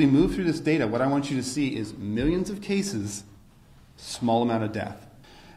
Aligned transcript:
we 0.00 0.06
move 0.06 0.34
through 0.34 0.44
this 0.44 0.60
data, 0.60 0.86
what 0.86 1.02
I 1.02 1.06
want 1.06 1.30
you 1.30 1.36
to 1.36 1.42
see 1.42 1.76
is 1.76 1.92
millions 1.92 2.48
of 2.48 2.62
cases, 2.62 3.24
small 3.98 4.40
amount 4.40 4.64
of 4.64 4.72
death. 4.72 5.06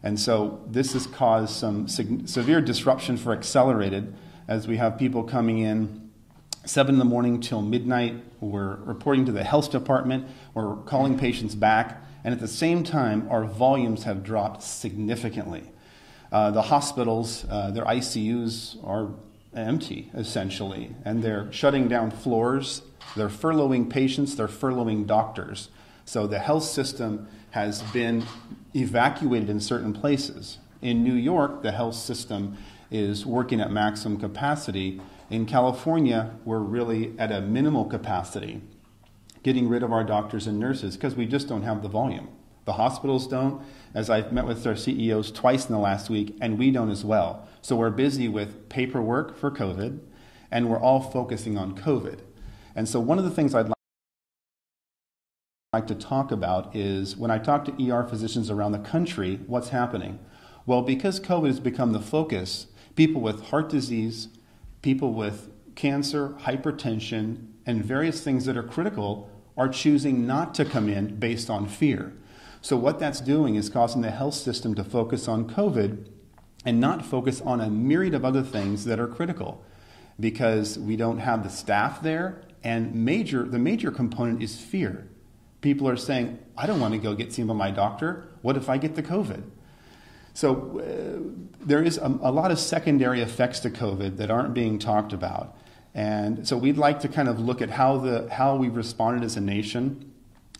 And 0.03 0.19
so 0.19 0.61
this 0.67 0.91
has 0.91 1.07
caused 1.07 1.55
some 1.55 1.87
severe 1.87 2.59
disruption 2.59 3.15
for 3.15 3.31
Accelerated 3.31 4.13
as 4.49 4.67
we 4.67 4.75
have 4.75 4.97
people 4.97 5.23
coming 5.23 5.59
in 5.59 6.09
7 6.65 6.93
in 6.93 6.99
the 6.99 7.05
morning 7.05 7.39
till 7.39 7.61
midnight. 7.61 8.15
We're 8.41 8.75
reporting 8.83 9.25
to 9.27 9.31
the 9.31 9.45
health 9.45 9.71
department. 9.71 10.27
We're 10.53 10.75
calling 10.75 11.17
patients 11.17 11.55
back. 11.55 12.03
And 12.25 12.33
at 12.33 12.41
the 12.41 12.47
same 12.49 12.83
time, 12.83 13.25
our 13.29 13.45
volumes 13.45 14.03
have 14.03 14.25
dropped 14.25 14.61
significantly. 14.61 15.71
Uh, 16.33 16.51
the 16.51 16.63
hospitals, 16.63 17.45
uh, 17.49 17.71
their 17.71 17.85
ICUs 17.85 18.75
are 18.85 19.11
empty, 19.55 20.11
essentially, 20.13 20.93
and 21.05 21.23
they're 21.23 21.49
shutting 21.53 21.87
down 21.87 22.11
floors. 22.11 22.81
They're 23.15 23.29
furloughing 23.29 23.89
patients, 23.89 24.35
they're 24.35 24.47
furloughing 24.47 25.05
doctors. 25.05 25.69
So 26.05 26.27
the 26.27 26.39
health 26.39 26.63
system 26.63 27.27
has 27.51 27.81
been 27.93 28.25
evacuated 28.75 29.49
in 29.49 29.59
certain 29.59 29.93
places. 29.93 30.57
In 30.81 31.03
New 31.03 31.13
York, 31.13 31.61
the 31.61 31.71
health 31.71 31.95
system 31.95 32.57
is 32.91 33.25
working 33.25 33.61
at 33.61 33.71
maximum 33.71 34.19
capacity. 34.19 35.01
In 35.29 35.45
California, 35.45 36.31
we're 36.45 36.59
really 36.59 37.13
at 37.17 37.31
a 37.31 37.41
minimal 37.41 37.85
capacity, 37.85 38.61
getting 39.43 39.69
rid 39.69 39.83
of 39.83 39.91
our 39.91 40.03
doctors 40.03 40.45
and 40.45 40.59
nurses 40.59 40.95
because 40.95 41.15
we 41.15 41.25
just 41.25 41.47
don't 41.47 41.63
have 41.63 41.81
the 41.81 41.89
volume. 41.89 42.27
The 42.65 42.73
hospitals 42.73 43.27
don't, 43.27 43.61
as 43.93 44.09
I've 44.09 44.31
met 44.31 44.45
with 44.45 44.65
our 44.65 44.75
CEOs 44.75 45.31
twice 45.31 45.67
in 45.67 45.73
the 45.73 45.79
last 45.79 46.09
week, 46.09 46.37
and 46.39 46.57
we 46.57 46.71
don't 46.71 46.89
as 46.89 47.03
well. 47.03 47.47
So 47.61 47.75
we're 47.75 47.89
busy 47.89 48.27
with 48.27 48.69
paperwork 48.69 49.37
for 49.37 49.51
COVID, 49.51 49.99
and 50.49 50.69
we're 50.69 50.79
all 50.79 51.01
focusing 51.01 51.57
on 51.57 51.77
COVID. 51.77 52.19
And 52.75 52.87
so 52.87 52.99
one 52.99 53.17
of 53.17 53.23
the 53.23 53.31
things 53.31 53.53
I'd 53.53 53.71
like 55.73 55.87
to 55.87 55.95
talk 55.95 56.31
about 56.31 56.75
is 56.75 57.17
when 57.17 57.31
I 57.31 57.37
talk 57.37 57.65
to 57.65 57.91
ER 57.91 58.03
physicians 58.03 58.49
around 58.49 58.71
the 58.71 58.79
country, 58.79 59.39
what's 59.47 59.69
happening? 59.69 60.19
Well, 60.65 60.81
because 60.81 61.19
COVID 61.19 61.47
has 61.47 61.59
become 61.59 61.91
the 61.91 61.99
focus, 61.99 62.67
people 62.95 63.21
with 63.21 63.45
heart 63.45 63.69
disease, 63.69 64.29
people 64.81 65.13
with 65.13 65.49
cancer, 65.75 66.29
hypertension, 66.41 67.47
and 67.65 67.83
various 67.83 68.21
things 68.21 68.45
that 68.45 68.57
are 68.57 68.63
critical 68.63 69.29
are 69.57 69.67
choosing 69.67 70.25
not 70.25 70.53
to 70.55 70.65
come 70.65 70.89
in 70.89 71.15
based 71.15 71.49
on 71.49 71.67
fear. 71.67 72.13
So, 72.61 72.77
what 72.77 72.99
that's 72.99 73.19
doing 73.19 73.55
is 73.55 73.69
causing 73.69 74.01
the 74.01 74.11
health 74.11 74.35
system 74.35 74.73
to 74.75 74.83
focus 74.83 75.27
on 75.27 75.49
COVID 75.49 76.07
and 76.65 76.79
not 76.79 77.05
focus 77.05 77.41
on 77.41 77.59
a 77.59 77.69
myriad 77.69 78.13
of 78.13 78.23
other 78.23 78.41
things 78.41 78.85
that 78.85 78.99
are 78.99 79.07
critical 79.07 79.63
because 80.19 80.79
we 80.79 80.95
don't 80.95 81.19
have 81.19 81.43
the 81.43 81.49
staff 81.49 82.01
there. 82.01 82.41
And 82.63 82.93
major, 82.95 83.43
the 83.43 83.59
major 83.59 83.91
component 83.91 84.41
is 84.41 84.59
fear. 84.59 85.07
People 85.61 85.87
are 85.87 85.97
saying, 85.97 86.39
I 86.57 86.65
don't 86.65 86.79
want 86.79 86.93
to 86.93 86.99
go 86.99 87.13
get 87.13 87.33
seen 87.33 87.47
by 87.47 87.53
my 87.53 87.71
doctor. 87.71 88.27
What 88.41 88.57
if 88.57 88.69
I 88.69 88.77
get 88.77 88.95
the 88.95 89.03
COVID? 89.03 89.43
So, 90.33 90.79
uh, 90.79 91.43
there 91.61 91.83
is 91.83 91.97
a, 91.97 92.07
a 92.07 92.31
lot 92.31 92.51
of 92.51 92.59
secondary 92.59 93.21
effects 93.21 93.59
to 93.61 93.69
COVID 93.69 94.17
that 94.17 94.31
aren't 94.31 94.53
being 94.53 94.79
talked 94.79 95.13
about. 95.13 95.55
And 95.93 96.47
so, 96.47 96.57
we'd 96.57 96.77
like 96.77 96.99
to 97.01 97.07
kind 97.07 97.29
of 97.29 97.39
look 97.39 97.61
at 97.61 97.69
how, 97.69 97.97
the, 97.97 98.27
how 98.31 98.55
we 98.55 98.67
responded 98.67 99.23
as 99.23 99.37
a 99.37 99.41
nation 99.41 100.11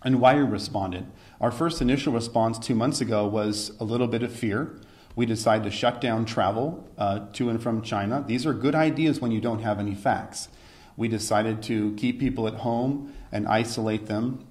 and 0.04 0.20
why 0.20 0.36
we 0.36 0.42
responded. 0.42 1.06
Our 1.42 1.52
first 1.52 1.82
initial 1.82 2.14
response 2.14 2.60
two 2.60 2.76
months 2.76 3.02
ago 3.02 3.28
was 3.28 3.72
a 3.80 3.84
little 3.84 4.08
bit 4.08 4.24
of 4.24 4.32
fear. 4.32 4.80
We 5.16 5.26
decided 5.26 5.64
to 5.66 5.72
shut 5.72 6.02
down 6.02 6.26
travel 6.26 6.90
uh, 6.98 7.28
to 7.34 7.50
and 7.50 7.62
from 7.62 7.82
China. 7.82 8.24
These 8.26 8.46
are 8.46 8.54
good 8.54 8.76
ideas 8.76 9.20
when 9.22 9.32
you 9.32 9.42
don't 9.42 9.60
have 9.60 9.80
any 9.80 9.96
facts. 9.96 10.50
We 10.96 11.08
decided 11.08 11.62
to 11.64 11.94
keep 11.96 12.20
people 12.20 12.48
at 12.48 12.56
home 12.56 13.14
and 13.32 13.48
isolate 13.48 14.06
them. 14.08 14.46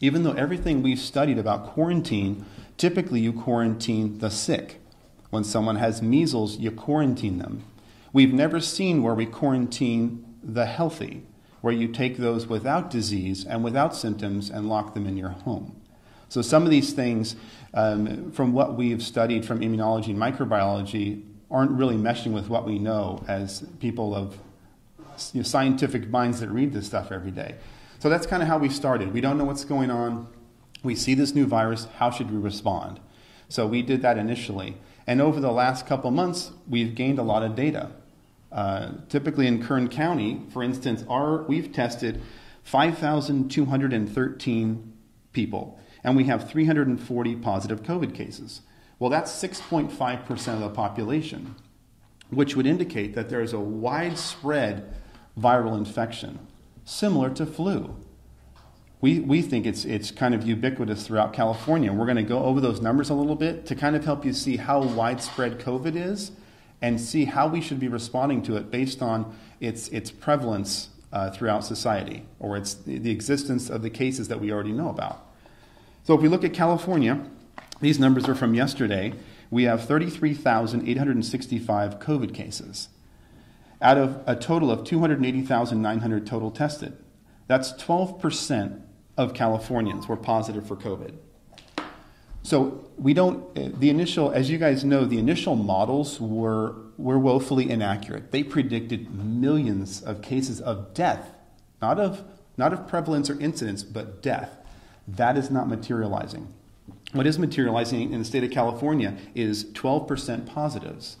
Even 0.00 0.22
though 0.22 0.32
everything 0.32 0.82
we've 0.82 0.98
studied 0.98 1.38
about 1.38 1.66
quarantine, 1.66 2.44
typically 2.76 3.20
you 3.20 3.32
quarantine 3.32 4.18
the 4.18 4.30
sick. 4.30 4.80
When 5.30 5.44
someone 5.44 5.76
has 5.76 6.02
measles, 6.02 6.58
you 6.58 6.70
quarantine 6.70 7.38
them. 7.38 7.64
We've 8.12 8.32
never 8.32 8.60
seen 8.60 9.02
where 9.02 9.14
we 9.14 9.26
quarantine 9.26 10.24
the 10.42 10.66
healthy, 10.66 11.22
where 11.60 11.72
you 11.72 11.88
take 11.88 12.18
those 12.18 12.46
without 12.46 12.90
disease 12.90 13.44
and 13.44 13.64
without 13.64 13.96
symptoms 13.96 14.50
and 14.50 14.68
lock 14.68 14.94
them 14.94 15.06
in 15.06 15.16
your 15.16 15.30
home. 15.30 15.80
So 16.28 16.42
some 16.42 16.64
of 16.64 16.70
these 16.70 16.92
things, 16.92 17.36
um, 17.72 18.30
from 18.32 18.52
what 18.52 18.76
we've 18.76 19.02
studied 19.02 19.44
from 19.44 19.60
immunology 19.60 20.08
and 20.08 20.18
microbiology, 20.18 21.22
aren't 21.50 21.72
really 21.72 21.96
meshing 21.96 22.32
with 22.32 22.48
what 22.48 22.64
we 22.64 22.78
know 22.78 23.24
as 23.28 23.66
people 23.80 24.14
of 24.14 24.38
you 25.32 25.40
know, 25.40 25.44
scientific 25.44 26.08
minds 26.08 26.40
that 26.40 26.48
read 26.48 26.72
this 26.72 26.86
stuff 26.86 27.12
every 27.12 27.30
day. 27.30 27.56
So 27.98 28.08
that's 28.08 28.26
kind 28.26 28.42
of 28.42 28.48
how 28.48 28.58
we 28.58 28.68
started. 28.68 29.12
We 29.12 29.20
don't 29.20 29.38
know 29.38 29.44
what's 29.44 29.64
going 29.64 29.90
on. 29.90 30.28
We 30.82 30.94
see 30.94 31.14
this 31.14 31.34
new 31.34 31.46
virus. 31.46 31.86
How 31.96 32.10
should 32.10 32.30
we 32.30 32.38
respond? 32.38 33.00
So 33.48 33.66
we 33.66 33.82
did 33.82 34.02
that 34.02 34.18
initially. 34.18 34.76
And 35.06 35.20
over 35.20 35.40
the 35.40 35.52
last 35.52 35.86
couple 35.86 36.10
months, 36.10 36.52
we've 36.68 36.94
gained 36.94 37.18
a 37.18 37.22
lot 37.22 37.42
of 37.42 37.54
data. 37.54 37.90
Uh, 38.52 38.92
typically 39.08 39.46
in 39.46 39.62
Kern 39.62 39.88
County, 39.88 40.42
for 40.52 40.62
instance, 40.62 41.04
our, 41.08 41.42
we've 41.42 41.72
tested 41.72 42.20
5,213 42.62 44.92
people 45.32 45.80
and 46.04 46.16
we 46.16 46.24
have 46.24 46.48
340 46.48 47.36
positive 47.36 47.82
COVID 47.82 48.14
cases. 48.14 48.60
Well, 48.98 49.10
that's 49.10 49.32
6.5% 49.32 50.54
of 50.54 50.60
the 50.60 50.70
population, 50.70 51.56
which 52.30 52.54
would 52.54 52.66
indicate 52.66 53.14
that 53.14 53.28
there 53.28 53.40
is 53.40 53.52
a 53.52 53.58
widespread 53.58 54.94
viral 55.38 55.76
infection, 55.76 56.38
similar 56.84 57.30
to 57.30 57.46
flu. 57.46 57.96
We, 59.00 59.20
we 59.20 59.42
think 59.42 59.66
it's, 59.66 59.84
it's 59.84 60.10
kind 60.10 60.34
of 60.34 60.46
ubiquitous 60.46 61.06
throughout 61.06 61.34
California. 61.34 61.92
We're 61.92 62.06
going 62.06 62.16
to 62.16 62.22
go 62.22 62.44
over 62.44 62.60
those 62.60 62.80
numbers 62.80 63.10
a 63.10 63.14
little 63.14 63.36
bit 63.36 63.66
to 63.66 63.74
kind 63.74 63.96
of 63.96 64.04
help 64.04 64.24
you 64.24 64.32
see 64.32 64.56
how 64.56 64.82
widespread 64.82 65.58
COVID 65.58 65.94
is 65.94 66.32
and 66.80 67.00
see 67.00 67.26
how 67.26 67.46
we 67.46 67.60
should 67.60 67.78
be 67.78 67.88
responding 67.88 68.42
to 68.42 68.56
it 68.56 68.70
based 68.70 69.02
on 69.02 69.36
its, 69.60 69.88
its 69.88 70.10
prevalence 70.10 70.88
uh, 71.12 71.30
throughout 71.30 71.64
society 71.64 72.24
or 72.40 72.56
its, 72.56 72.74
the 72.74 73.10
existence 73.10 73.68
of 73.68 73.82
the 73.82 73.90
cases 73.90 74.28
that 74.28 74.40
we 74.40 74.50
already 74.50 74.72
know 74.72 74.88
about. 74.88 75.26
So 76.04 76.14
if 76.14 76.20
we 76.20 76.28
look 76.28 76.44
at 76.44 76.54
California, 76.54 77.24
these 77.80 77.98
numbers 77.98 78.28
are 78.28 78.34
from 78.34 78.54
yesterday. 78.54 79.14
We 79.50 79.64
have 79.64 79.84
33,865 79.84 81.98
COVID 81.98 82.34
cases 82.34 82.88
out 83.80 83.98
of 83.98 84.22
a 84.26 84.36
total 84.36 84.70
of 84.70 84.84
280,900 84.84 86.26
total 86.26 86.50
tested. 86.50 86.96
That's 87.46 87.72
12% 87.72 88.82
of 89.16 89.34
Californians 89.34 90.08
were 90.08 90.16
positive 90.16 90.66
for 90.66 90.76
COVID. 90.76 91.14
So 92.42 92.84
we 92.98 93.14
don't, 93.14 93.46
eh, 93.56 93.70
the 93.72 93.88
initial, 93.88 94.30
as 94.30 94.50
you 94.50 94.58
guys 94.58 94.84
know, 94.84 95.04
the 95.06 95.18
initial 95.18 95.56
models 95.56 96.20
were, 96.20 96.76
were 96.98 97.18
woefully 97.18 97.70
inaccurate. 97.70 98.32
They 98.32 98.42
predicted 98.42 99.14
millions 99.14 100.02
of 100.02 100.20
cases 100.20 100.60
of 100.60 100.92
death, 100.92 101.32
not 101.80 101.98
of, 101.98 102.22
not 102.56 102.72
of 102.72 102.86
prevalence 102.86 103.30
or 103.30 103.40
incidence, 103.40 103.82
but 103.82 104.22
death. 104.22 104.58
That 105.08 105.38
is 105.38 105.50
not 105.50 105.68
materializing. 105.68 106.52
What 107.12 107.26
is 107.26 107.38
materializing 107.38 108.12
in 108.12 108.18
the 108.18 108.24
state 108.24 108.44
of 108.44 108.50
California 108.50 109.16
is 109.34 109.64
12% 109.72 110.46
positives. 110.46 111.16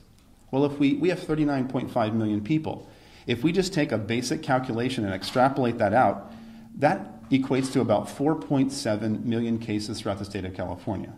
Well, 0.54 0.64
if 0.66 0.78
we, 0.78 0.94
we 0.94 1.08
have 1.08 1.18
39.5 1.18 2.14
million 2.14 2.40
people. 2.40 2.88
If 3.26 3.42
we 3.42 3.50
just 3.50 3.74
take 3.74 3.90
a 3.90 3.98
basic 3.98 4.40
calculation 4.40 5.04
and 5.04 5.12
extrapolate 5.12 5.78
that 5.78 5.92
out, 5.92 6.30
that 6.76 7.28
equates 7.30 7.72
to 7.72 7.80
about 7.80 8.06
4.7 8.06 9.24
million 9.24 9.58
cases 9.58 10.00
throughout 10.00 10.20
the 10.20 10.24
state 10.24 10.44
of 10.44 10.54
California, 10.54 11.12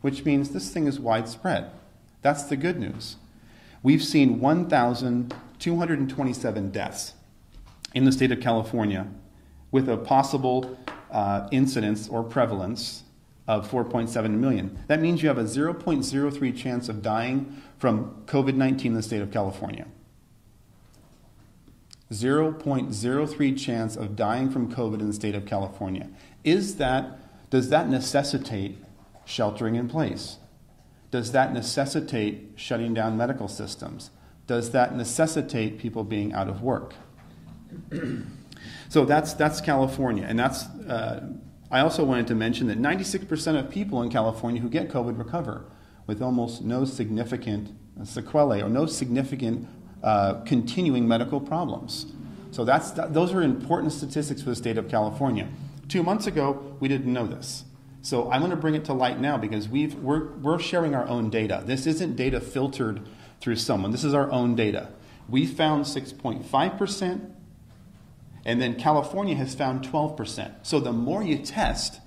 which 0.00 0.24
means 0.24 0.50
this 0.50 0.72
thing 0.72 0.88
is 0.88 0.98
widespread. 0.98 1.70
That's 2.22 2.42
the 2.42 2.56
good 2.56 2.80
news. 2.80 3.14
We've 3.84 4.02
seen 4.02 4.40
1,227 4.40 6.70
deaths 6.72 7.14
in 7.94 8.06
the 8.06 8.10
state 8.10 8.32
of 8.32 8.40
California 8.40 9.06
with 9.70 9.88
a 9.88 9.98
possible 9.98 10.76
uh, 11.12 11.46
incidence 11.52 12.08
or 12.08 12.24
prevalence 12.24 13.04
of 13.50 13.68
4.7 13.68 14.30
million. 14.38 14.78
That 14.86 15.00
means 15.00 15.24
you 15.24 15.28
have 15.28 15.36
a 15.36 15.42
0.03 15.42 16.56
chance 16.56 16.88
of 16.88 17.02
dying 17.02 17.60
from 17.78 18.22
COVID 18.26 18.54
19 18.54 18.92
in 18.92 18.94
the 18.94 19.02
state 19.02 19.20
of 19.20 19.32
California. 19.32 19.88
0.03 22.12 23.58
chance 23.58 23.96
of 23.96 24.14
dying 24.14 24.50
from 24.50 24.72
COVID 24.72 25.00
in 25.00 25.08
the 25.08 25.12
state 25.12 25.34
of 25.34 25.46
California. 25.46 26.08
Is 26.44 26.76
that, 26.76 27.50
does 27.50 27.70
that 27.70 27.88
necessitate 27.88 28.78
sheltering 29.24 29.74
in 29.74 29.88
place? 29.88 30.36
Does 31.10 31.32
that 31.32 31.52
necessitate 31.52 32.52
shutting 32.54 32.94
down 32.94 33.16
medical 33.16 33.48
systems? 33.48 34.10
Does 34.46 34.70
that 34.70 34.94
necessitate 34.94 35.76
people 35.76 36.04
being 36.04 36.32
out 36.32 36.46
of 36.48 36.62
work? 36.62 36.94
So 38.90 39.06
that's, 39.06 39.32
that's 39.34 39.60
California. 39.62 40.26
And 40.28 40.38
that's, 40.38 40.64
uh, 40.66 41.32
I 41.70 41.80
also 41.80 42.04
wanted 42.04 42.26
to 42.28 42.34
mention 42.34 42.66
that 42.66 42.78
96% 42.78 43.58
of 43.58 43.70
people 43.70 44.02
in 44.02 44.10
California 44.10 44.60
who 44.60 44.68
get 44.68 44.88
COVID 44.88 45.16
recover 45.16 45.64
with 46.06 46.20
almost 46.20 46.62
no 46.62 46.84
significant 46.84 47.70
sequelae 48.04 48.62
or 48.62 48.68
no 48.68 48.86
significant 48.86 49.68
uh, 50.02 50.40
continuing 50.40 51.06
medical 51.06 51.40
problems. 51.40 52.06
So 52.50 52.64
that's, 52.64 52.90
that, 52.92 53.14
those 53.14 53.32
are 53.32 53.42
important 53.42 53.92
statistics 53.92 54.42
for 54.42 54.50
the 54.50 54.56
state 54.56 54.78
of 54.78 54.88
California. 54.88 55.48
Two 55.88 56.02
months 56.02 56.26
ago, 56.26 56.76
we 56.80 56.88
didn't 56.88 57.12
know 57.12 57.26
this. 57.26 57.64
So 58.02 58.30
I'm 58.30 58.40
going 58.40 58.50
to 58.50 58.56
bring 58.56 58.74
it 58.74 58.84
to 58.86 58.92
light 58.92 59.20
now 59.20 59.36
because 59.36 59.68
we've, 59.68 59.94
we're, 59.96 60.32
we're 60.38 60.58
sharing 60.58 60.94
our 60.94 61.06
own 61.06 61.30
data. 61.30 61.62
This 61.64 61.86
isn't 61.86 62.16
data 62.16 62.40
filtered 62.40 63.02
through 63.40 63.56
someone, 63.56 63.90
this 63.90 64.04
is 64.04 64.14
our 64.14 64.30
own 64.30 64.54
data. 64.54 64.90
We 65.28 65.46
found 65.46 65.84
6.5%, 65.84 67.30
and 68.44 68.60
then 68.60 68.74
California 68.74 69.34
has 69.34 69.54
found 69.54 69.86
12%. 69.86 70.52
So 70.62 70.80
the 70.80 70.92
more 70.92 71.22
you 71.22 71.38
test, 71.38 72.00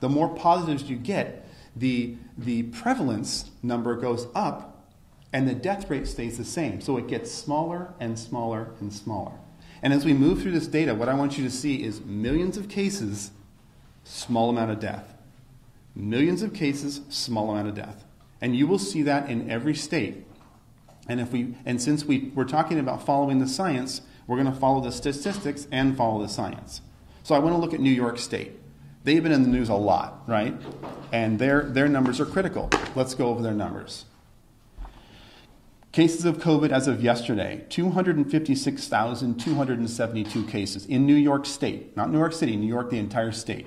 the 0.00 0.08
more 0.08 0.34
positives 0.34 0.84
you 0.84 0.96
get, 0.96 1.46
the, 1.76 2.16
the 2.38 2.64
prevalence 2.64 3.50
number 3.62 3.96
goes 3.96 4.26
up, 4.34 4.90
and 5.32 5.48
the 5.48 5.54
death 5.54 5.90
rate 5.90 6.06
stays 6.06 6.38
the 6.38 6.44
same. 6.44 6.80
So 6.80 6.96
it 6.96 7.08
gets 7.08 7.30
smaller 7.30 7.92
and 7.98 8.18
smaller 8.18 8.72
and 8.80 8.92
smaller. 8.92 9.32
And 9.82 9.92
as 9.92 10.04
we 10.04 10.14
move 10.14 10.40
through 10.40 10.52
this 10.52 10.68
data, 10.68 10.94
what 10.94 11.08
I 11.08 11.14
want 11.14 11.36
you 11.36 11.44
to 11.44 11.50
see 11.50 11.82
is 11.82 12.00
millions 12.00 12.56
of 12.56 12.68
cases, 12.68 13.32
small 14.04 14.50
amount 14.50 14.70
of 14.70 14.80
death. 14.80 15.14
Millions 15.94 16.42
of 16.42 16.54
cases, 16.54 17.02
small 17.08 17.50
amount 17.50 17.68
of 17.68 17.74
death. 17.74 18.04
And 18.40 18.56
you 18.56 18.66
will 18.66 18.78
see 18.78 19.02
that 19.02 19.28
in 19.28 19.50
every 19.50 19.74
state. 19.74 20.24
And 21.08 21.20
if 21.20 21.32
we 21.32 21.54
and 21.66 21.82
since 21.82 22.04
we, 22.04 22.32
we're 22.34 22.44
talking 22.44 22.78
about 22.78 23.04
following 23.04 23.38
the 23.38 23.46
science, 23.46 24.00
we're 24.26 24.36
going 24.36 24.52
to 24.52 24.58
follow 24.58 24.80
the 24.80 24.92
statistics 24.92 25.66
and 25.70 25.96
follow 25.96 26.22
the 26.22 26.28
science. 26.28 26.80
So 27.22 27.34
I 27.34 27.38
want 27.38 27.54
to 27.54 27.58
look 27.58 27.74
at 27.74 27.80
New 27.80 27.90
York 27.90 28.18
State. 28.18 28.52
They've 29.04 29.22
been 29.22 29.32
in 29.32 29.42
the 29.42 29.48
news 29.48 29.68
a 29.68 29.74
lot, 29.74 30.22
right? 30.26 30.56
And 31.12 31.38
their, 31.38 31.62
their 31.62 31.88
numbers 31.88 32.20
are 32.20 32.26
critical. 32.26 32.70
Let's 32.94 33.14
go 33.14 33.26
over 33.28 33.42
their 33.42 33.52
numbers. 33.52 34.06
Cases 35.92 36.24
of 36.24 36.38
COVID 36.38 36.70
as 36.70 36.88
of 36.88 37.04
yesterday 37.04 37.66
256,272 37.68 40.46
cases 40.46 40.86
in 40.86 41.04
New 41.06 41.14
York 41.14 41.46
State, 41.46 41.96
not 41.96 42.10
New 42.10 42.18
York 42.18 42.32
City, 42.32 42.56
New 42.56 42.66
York, 42.66 42.90
the 42.90 42.98
entire 42.98 43.30
state. 43.30 43.66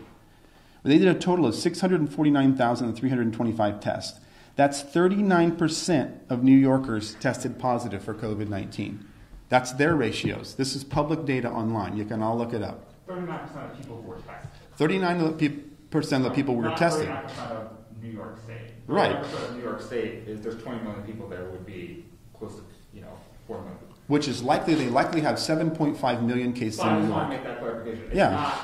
They 0.84 0.98
did 0.98 1.08
a 1.08 1.18
total 1.20 1.46
of 1.46 1.56
649,325 1.56 3.80
tests. 3.80 4.20
That's 4.56 4.84
39% 4.84 6.20
of 6.30 6.44
New 6.44 6.56
Yorkers 6.56 7.16
tested 7.16 7.58
positive 7.60 8.04
for 8.04 8.14
COVID 8.14 8.50
19. 8.50 9.08
That's 9.50 9.72
their 9.74 9.96
ratios. 9.96 10.56
This 10.56 10.76
is 10.76 10.84
public 10.84 11.26
data 11.26 11.50
online. 11.50 11.96
You 11.98 12.06
can 12.06 12.22
all 12.22 12.38
look 12.38 12.54
it 12.54 12.62
up. 12.62 12.94
39% 13.08 13.72
of 13.72 13.78
people 13.78 14.02
were 14.02 14.18
tested. 14.18 14.50
39% 14.78 16.18
of 16.18 16.24
the 16.24 16.30
people 16.32 16.56
were 16.56 16.70
tested. 16.76 17.08
39% 17.08 17.38
of 17.52 17.70
New 18.02 18.10
York 18.10 18.38
State. 18.44 18.72
Right. 18.88 19.16
39% 19.16 19.50
of 19.50 19.56
New 19.56 19.64
York 19.64 19.82
State 19.82 20.14
is 20.28 20.42
there's 20.42 20.62
20 20.62 20.84
million 20.84 21.04
people 21.04 21.28
there 21.30 21.46
would 21.46 21.66
be 21.66 22.06
close 22.38 22.56
to, 22.56 22.62
you 22.94 23.02
know, 23.02 23.18
4 23.48 23.58
million. 23.60 23.78
Which 24.08 24.28
is 24.28 24.42
likely, 24.44 24.76
they 24.76 24.90
likely 24.90 25.22
have 25.22 25.36
7.5 25.36 26.24
million 26.24 26.54
cases 26.54 26.80
I 26.80 26.90
in 26.96 26.96
just 27.02 27.08
New 27.10 27.14
want 27.14 27.30
to 27.30 27.36
York. 27.36 27.44
make 27.46 27.54
that 27.54 27.60
clarification. 27.60 28.06
It's 28.08 28.16
Yeah. 28.16 28.56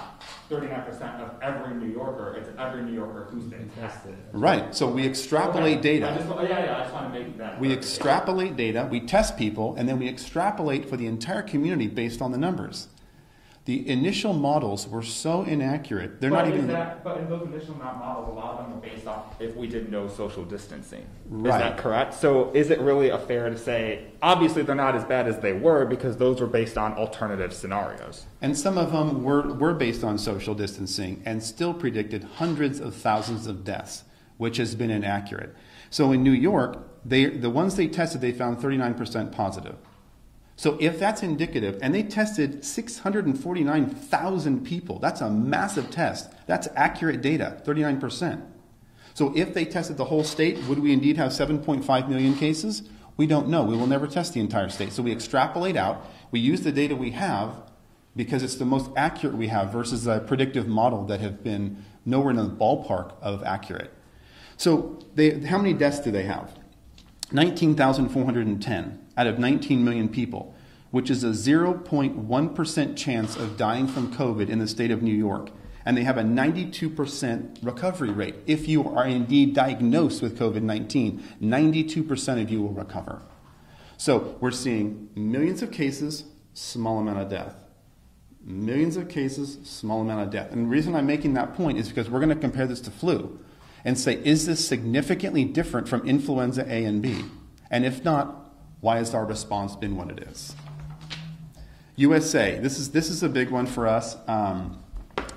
Not 0.60 0.88
39% 0.88 1.20
of 1.20 1.42
every 1.42 1.76
New 1.76 1.92
Yorker, 1.92 2.36
it's 2.38 2.50
every 2.58 2.84
New 2.84 2.94
Yorker 2.94 3.28
who's 3.30 3.46
been 3.46 3.70
tested. 3.70 4.16
Right, 4.32 4.74
so 4.76 4.88
we 4.88 5.06
extrapolate 5.06 5.80
Okay. 5.80 6.00
Data. 6.00 6.16
just, 6.18 6.30
oh, 6.30 6.42
yeah, 6.42 6.66
yeah, 6.66 6.78
I 6.78 6.82
just 6.82 6.94
want 6.94 7.14
to 7.14 7.20
make 7.20 7.38
that. 7.38 7.60
We 7.60 7.72
extrapolate 7.72 8.56
data, 8.56 8.88
we 8.90 9.02
test 9.02 9.38
people, 9.38 9.76
and 9.76 9.88
then 9.88 10.00
we 10.00 10.08
extrapolate 10.08 10.90
for 10.90 10.98
the 10.98 11.08
entire 11.08 11.42
community 11.42 11.88
based 11.88 12.22
on 12.22 12.32
the 12.32 12.38
numbers. 12.38 12.88
The 13.66 13.88
initial 13.88 14.34
models 14.34 14.90
were 14.90 15.04
so 15.04 15.44
inaccurate, 15.44 16.20
they're 16.20 16.30
not 16.30 16.44
but 16.44 16.48
even. 16.50 16.62
Is 16.62 16.68
that, 16.68 17.02
but 17.02 17.18
in 17.18 17.30
those 17.30 17.48
initial 17.48 17.76
models, 17.76 18.28
a 18.28 18.32
lot 18.32 18.60
of 18.60 18.66
them 18.66 18.78
are 18.78 18.82
based 18.82 19.08
off 19.08 19.40
if 19.40 19.56
we 19.56 19.68
did 19.68 19.90
no 19.90 20.10
social 20.10 20.44
distancing. 20.44 21.06
Right. 21.30 21.56
Is 21.56 21.62
that 21.62 21.78
correct? 21.78 22.14
So 22.14 22.52
is 22.52 22.72
it 22.72 22.82
really 22.82 23.08
a 23.08 23.18
fair 23.18 23.50
to 23.50 23.58
say, 23.58 24.08
obviously 24.22 24.64
they're 24.64 24.76
not 24.76 24.96
as 24.96 25.06
bad 25.06 25.30
as 25.30 25.40
they 25.40 25.54
were 25.54 25.86
because 25.86 26.18
those 26.18 26.42
were 26.42 26.48
based 26.48 26.78
on 26.78 26.94
alternative 26.96 27.54
scenarios? 27.54 28.26
And 28.42 28.58
some 28.58 28.78
of 28.78 28.92
them 28.92 29.24
were, 29.24 29.54
were 29.54 29.74
based 29.74 30.04
on 30.04 30.18
social 30.18 30.54
distancing 30.54 31.24
and 31.26 31.42
still 31.42 31.74
predicted 31.74 32.26
hundreds 32.36 32.82
of 32.82 32.94
thousands 32.94 33.48
of 33.48 33.64
deaths, 33.64 34.04
which 34.36 34.58
has 34.58 34.76
been 34.76 34.92
inaccurate. 34.92 35.56
So 35.90 36.12
in 36.12 36.22
New 36.22 36.32
York, 36.32 36.86
they, 37.06 37.28
the 37.28 37.50
ones 37.50 37.78
they 37.78 37.88
tested, 37.88 38.20
they 38.20 38.34
found 38.34 38.58
39% 38.58 39.32
positive. 39.32 39.78
So 40.56 40.78
if 40.80 41.00
that's 41.00 41.24
indicative, 41.24 41.80
and 41.82 41.96
they 41.96 42.04
tested 42.04 42.64
649,000 42.64 44.66
people, 44.66 45.00
that's 45.00 45.22
a 45.22 45.30
massive 45.30 45.90
test. 45.90 46.32
That's 46.46 46.68
accurate 46.76 47.22
data, 47.22 47.62
39%. 47.66 48.46
So 49.16 49.34
if 49.36 49.54
they 49.54 49.66
tested 49.66 49.98
the 49.98 50.06
whole 50.06 50.24
state, 50.24 50.58
would 50.68 50.80
we 50.80 50.94
indeed 50.94 51.18
have 51.18 51.32
7.5 51.32 52.08
million 52.08 52.36
cases? 52.36 52.84
We 53.18 53.28
don't 53.28 53.48
know. 53.48 53.64
We 53.64 53.76
will 53.76 53.88
never 53.88 54.08
test 54.08 54.34
the 54.34 54.40
entire 54.40 54.70
state. 54.70 54.92
So 54.92 55.04
we 55.04 55.12
extrapolate 55.12 55.76
out. 55.76 56.06
We 56.32 56.40
use 56.40 56.62
the 56.62 56.72
data 56.72 56.96
we 56.96 57.12
have 57.12 57.56
because 58.16 58.44
it's 58.44 58.56
the 58.56 58.66
most 58.66 58.90
accurate 58.96 59.36
we 59.36 59.48
have 59.48 59.72
versus 59.72 60.08
a 60.08 60.20
predictive 60.20 60.68
model 60.68 61.06
that 61.06 61.20
have 61.20 61.44
been 61.44 61.84
nowhere 62.06 62.32
in 62.32 62.38
the 62.38 62.44
ballpark 62.44 63.14
of 63.22 63.44
accurate. 63.44 63.92
So 64.58 65.00
they, 65.16 65.40
how 65.42 65.58
many 65.58 65.74
deaths 65.74 66.00
do 66.00 66.12
they 66.12 66.24
have? 66.24 66.58
19,410 67.32 69.00
out 69.18 69.28
of 69.28 69.40
19 69.40 69.84
million 69.84 70.10
people, 70.10 70.56
which 70.92 71.10
is 71.10 71.24
a 71.24 71.30
0.1% 71.30 72.98
chance 72.98 73.36
of 73.36 73.58
dying 73.58 73.88
from 73.88 74.14
COVID 74.14 74.50
in 74.50 74.60
the 74.60 74.68
state 74.68 74.92
of 74.92 75.02
New 75.02 75.16
York. 75.16 75.50
And 75.86 75.98
they 75.98 76.04
have 76.04 76.18
a 76.18 76.24
92% 76.24 77.58
recovery 77.62 78.12
rate. 78.12 78.36
If 78.48 78.68
you 78.68 78.88
are 78.88 79.06
indeed 79.06 79.54
diagnosed 79.54 80.22
with 80.22 80.40
COVID 80.40 80.62
19, 80.62 81.22
92% 81.42 82.42
of 82.42 82.50
you 82.50 82.62
will 82.62 82.72
recover. 82.72 83.22
So 83.98 84.38
we're 84.40 84.52
seeing 84.52 85.10
millions 85.16 85.62
of 85.62 85.72
cases, 85.72 86.24
small 86.54 87.00
amount 87.00 87.20
of 87.20 87.30
death. 87.30 87.56
Millions 88.46 88.98
of 88.98 89.08
cases, 89.10 89.58
small 89.64 90.02
amount 90.02 90.22
of 90.22 90.30
death. 90.30 90.52
And 90.52 90.66
the 90.66 90.70
reason 90.70 90.96
I'm 90.96 91.06
making 91.06 91.34
that 91.36 91.54
point 91.54 91.78
is 91.78 91.88
because 91.88 92.10
we're 92.10 92.20
going 92.20 92.30
to 92.30 92.36
compare 92.36 92.68
this 92.68 92.82
to 92.82 92.92
flu 92.92 93.40
and 93.86 93.98
say, 93.98 94.16
is 94.24 94.46
this 94.46 94.66
significantly 94.66 95.46
different 95.46 95.88
from 95.88 96.08
influenza 96.08 96.66
A 96.68 96.86
and 96.86 97.02
B? 97.02 97.24
And 97.70 97.86
if 97.86 98.04
not, 98.04 98.43
why 98.84 98.98
has 98.98 99.16
our 99.16 99.26
response 99.26 99.76
been 99.78 99.96
what 99.96 100.10
it 100.10 100.20
is? 100.28 100.54
USA, 101.96 102.60
this 102.60 102.78
is, 102.78 102.92
this 102.92 103.10
is 103.10 103.24
a 103.24 103.30
big 103.30 103.50
one 103.50 103.66
for 103.66 103.88
us. 103.88 104.18
Um, 104.28 104.84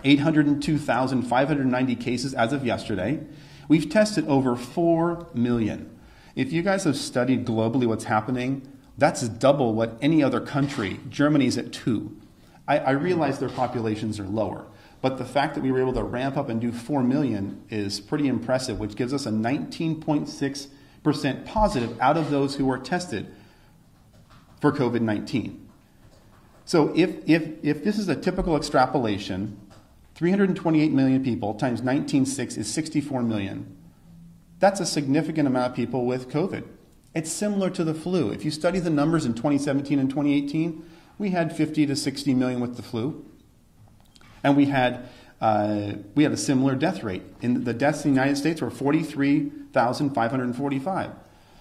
802,590 0.02 1.94
cases 1.94 2.34
as 2.34 2.52
of 2.52 2.66
yesterday. 2.66 3.20
We've 3.68 3.88
tested 3.88 4.26
over 4.26 4.56
4 4.56 5.28
million. 5.32 5.96
If 6.34 6.52
you 6.52 6.62
guys 6.62 6.82
have 6.82 6.96
studied 6.96 7.46
globally 7.46 7.86
what's 7.86 8.06
happening, 8.06 8.66
that's 8.98 9.22
double 9.28 9.74
what 9.74 9.96
any 10.02 10.24
other 10.24 10.40
country. 10.40 10.98
Germany's 11.08 11.56
at 11.56 11.72
2. 11.72 12.20
I, 12.66 12.78
I 12.78 12.90
realize 12.90 13.38
their 13.38 13.48
populations 13.48 14.18
are 14.18 14.26
lower, 14.26 14.66
but 15.00 15.18
the 15.18 15.24
fact 15.24 15.54
that 15.54 15.60
we 15.60 15.70
were 15.70 15.78
able 15.78 15.92
to 15.92 16.02
ramp 16.02 16.36
up 16.36 16.48
and 16.48 16.60
do 16.60 16.72
4 16.72 17.04
million 17.04 17.62
is 17.70 18.00
pretty 18.00 18.26
impressive, 18.26 18.80
which 18.80 18.96
gives 18.96 19.14
us 19.14 19.24
a 19.24 19.30
19.6% 19.30 20.68
positive 21.12 21.98
out 22.00 22.16
of 22.16 22.30
those 22.30 22.56
who 22.56 22.66
were 22.66 22.78
tested 22.78 23.26
for 24.60 24.72
COVID 24.72 25.00
19. 25.00 25.68
So 26.64 26.92
if, 26.96 27.10
if, 27.26 27.48
if 27.62 27.84
this 27.84 27.98
is 27.98 28.08
a 28.08 28.16
typical 28.16 28.56
extrapolation, 28.56 29.60
328 30.16 30.92
million 30.92 31.22
people 31.22 31.54
times 31.54 31.80
19.6 31.82 32.58
is 32.58 32.72
64 32.72 33.22
million. 33.22 33.76
That's 34.58 34.80
a 34.80 34.86
significant 34.86 35.46
amount 35.46 35.70
of 35.70 35.76
people 35.76 36.06
with 36.06 36.30
COVID. 36.30 36.64
It's 37.14 37.30
similar 37.30 37.70
to 37.70 37.84
the 37.84 37.94
flu. 37.94 38.30
If 38.30 38.44
you 38.44 38.50
study 38.50 38.80
the 38.80 38.90
numbers 38.90 39.24
in 39.24 39.34
2017 39.34 39.98
and 39.98 40.10
2018, 40.10 40.84
we 41.18 41.30
had 41.30 41.54
50 41.56 41.86
to 41.86 41.96
60 41.96 42.34
million 42.34 42.60
with 42.60 42.76
the 42.76 42.82
flu, 42.82 43.24
and 44.42 44.56
we 44.56 44.66
had 44.66 45.08
uh, 45.40 45.92
we 46.14 46.22
had 46.22 46.32
a 46.32 46.36
similar 46.36 46.74
death 46.74 47.02
rate. 47.02 47.22
In 47.42 47.64
the 47.64 47.74
deaths 47.74 48.04
in 48.04 48.12
the 48.12 48.20
United 48.20 48.36
States 48.36 48.60
were 48.60 48.70
43,545, 48.70 51.10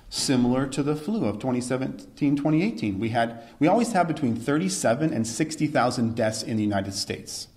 similar 0.10 0.68
to 0.68 0.84
the 0.84 0.96
flu 0.96 1.26
of 1.26 1.36
2017, 1.36 2.36
2018. 2.36 3.00
We 3.00 3.10
had 3.10 3.44
we 3.60 3.68
always 3.68 3.92
have 3.92 4.08
between 4.08 4.36
37 4.36 5.14
and 5.14 5.28
60,000 5.28 6.16
deaths 6.16 6.44
in 6.44 6.58
the 6.58 6.64
United 6.64 6.94
States 6.94 7.48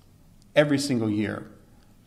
every 0.56 0.78
single 0.78 1.10
year. 1.10 1.46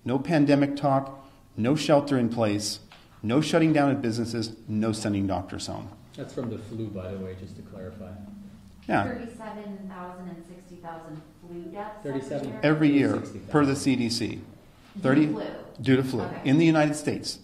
No 0.04 0.18
pandemic 0.20 0.76
talk, 0.76 1.26
no 1.56 1.76
shelter 1.76 2.18
in 2.18 2.30
place, 2.30 2.80
no 3.24 3.40
shutting 3.40 3.72
down 3.72 3.92
of 3.92 4.02
businesses, 4.02 4.56
no 4.68 4.92
sending 4.92 5.28
doctors 5.28 5.68
home. 5.68 5.90
That's 6.18 6.34
from 6.34 6.50
the 6.50 6.58
flu, 6.58 6.88
by 6.88 7.12
the 7.12 7.20
way, 7.20 7.36
just 7.40 7.56
to 7.56 7.62
clarify. 7.62 8.12
Yeah, 8.90 9.04
Thirty-seven 9.04 9.90
thousand 9.90 10.28
and 10.28 10.44
sixty 10.46 10.76
thousand 10.78 11.22
flu 11.52 11.62
deaths. 11.72 12.06
every 12.06 12.22
37. 12.22 12.48
year? 12.50 12.60
every 12.64 12.90
year 12.90 13.10
60,000. 13.16 13.50
per 13.50 13.66
the 13.66 13.74
CDC. 13.76 14.20
Due 14.30 14.40
to 14.96 15.00
30 15.02 15.28
flu. 15.28 15.44
due 15.82 15.96
to 15.96 16.04
flu 16.04 16.22
Okay. 16.22 16.42
in 16.50 16.58
the 16.58 16.66
United 16.66 16.96
States. 16.96 17.40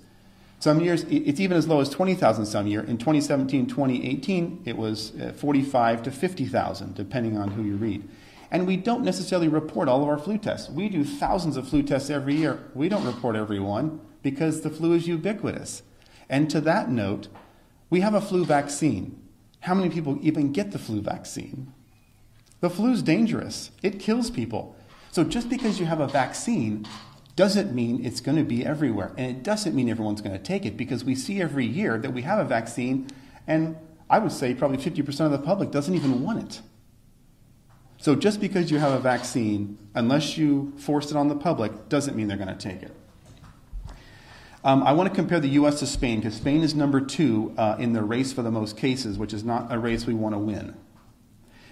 Some 0.60 0.80
years 0.82 1.04
i- 1.06 1.08
it's 1.26 1.40
even 1.40 1.56
as 1.58 1.68
low 1.68 1.80
as 1.82 1.90
20,000 1.90 2.46
some 2.46 2.66
year. 2.68 2.82
In 2.82 2.98
2017, 2.98 3.68
2018, 3.68 4.62
it 4.66 4.76
was 4.78 5.12
uh, 5.22 5.32
45 5.34 6.02
to 6.04 6.12
50,000 6.12 6.96
depending 6.96 7.38
on 7.38 7.52
who 7.52 7.64
you 7.64 7.76
read. 7.76 8.04
And 8.50 8.66
we 8.66 8.78
don't 8.78 9.04
necessarily 9.04 9.48
report 9.50 9.88
all 9.90 10.02
of 10.02 10.08
our 10.08 10.18
flu 10.18 10.38
tests. 10.38 10.70
We 10.70 10.88
do 10.90 11.04
thousands 11.04 11.58
of 11.58 11.68
flu 11.68 11.84
tests 11.84 12.10
every 12.10 12.36
year. 12.36 12.60
We 12.74 12.88
don't 12.90 13.06
report 13.06 13.36
every 13.36 13.60
one 13.60 14.00
because 14.24 14.62
the 14.62 14.70
flu 14.70 14.94
is 14.94 15.06
ubiquitous. 15.08 15.84
And 16.30 16.50
to 16.50 16.62
that 16.62 16.90
note, 16.90 17.28
we 17.90 18.00
have 18.02 18.14
a 18.16 18.22
flu 18.22 18.44
vaccine. 18.46 19.18
How 19.62 19.74
many 19.76 19.90
people 19.90 20.18
even 20.22 20.52
get 20.54 20.72
the 20.72 20.80
flu 20.80 21.02
vaccine? 21.02 21.74
The 22.60 22.70
flu 22.70 22.92
is 22.92 23.04
dangerous. 23.04 23.72
It 23.84 24.00
kills 24.00 24.30
people. 24.32 24.76
So 25.12 25.24
just 25.24 25.50
because 25.50 25.80
you 25.80 25.86
have 25.86 26.00
a 26.00 26.08
vaccine 26.08 26.88
doesn't 27.36 27.74
mean 27.74 28.04
it's 28.04 28.20
going 28.20 28.38
to 28.38 28.44
be 28.44 28.66
everywhere. 28.66 29.14
And 29.18 29.38
it 29.38 29.44
doesn't 29.44 29.76
mean 29.76 29.90
everyone's 29.90 30.22
going 30.22 30.36
to 30.36 30.44
take 30.44 30.66
it 30.66 30.76
because 30.76 31.04
we 31.04 31.16
see 31.16 31.42
every 31.42 31.66
year 31.66 31.98
that 32.00 32.12
we 32.12 32.24
have 32.24 32.40
a 32.40 32.46
vaccine, 32.46 33.08
and 33.46 33.78
I 34.10 34.20
would 34.20 34.32
say 34.32 34.56
probably 34.56 34.78
50% 34.78 35.20
of 35.22 35.32
the 35.32 35.38
public 35.38 35.72
doesn't 35.72 35.94
even 35.94 36.24
want 36.24 36.44
it. 36.44 36.62
So 38.00 38.16
just 38.16 38.40
because 38.40 38.72
you 38.72 38.80
have 38.80 38.92
a 38.92 39.00
vaccine, 39.00 39.78
unless 39.94 40.38
you 40.38 40.74
force 40.78 41.12
it 41.12 41.18
on 41.18 41.28
the 41.28 41.36
public, 41.36 41.90
doesn't 41.90 42.16
mean 42.16 42.28
they're 42.28 42.38
going 42.38 42.56
to 42.56 42.56
take 42.56 42.82
it. 42.84 42.92
Um, 44.64 44.84
I 44.84 44.92
want 44.94 45.10
to 45.10 45.16
compare 45.16 45.40
the 45.40 45.50
U.S. 45.50 45.80
to 45.80 45.88
Spain 45.88 46.20
because 46.20 46.36
Spain 46.36 46.62
is 46.62 46.76
number 46.76 47.02
two 47.02 47.54
uh, 47.58 47.76
in 47.80 47.94
the 47.94 48.04
race 48.04 48.34
for 48.34 48.42
the 48.42 48.52
most 48.52 48.78
cases, 48.78 49.18
which 49.18 49.34
is 49.34 49.44
not 49.44 49.72
a 49.72 49.80
race 49.80 50.06
we 50.06 50.14
want 50.14 50.34
to 50.36 50.40
win. 50.40 50.76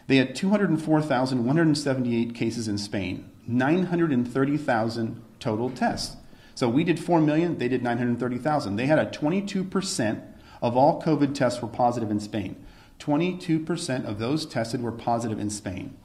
They 0.08 0.18
had 0.18 0.36
204,178 0.36 2.36
cases 2.36 2.68
in 2.68 2.78
Spain, 2.78 3.30
930,000 3.48 5.24
total 5.40 5.70
tests. 5.70 6.18
So 6.54 6.70
we 6.70 6.84
did 6.84 7.00
4 7.00 7.22
million, 7.22 7.58
they 7.58 7.68
did 7.68 7.82
930,000. 7.84 8.76
They 8.76 8.86
had 8.86 9.00
a 9.00 9.08
22% 9.08 10.22
of 10.62 10.78
all 10.78 11.02
COVID 11.02 11.34
tests 11.34 11.62
were 11.62 11.68
positive 11.68 12.12
in 12.12 12.20
Spain. 12.20 12.56
22% 13.00 14.06
of 14.06 14.20
those 14.20 14.46
tested 14.46 14.82
were 14.82 14.92
positive 14.92 15.40
in 15.40 15.50
Spain. 15.50 15.98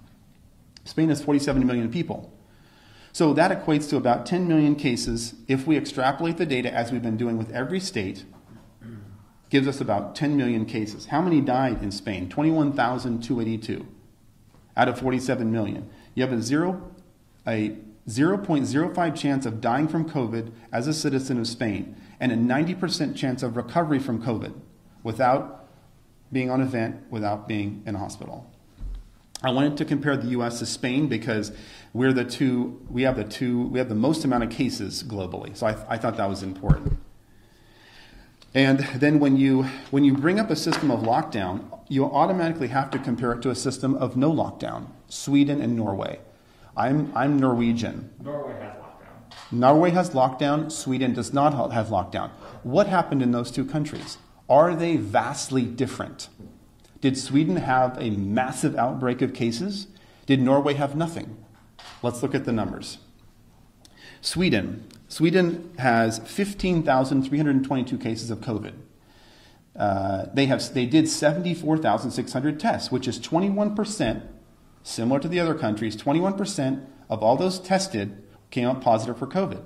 Spain 0.84 1.08
has 1.08 1.22
47 1.22 1.66
million 1.66 1.90
people. 1.90 2.32
So 3.12 3.32
that 3.34 3.50
equates 3.50 3.88
to 3.90 3.96
about 3.96 4.26
10 4.26 4.48
million 4.48 4.76
cases 4.76 5.34
if 5.46 5.66
we 5.66 5.76
extrapolate 5.76 6.36
the 6.36 6.46
data 6.46 6.72
as 6.72 6.90
we've 6.90 7.02
been 7.02 7.16
doing 7.16 7.38
with 7.38 7.52
every 7.52 7.80
state 7.80 8.24
gives 9.50 9.66
us 9.66 9.80
about 9.80 10.14
10 10.14 10.36
million 10.36 10.64
cases. 10.64 11.06
How 11.06 11.20
many 11.20 11.40
died 11.40 11.82
in 11.82 11.90
Spain? 11.90 12.28
21,282 12.28 13.86
out 14.76 14.88
of 14.88 14.98
47 14.98 15.50
million. 15.50 15.90
You 16.14 16.22
have 16.22 16.32
a 16.32 16.40
zero, 16.40 16.90
a 17.46 17.76
0.05 18.08 19.16
chance 19.16 19.46
of 19.46 19.60
dying 19.60 19.88
from 19.88 20.08
COVID 20.08 20.52
as 20.72 20.86
a 20.86 20.94
citizen 20.94 21.38
of 21.38 21.46
Spain, 21.46 21.96
and 22.18 22.32
a 22.32 22.36
90% 22.36 23.16
chance 23.16 23.42
of 23.42 23.56
recovery 23.56 23.98
from 23.98 24.22
COVID 24.22 24.54
without 25.02 25.68
being 26.32 26.50
on 26.50 26.60
a 26.60 26.66
vent, 26.66 27.10
without 27.10 27.48
being 27.48 27.82
in 27.86 27.94
a 27.96 27.98
hospital. 27.98 28.50
I 29.42 29.50
wanted 29.50 29.76
to 29.78 29.84
compare 29.84 30.16
the 30.16 30.28
U.S. 30.28 30.58
to 30.58 30.66
Spain 30.66 31.08
because 31.08 31.52
we're 31.92 32.12
the 32.12 32.24
two. 32.24 32.80
We 32.90 33.02
have 33.02 33.16
the 33.16 33.24
two. 33.24 33.62
We 33.68 33.78
have 33.78 33.88
the 33.88 33.94
most 33.94 34.24
amount 34.24 34.44
of 34.44 34.50
cases 34.50 35.02
globally. 35.02 35.56
So 35.56 35.66
I, 35.66 35.76
I 35.88 35.96
thought 35.96 36.18
that 36.18 36.28
was 36.28 36.42
important. 36.42 36.98
And 38.54 38.80
then 38.96 39.20
when 39.20 39.36
you, 39.36 39.64
when 39.90 40.04
you 40.04 40.14
bring 40.14 40.40
up 40.40 40.50
a 40.50 40.56
system 40.56 40.90
of 40.90 41.00
lockdown, 41.00 41.64
you 41.88 42.04
automatically 42.04 42.68
have 42.68 42.90
to 42.90 42.98
compare 42.98 43.32
it 43.32 43.42
to 43.42 43.50
a 43.50 43.54
system 43.54 43.94
of 43.94 44.16
no 44.16 44.32
lockdown 44.32 44.88
Sweden 45.08 45.60
and 45.60 45.76
Norway. 45.76 46.20
I'm, 46.76 47.12
I'm 47.14 47.38
Norwegian. 47.38 48.10
Norway 48.22 48.54
has 48.60 48.74
lockdown. 48.74 49.52
Norway 49.52 49.90
has 49.90 50.10
lockdown, 50.10 50.72
Sweden 50.72 51.12
does 51.12 51.32
not 51.32 51.72
have 51.72 51.88
lockdown. 51.88 52.30
What 52.62 52.86
happened 52.86 53.22
in 53.22 53.32
those 53.32 53.50
two 53.50 53.64
countries? 53.64 54.18
Are 54.48 54.74
they 54.74 54.96
vastly 54.96 55.62
different? 55.62 56.28
Did 57.00 57.16
Sweden 57.16 57.56
have 57.56 57.96
a 57.98 58.10
massive 58.10 58.76
outbreak 58.76 59.22
of 59.22 59.32
cases? 59.32 59.86
Did 60.26 60.40
Norway 60.40 60.74
have 60.74 60.94
nothing? 60.96 61.36
Let's 62.02 62.22
look 62.22 62.34
at 62.34 62.44
the 62.44 62.52
numbers. 62.52 62.98
Sweden, 64.20 64.86
Sweden 65.10 65.74
has 65.78 66.20
15,322 66.20 67.98
cases 67.98 68.30
of 68.30 68.38
COVID. 68.38 68.74
Uh, 69.74 70.26
they, 70.32 70.46
have, 70.46 70.72
they 70.72 70.86
did 70.86 71.08
74,600 71.08 72.60
tests, 72.60 72.92
which 72.92 73.08
is 73.08 73.18
21%, 73.18 74.22
similar 74.84 75.18
to 75.18 75.26
the 75.26 75.40
other 75.40 75.54
countries, 75.54 75.96
21% 75.96 76.86
of 77.08 77.24
all 77.24 77.36
those 77.36 77.58
tested 77.58 78.22
came 78.52 78.68
out 78.68 78.80
positive 78.80 79.18
for 79.18 79.26
COVID. 79.26 79.64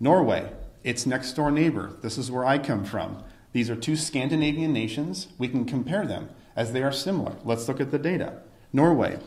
Norway, 0.00 0.50
its 0.82 1.06
next 1.06 1.32
door 1.32 1.50
neighbor. 1.50 1.96
This 2.02 2.18
is 2.18 2.30
where 2.30 2.44
I 2.44 2.58
come 2.58 2.84
from. 2.84 3.22
These 3.52 3.70
are 3.70 3.76
two 3.76 3.96
Scandinavian 3.96 4.72
nations. 4.72 5.28
We 5.38 5.48
can 5.48 5.64
compare 5.64 6.06
them 6.06 6.30
as 6.56 6.72
they 6.72 6.82
are 6.82 6.92
similar. 6.92 7.36
Let's 7.44 7.68
look 7.68 7.80
at 7.80 7.90
the 7.90 7.98
data. 7.98 8.40
Norway, 8.72 9.18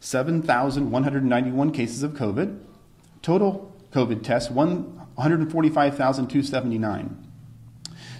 7,191 0.00 1.72
cases 1.72 2.02
of 2.02 2.12
COVID. 2.12 2.58
Total 3.22 3.74
COVID 3.92 4.22
tests, 4.22 4.50
145,279. 4.50 7.28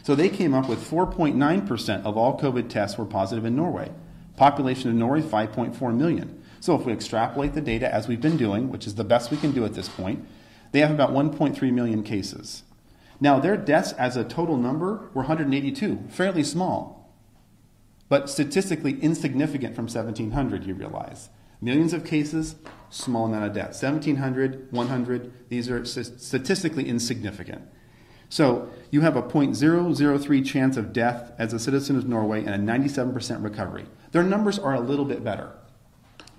So 0.03 0.15
they 0.15 0.29
came 0.29 0.55
up 0.55 0.69
with 0.69 0.89
4.9% 0.89 2.05
of 2.05 2.17
all 2.17 2.39
COVID 2.39 2.69
tests 2.69 2.99
were 2.99 3.05
positive 3.05 3.45
in 3.45 3.55
Norway. 3.55 3.91
Population 4.37 4.91
of 4.91 4.97
Norway, 4.97 5.21
5.4 5.21 5.97
million. 5.97 6.43
So 6.61 6.75
if 6.79 6.87
we 6.87 6.93
extrapolate 6.93 7.55
the 7.55 7.61
data 7.61 7.93
as 7.93 8.09
we've 8.09 8.21
been 8.21 8.37
doing, 8.37 8.71
which 8.71 8.87
is 8.87 8.95
the 8.95 9.05
best 9.05 9.31
we 9.31 9.37
can 9.37 9.53
do 9.53 9.65
at 9.65 9.75
this 9.75 9.89
point, 9.89 10.27
they 10.73 10.81
have 10.81 10.91
about 10.91 11.11
1.3 11.11 11.73
million 11.73 12.03
cases. 12.03 12.63
Now, 13.21 13.39
their 13.39 13.57
deaths 13.57 13.93
as 13.93 14.17
a 14.17 14.25
total 14.25 14.57
number 14.57 15.11
were 15.15 15.23
182, 15.23 16.05
fairly 16.09 16.43
small, 16.43 17.13
but 18.09 18.29
statistically 18.29 18.99
insignificant 19.01 19.77
from 19.77 19.85
1700, 19.85 20.65
you 20.65 20.75
realize. 20.75 21.29
Millions 21.61 21.93
of 21.93 22.05
cases, 22.05 22.57
small 22.91 23.27
amount 23.27 23.45
of 23.45 23.53
deaths. 23.53 23.81
1700, 23.83 24.73
100, 24.73 25.33
these 25.49 25.71
are 25.71 25.85
statistically 25.85 26.89
insignificant. 26.89 27.63
So 28.33 28.71
you 28.91 29.03
have 29.03 29.15
a 29.15 29.23
0.003 29.23 30.47
chance 30.47 30.79
of 30.79 30.91
death 30.95 31.33
as 31.37 31.53
a 31.53 31.59
citizen 31.59 31.99
of 31.99 32.09
Norway 32.09 32.43
and 32.43 32.55
a 32.55 32.73
97% 32.73 33.45
recovery. 33.45 33.85
Their 34.13 34.23
numbers 34.23 34.59
are 34.59 34.73
a 34.73 34.81
little 34.81 35.05
bit 35.05 35.23
better. 35.23 35.53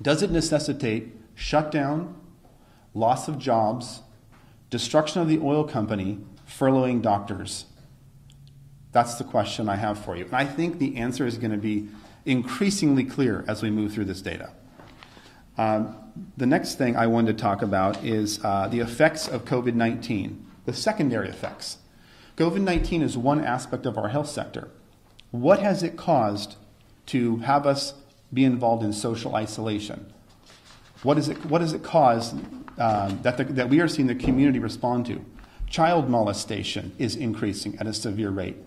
Does 0.01 0.23
it 0.23 0.31
necessitate 0.31 1.15
shutdown, 1.35 2.19
loss 2.95 3.27
of 3.27 3.37
jobs, 3.37 4.01
destruction 4.71 5.21
of 5.21 5.27
the 5.27 5.37
oil 5.37 5.63
company, 5.63 6.17
furloughing 6.49 7.03
doctors? 7.03 7.65
That's 8.91 9.13
the 9.13 9.23
question 9.23 9.69
I 9.69 9.75
have 9.75 10.03
for 10.03 10.15
you. 10.15 10.25
And 10.25 10.33
I 10.33 10.45
think 10.45 10.79
the 10.79 10.97
answer 10.97 11.27
is 11.27 11.37
going 11.37 11.51
to 11.51 11.57
be 11.57 11.89
increasingly 12.25 13.03
clear 13.03 13.45
as 13.47 13.61
we 13.61 13.69
move 13.69 13.93
through 13.93 14.05
this 14.05 14.21
data. 14.21 14.51
Um, 15.59 15.95
the 16.37 16.47
next 16.47 16.79
thing 16.79 16.95
I 16.95 17.05
wanted 17.05 17.37
to 17.37 17.43
talk 17.43 17.61
about 17.61 18.03
is 18.03 18.43
uh, 18.43 18.67
the 18.67 18.79
effects 18.79 19.27
of 19.27 19.45
COVID 19.45 19.75
19, 19.75 20.43
the 20.65 20.73
secondary 20.73 21.29
effects. 21.29 21.77
COVID 22.37 22.61
19 22.61 23.01
is 23.03 23.17
one 23.17 23.43
aspect 23.43 23.85
of 23.85 23.97
our 23.97 24.09
health 24.09 24.29
sector. 24.29 24.69
What 25.31 25.59
has 25.59 25.83
it 25.83 25.97
caused 25.97 26.55
to 27.07 27.37
have 27.37 27.67
us 27.67 27.93
be 28.33 28.43
involved 28.43 28.83
in 28.83 28.91
social 28.91 29.35
isolation? 29.35 30.11
What, 31.03 31.17
is 31.17 31.29
it, 31.29 31.45
what 31.45 31.59
does 31.59 31.73
it 31.73 31.83
cause 31.83 32.33
uh, 32.77 33.13
that, 33.21 33.37
the, 33.37 33.43
that 33.43 33.69
we 33.69 33.81
are 33.81 33.87
seeing 33.87 34.07
the 34.07 34.15
community 34.15 34.57
respond 34.57 35.05
to? 35.07 35.23
Child 35.69 36.09
molestation 36.09 36.93
is 36.97 37.15
increasing 37.15 37.77
at 37.77 37.87
a 37.87 37.93
severe 37.93 38.29
rate. 38.29 38.57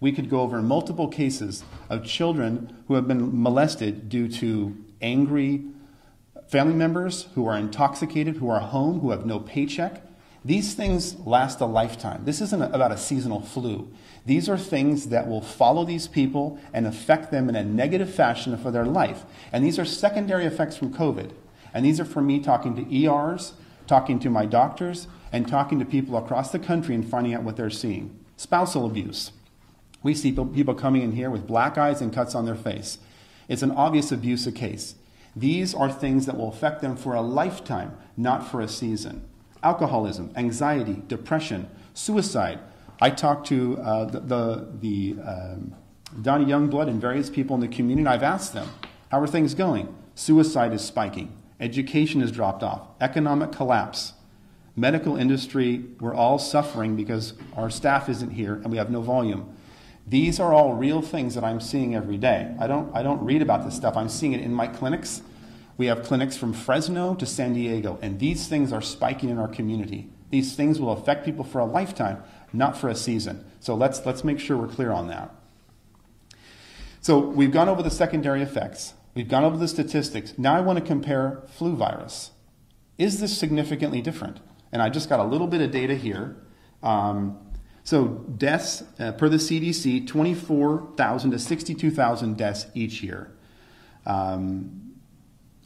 We 0.00 0.12
could 0.12 0.28
go 0.28 0.40
over 0.40 0.60
multiple 0.60 1.08
cases 1.08 1.64
of 1.88 2.04
children 2.04 2.76
who 2.88 2.94
have 2.94 3.08
been 3.08 3.42
molested 3.42 4.08
due 4.08 4.28
to 4.28 4.76
angry 5.00 5.64
family 6.48 6.74
members 6.74 7.28
who 7.34 7.46
are 7.46 7.56
intoxicated, 7.56 8.36
who 8.36 8.50
are 8.50 8.60
home, 8.60 9.00
who 9.00 9.10
have 9.10 9.24
no 9.24 9.38
paycheck. 9.38 10.03
These 10.44 10.74
things 10.74 11.18
last 11.20 11.60
a 11.60 11.66
lifetime. 11.66 12.24
This 12.24 12.42
isn't 12.42 12.62
about 12.62 12.92
a 12.92 12.98
seasonal 12.98 13.40
flu. 13.40 13.90
These 14.26 14.48
are 14.48 14.58
things 14.58 15.08
that 15.08 15.26
will 15.26 15.40
follow 15.40 15.84
these 15.84 16.06
people 16.06 16.58
and 16.72 16.86
affect 16.86 17.30
them 17.30 17.48
in 17.48 17.56
a 17.56 17.64
negative 17.64 18.12
fashion 18.12 18.56
for 18.58 18.70
their 18.70 18.84
life. 18.84 19.24
And 19.52 19.64
these 19.64 19.78
are 19.78 19.86
secondary 19.86 20.44
effects 20.44 20.76
from 20.76 20.92
COVID. 20.92 21.30
And 21.72 21.84
these 21.84 21.98
are 21.98 22.04
from 22.04 22.26
me 22.26 22.40
talking 22.40 22.76
to 22.76 23.06
ERs, 23.06 23.54
talking 23.86 24.18
to 24.20 24.28
my 24.28 24.44
doctors, 24.44 25.08
and 25.32 25.48
talking 25.48 25.78
to 25.78 25.84
people 25.84 26.16
across 26.16 26.52
the 26.52 26.58
country 26.58 26.94
and 26.94 27.08
finding 27.08 27.34
out 27.34 27.42
what 27.42 27.56
they're 27.56 27.70
seeing. 27.70 28.18
Spousal 28.36 28.84
abuse. 28.84 29.32
We 30.02 30.14
see 30.14 30.30
people 30.30 30.74
coming 30.74 31.00
in 31.00 31.12
here 31.12 31.30
with 31.30 31.46
black 31.46 31.78
eyes 31.78 32.02
and 32.02 32.12
cuts 32.12 32.34
on 32.34 32.44
their 32.44 32.54
face. 32.54 32.98
It's 33.48 33.62
an 33.62 33.72
obvious 33.72 34.12
abuse 34.12 34.46
case. 34.54 34.96
These 35.34 35.74
are 35.74 35.90
things 35.90 36.26
that 36.26 36.36
will 36.36 36.50
affect 36.50 36.82
them 36.82 36.96
for 36.96 37.14
a 37.14 37.22
lifetime, 37.22 37.96
not 38.16 38.48
for 38.48 38.60
a 38.60 38.68
season. 38.68 39.26
Alcoholism, 39.64 40.30
anxiety, 40.36 41.02
depression, 41.08 41.68
suicide. 41.94 42.60
I 43.00 43.10
talked 43.10 43.48
to 43.48 43.78
uh, 43.78 44.04
the, 44.04 44.20
the, 44.20 44.68
the 44.80 45.22
um, 45.22 45.74
Donny 46.22 46.44
Youngblood 46.44 46.88
and 46.88 47.00
various 47.00 47.30
people 47.30 47.54
in 47.54 47.60
the 47.60 47.68
community, 47.68 48.06
I've 48.06 48.22
asked 48.22 48.52
them, 48.52 48.68
how 49.10 49.20
are 49.20 49.26
things 49.26 49.54
going? 49.54 49.94
Suicide 50.14 50.72
is 50.72 50.82
spiking. 50.82 51.36
Education 51.60 52.20
has 52.20 52.30
dropped 52.30 52.62
off. 52.62 52.82
Economic 53.00 53.52
collapse. 53.52 54.12
Medical 54.76 55.16
industry, 55.16 55.84
we're 56.00 56.14
all 56.14 56.38
suffering 56.38 56.96
because 56.96 57.32
our 57.56 57.70
staff 57.70 58.08
isn't 58.08 58.30
here 58.30 58.54
and 58.54 58.70
we 58.70 58.76
have 58.76 58.90
no 58.90 59.00
volume. 59.00 59.56
These 60.06 60.38
are 60.40 60.52
all 60.52 60.74
real 60.74 61.00
things 61.00 61.34
that 61.36 61.44
I'm 61.44 61.60
seeing 61.60 61.94
every 61.94 62.18
day. 62.18 62.54
I 62.60 62.66
don't, 62.66 62.94
I 62.94 63.02
don't 63.02 63.24
read 63.24 63.40
about 63.40 63.64
this 63.64 63.74
stuff. 63.74 63.96
I'm 63.96 64.08
seeing 64.08 64.34
it 64.34 64.40
in 64.40 64.52
my 64.52 64.66
clinics. 64.66 65.22
We 65.76 65.86
have 65.86 66.04
clinics 66.04 66.36
from 66.36 66.52
Fresno 66.52 67.14
to 67.14 67.26
San 67.26 67.54
Diego, 67.54 67.98
and 68.00 68.18
these 68.18 68.46
things 68.46 68.72
are 68.72 68.82
spiking 68.82 69.28
in 69.28 69.38
our 69.38 69.48
community. 69.48 70.08
These 70.30 70.54
things 70.56 70.80
will 70.80 70.92
affect 70.92 71.24
people 71.24 71.44
for 71.44 71.58
a 71.58 71.64
lifetime, 71.64 72.22
not 72.52 72.76
for 72.76 72.88
a 72.88 72.94
season. 72.94 73.44
So 73.60 73.74
let's, 73.74 74.04
let's 74.06 74.24
make 74.24 74.38
sure 74.38 74.56
we're 74.56 74.68
clear 74.68 74.92
on 74.92 75.08
that. 75.08 75.34
So 77.00 77.18
we've 77.18 77.52
gone 77.52 77.68
over 77.68 77.82
the 77.82 77.90
secondary 77.90 78.42
effects. 78.42 78.94
We've 79.14 79.28
gone 79.28 79.44
over 79.44 79.56
the 79.56 79.68
statistics. 79.68 80.34
Now 80.38 80.56
I 80.56 80.60
want 80.60 80.78
to 80.78 80.84
compare 80.84 81.42
flu 81.46 81.76
virus. 81.76 82.30
Is 82.98 83.20
this 83.20 83.36
significantly 83.36 84.00
different? 84.00 84.40
And 84.72 84.80
I 84.80 84.88
just 84.88 85.08
got 85.08 85.20
a 85.20 85.24
little 85.24 85.46
bit 85.46 85.60
of 85.60 85.70
data 85.70 85.94
here. 85.94 86.36
Um, 86.82 87.38
so 87.84 88.06
deaths 88.36 88.82
uh, 88.98 89.12
per 89.12 89.28
the 89.28 89.36
CDC, 89.36 90.06
24,000 90.06 91.30
to 91.30 91.38
62,000 91.38 92.36
deaths 92.36 92.66
each 92.74 93.02
year. 93.02 93.30
Um, 94.06 94.93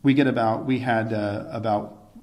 we 0.09 0.15
get 0.15 0.27
about 0.27 0.65
we 0.65 0.79
had 0.79 1.13
uh, 1.13 1.45
about 1.51 2.15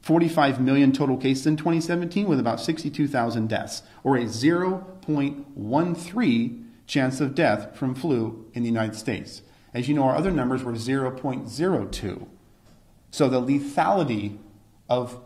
45 0.00 0.62
million 0.62 0.92
total 0.92 1.18
cases 1.18 1.46
in 1.46 1.58
2017 1.58 2.26
with 2.26 2.40
about 2.40 2.58
62,000 2.58 3.50
deaths, 3.50 3.82
or 4.02 4.16
a 4.16 4.24
0.13 4.24 6.64
chance 6.86 7.20
of 7.20 7.34
death 7.34 7.76
from 7.76 7.94
flu 7.94 8.46
in 8.54 8.62
the 8.62 8.68
United 8.70 8.94
States. 8.94 9.42
As 9.74 9.90
you 9.90 9.94
know, 9.94 10.04
our 10.04 10.16
other 10.16 10.30
numbers 10.30 10.64
were 10.64 10.72
0.02. 10.72 12.26
So 13.10 13.28
the 13.28 13.42
lethality 13.42 14.38
of, 14.88 15.20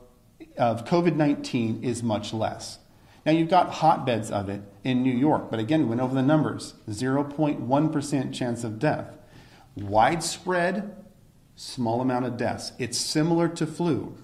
of 0.56 0.84
COVID 0.86 1.14
19 1.14 1.84
is 1.84 2.02
much 2.02 2.32
less. 2.32 2.80
Now, 3.24 3.30
you've 3.30 3.48
got 3.48 3.74
hotbeds 3.74 4.32
of 4.32 4.48
it 4.48 4.62
in 4.82 5.04
New 5.04 5.16
York, 5.16 5.52
but 5.52 5.60
again, 5.60 5.82
we 5.82 5.90
went 5.90 6.00
over 6.00 6.16
the 6.16 6.22
numbers 6.22 6.74
0.1% 6.88 8.34
chance 8.34 8.64
of 8.64 8.80
death. 8.80 9.16
Widespread, 9.76 10.97
small 11.58 12.00
amount 12.00 12.24
of 12.24 12.36
deaths. 12.36 12.70
It's 12.78 12.96
similar 12.96 13.48
to 13.48 13.66
flu, 13.66 14.16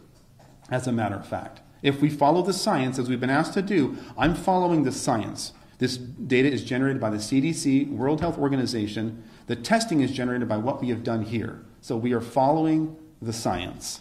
as 0.70 0.86
a 0.86 0.92
matter 0.92 1.16
of 1.16 1.26
fact. 1.26 1.60
If 1.82 2.00
we 2.00 2.08
follow 2.08 2.42
the 2.42 2.52
science, 2.52 2.96
as 2.96 3.08
we've 3.08 3.20
been 3.20 3.28
asked 3.28 3.54
to 3.54 3.62
do, 3.62 3.96
I'm 4.16 4.36
following 4.36 4.84
the 4.84 4.92
science. 4.92 5.52
This 5.78 5.96
data 5.96 6.48
is 6.48 6.62
generated 6.62 7.00
by 7.00 7.10
the 7.10 7.16
CDC, 7.16 7.90
World 7.90 8.20
Health 8.20 8.38
Organization. 8.38 9.24
The 9.48 9.56
testing 9.56 10.00
is 10.00 10.12
generated 10.12 10.48
by 10.48 10.58
what 10.58 10.80
we 10.80 10.90
have 10.90 11.02
done 11.02 11.24
here. 11.24 11.64
So 11.80 11.96
we 11.96 12.12
are 12.12 12.20
following 12.20 12.96
the 13.20 13.32
science. 13.32 14.00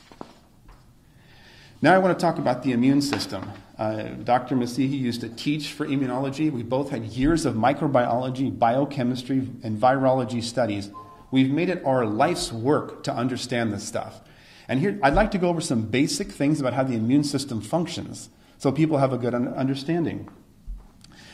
Now 1.81 1.95
I 1.95 1.97
want 1.97 2.17
to 2.17 2.23
talk 2.23 2.37
about 2.37 2.61
the 2.61 2.71
immune 2.71 3.01
system. 3.01 3.51
Uh, 3.79 4.09
Dr. 4.23 4.55
Massihi 4.55 4.97
used 4.97 5.21
to 5.21 5.29
teach 5.29 5.73
for 5.73 5.87
immunology. 5.87 6.51
We 6.51 6.61
both 6.61 6.91
had 6.91 7.03
years 7.05 7.47
of 7.47 7.55
microbiology, 7.55 8.57
biochemistry, 8.57 9.39
and 9.63 9.81
virology 9.81 10.43
studies. 10.43 10.91
We've 11.33 11.49
made 11.49 11.69
it 11.69 11.83
our 11.83 12.05
life's 12.05 12.53
work 12.53 13.01
to 13.05 13.11
understand 13.11 13.73
this 13.73 13.83
stuff. 13.83 14.21
And 14.67 14.79
here, 14.79 14.99
I'd 15.01 15.15
like 15.15 15.31
to 15.31 15.39
go 15.39 15.49
over 15.49 15.61
some 15.61 15.81
basic 15.81 16.31
things 16.31 16.59
about 16.59 16.73
how 16.73 16.83
the 16.83 16.93
immune 16.93 17.23
system 17.23 17.59
functions 17.59 18.29
so 18.59 18.71
people 18.71 18.99
have 18.99 19.13
a 19.13 19.17
good 19.17 19.33
understanding. 19.33 20.29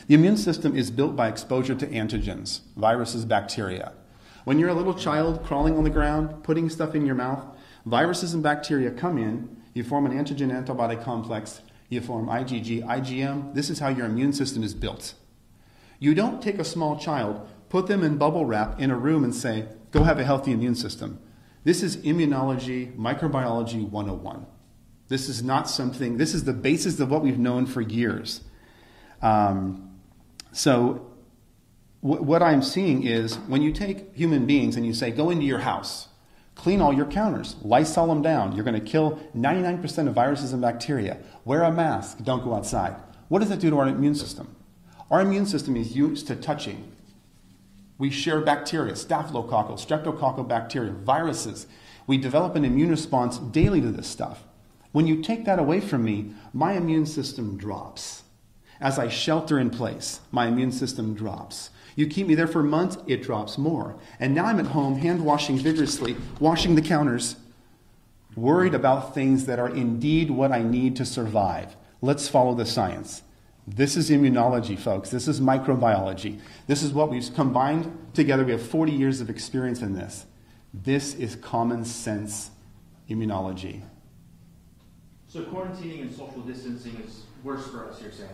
The 0.06 0.14
immune 0.14 0.38
system 0.38 0.74
is 0.74 0.90
built 0.90 1.16
by 1.16 1.28
exposure 1.28 1.74
to 1.74 1.86
antigens, 1.86 2.60
viruses, 2.78 3.26
bacteria. 3.26 3.92
When 4.44 4.58
you're 4.58 4.70
a 4.70 4.74
little 4.74 4.94
child 4.94 5.44
crawling 5.44 5.76
on 5.76 5.84
the 5.84 5.90
ground, 5.90 6.44
putting 6.44 6.70
stuff 6.70 6.94
in 6.94 7.04
your 7.04 7.14
mouth, 7.14 7.44
viruses 7.84 8.32
and 8.32 8.42
bacteria 8.42 8.92
come 8.92 9.18
in, 9.18 9.54
you 9.74 9.84
form 9.84 10.06
an 10.06 10.12
antigen 10.12 10.50
antibody 10.50 10.96
complex, 10.96 11.60
you 11.90 12.00
form 12.00 12.26
IgG, 12.26 12.86
IgM. 12.86 13.52
This 13.54 13.68
is 13.68 13.80
how 13.80 13.88
your 13.88 14.06
immune 14.06 14.32
system 14.32 14.62
is 14.62 14.72
built. 14.72 15.12
You 15.98 16.14
don't 16.14 16.40
take 16.40 16.58
a 16.58 16.64
small 16.64 16.98
child, 16.98 17.46
put 17.68 17.86
them 17.86 18.02
in 18.02 18.16
bubble 18.16 18.46
wrap 18.46 18.80
in 18.80 18.90
a 18.90 18.96
room, 18.96 19.24
and 19.24 19.34
say, 19.34 19.68
go 19.90 20.04
have 20.04 20.18
a 20.18 20.24
healthy 20.24 20.52
immune 20.52 20.74
system. 20.74 21.20
This 21.64 21.82
is 21.82 21.98
immunology, 21.98 22.96
microbiology 22.96 23.88
101. 23.88 24.46
This 25.08 25.28
is 25.28 25.42
not 25.42 25.68
something, 25.68 26.16
this 26.16 26.34
is 26.34 26.44
the 26.44 26.52
basis 26.52 27.00
of 27.00 27.10
what 27.10 27.22
we've 27.22 27.38
known 27.38 27.66
for 27.66 27.80
years. 27.80 28.42
Um, 29.20 30.00
so, 30.52 31.10
w- 32.02 32.22
what 32.22 32.42
I'm 32.42 32.62
seeing 32.62 33.06
is 33.06 33.36
when 33.40 33.60
you 33.60 33.72
take 33.72 34.14
human 34.14 34.46
beings 34.46 34.76
and 34.76 34.86
you 34.86 34.94
say, 34.94 35.10
go 35.10 35.30
into 35.30 35.44
your 35.44 35.58
house, 35.58 36.08
clean 36.54 36.80
all 36.80 36.92
your 36.92 37.06
counters, 37.06 37.56
Lysol 37.62 38.06
them 38.06 38.22
down, 38.22 38.54
you're 38.54 38.64
going 38.64 38.78
to 38.78 38.86
kill 38.86 39.20
99% 39.36 40.08
of 40.08 40.14
viruses 40.14 40.52
and 40.52 40.62
bacteria, 40.62 41.18
wear 41.44 41.62
a 41.62 41.72
mask, 41.72 42.22
don't 42.22 42.44
go 42.44 42.54
outside. 42.54 42.94
What 43.28 43.40
does 43.40 43.48
that 43.48 43.60
do 43.60 43.70
to 43.70 43.78
our 43.78 43.88
immune 43.88 44.14
system? 44.14 44.56
Our 45.10 45.20
immune 45.20 45.46
system 45.46 45.76
is 45.76 45.96
used 45.96 46.26
to 46.28 46.36
touching. 46.36 46.89
We 48.00 48.10
share 48.10 48.40
bacteria, 48.40 48.94
staphylococcal, 48.94 49.74
streptococcal 49.74 50.48
bacteria, 50.48 50.90
viruses. 50.90 51.66
We 52.06 52.16
develop 52.16 52.56
an 52.56 52.64
immune 52.64 52.88
response 52.88 53.36
daily 53.36 53.82
to 53.82 53.90
this 53.90 54.06
stuff. 54.06 54.44
When 54.92 55.06
you 55.06 55.22
take 55.22 55.44
that 55.44 55.58
away 55.58 55.80
from 55.80 56.02
me, 56.02 56.32
my 56.54 56.72
immune 56.72 57.04
system 57.04 57.58
drops. 57.58 58.22
As 58.80 58.98
I 58.98 59.08
shelter 59.08 59.58
in 59.58 59.68
place, 59.68 60.20
my 60.32 60.46
immune 60.46 60.72
system 60.72 61.12
drops. 61.12 61.68
You 61.94 62.06
keep 62.06 62.26
me 62.26 62.34
there 62.34 62.46
for 62.46 62.62
months, 62.62 62.96
it 63.06 63.22
drops 63.22 63.58
more. 63.58 63.96
And 64.18 64.34
now 64.34 64.46
I'm 64.46 64.60
at 64.60 64.68
home, 64.68 64.96
hand 64.96 65.22
washing 65.22 65.58
vigorously, 65.58 66.16
washing 66.38 66.76
the 66.76 66.82
counters, 66.82 67.36
worried 68.34 68.74
about 68.74 69.14
things 69.14 69.44
that 69.44 69.58
are 69.58 69.68
indeed 69.68 70.30
what 70.30 70.52
I 70.52 70.62
need 70.62 70.96
to 70.96 71.04
survive. 71.04 71.76
Let's 72.00 72.28
follow 72.28 72.54
the 72.54 72.64
science. 72.64 73.22
This 73.66 73.96
is 73.96 74.10
immunology, 74.10 74.78
folks. 74.78 75.10
This 75.10 75.28
is 75.28 75.40
microbiology. 75.40 76.40
This 76.66 76.82
is 76.82 76.92
what 76.92 77.10
we've 77.10 77.32
combined 77.34 77.96
together. 78.14 78.44
We 78.44 78.52
have 78.52 78.62
40 78.62 78.92
years 78.92 79.20
of 79.20 79.30
experience 79.30 79.82
in 79.82 79.94
this. 79.94 80.26
This 80.72 81.14
is 81.14 81.36
common 81.36 81.84
sense 81.84 82.50
immunology. 83.08 83.82
So 85.28 85.44
quarantining 85.44 86.02
and 86.02 86.12
social 86.12 86.40
distancing 86.40 86.96
is 87.06 87.22
worse 87.44 87.66
for 87.68 87.88
us, 87.88 88.02
you're 88.02 88.10
saying? 88.10 88.30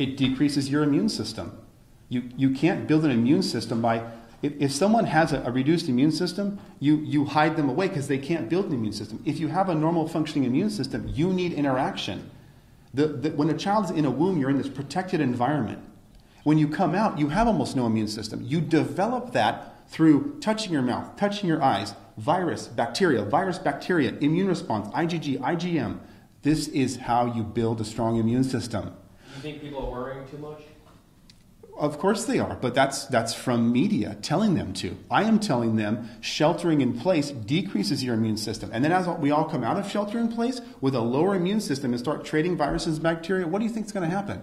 it 0.00 0.16
decreases 0.16 0.70
your 0.70 0.82
immune 0.82 1.10
system. 1.10 1.58
You, 2.08 2.30
you 2.34 2.50
can't 2.50 2.86
build 2.86 3.04
an 3.04 3.10
immune 3.10 3.42
system 3.42 3.82
by, 3.82 4.02
if, 4.40 4.54
if 4.58 4.72
someone 4.72 5.04
has 5.04 5.34
a, 5.34 5.42
a, 5.42 5.50
reduced 5.50 5.90
immune 5.90 6.10
system, 6.10 6.58
you, 6.78 6.96
you 6.96 7.26
hide 7.26 7.54
them 7.56 7.68
away 7.68 7.88
because 7.88 8.08
they 8.08 8.16
can't 8.16 8.48
build 8.48 8.66
an 8.66 8.72
immune 8.72 8.94
system. 8.94 9.22
If 9.26 9.38
you 9.38 9.48
have 9.48 9.68
a 9.68 9.74
normal 9.74 10.08
functioning 10.08 10.44
immune 10.44 10.70
system, 10.70 11.06
you 11.06 11.34
need 11.34 11.52
interaction. 11.52 12.30
The, 12.92 13.06
the, 13.06 13.30
when 13.30 13.48
a 13.50 13.56
child 13.56 13.84
is 13.86 13.90
in 13.90 14.04
a 14.04 14.10
womb, 14.10 14.38
you're 14.38 14.50
in 14.50 14.58
this 14.58 14.68
protected 14.68 15.20
environment. 15.20 15.78
When 16.42 16.58
you 16.58 16.68
come 16.68 16.94
out, 16.94 17.18
you 17.18 17.28
have 17.28 17.46
almost 17.46 17.76
no 17.76 17.86
immune 17.86 18.08
system. 18.08 18.42
You 18.42 18.60
develop 18.60 19.32
that 19.32 19.88
through 19.90 20.38
touching 20.40 20.72
your 20.72 20.82
mouth, 20.82 21.16
touching 21.16 21.48
your 21.48 21.62
eyes, 21.62 21.94
virus, 22.16 22.66
bacteria, 22.66 23.22
virus, 23.22 23.58
bacteria, 23.58 24.14
immune 24.20 24.48
response, 24.48 24.88
IgG, 24.94 25.38
IgM. 25.38 25.98
This 26.42 26.68
is 26.68 26.96
how 26.96 27.26
you 27.26 27.42
build 27.42 27.80
a 27.80 27.84
strong 27.84 28.16
immune 28.16 28.44
system. 28.44 28.94
You 29.36 29.42
think 29.42 29.60
people 29.60 29.84
are 29.86 29.90
worrying 29.90 30.26
too 30.28 30.38
much? 30.38 30.62
Of 31.76 31.98
course 31.98 32.24
they 32.24 32.38
are, 32.38 32.56
but 32.56 32.74
that's 32.74 33.06
that's 33.06 33.32
from 33.32 33.72
media 33.72 34.16
telling 34.20 34.54
them 34.54 34.74
to. 34.74 34.98
I 35.10 35.24
am 35.24 35.38
telling 35.38 35.76
them 35.76 36.10
sheltering 36.20 36.82
in 36.82 36.98
place 36.98 37.30
decreases 37.30 38.04
your 38.04 38.14
immune 38.14 38.36
system. 38.36 38.70
And 38.72 38.84
then 38.84 38.92
as 38.92 39.08
we 39.08 39.30
all 39.30 39.44
come 39.44 39.64
out 39.64 39.78
of 39.78 39.90
shelter 39.90 40.18
in 40.18 40.28
place 40.28 40.60
with 40.80 40.94
a 40.94 41.00
lower 41.00 41.34
immune 41.34 41.60
system 41.60 41.92
and 41.92 42.00
start 42.00 42.24
trading 42.24 42.56
viruses 42.56 42.94
and 42.94 43.02
bacteria, 43.02 43.46
what 43.46 43.60
do 43.60 43.64
you 43.64 43.70
think 43.70 43.86
is 43.86 43.92
going 43.92 44.08
to 44.08 44.14
happen? 44.14 44.42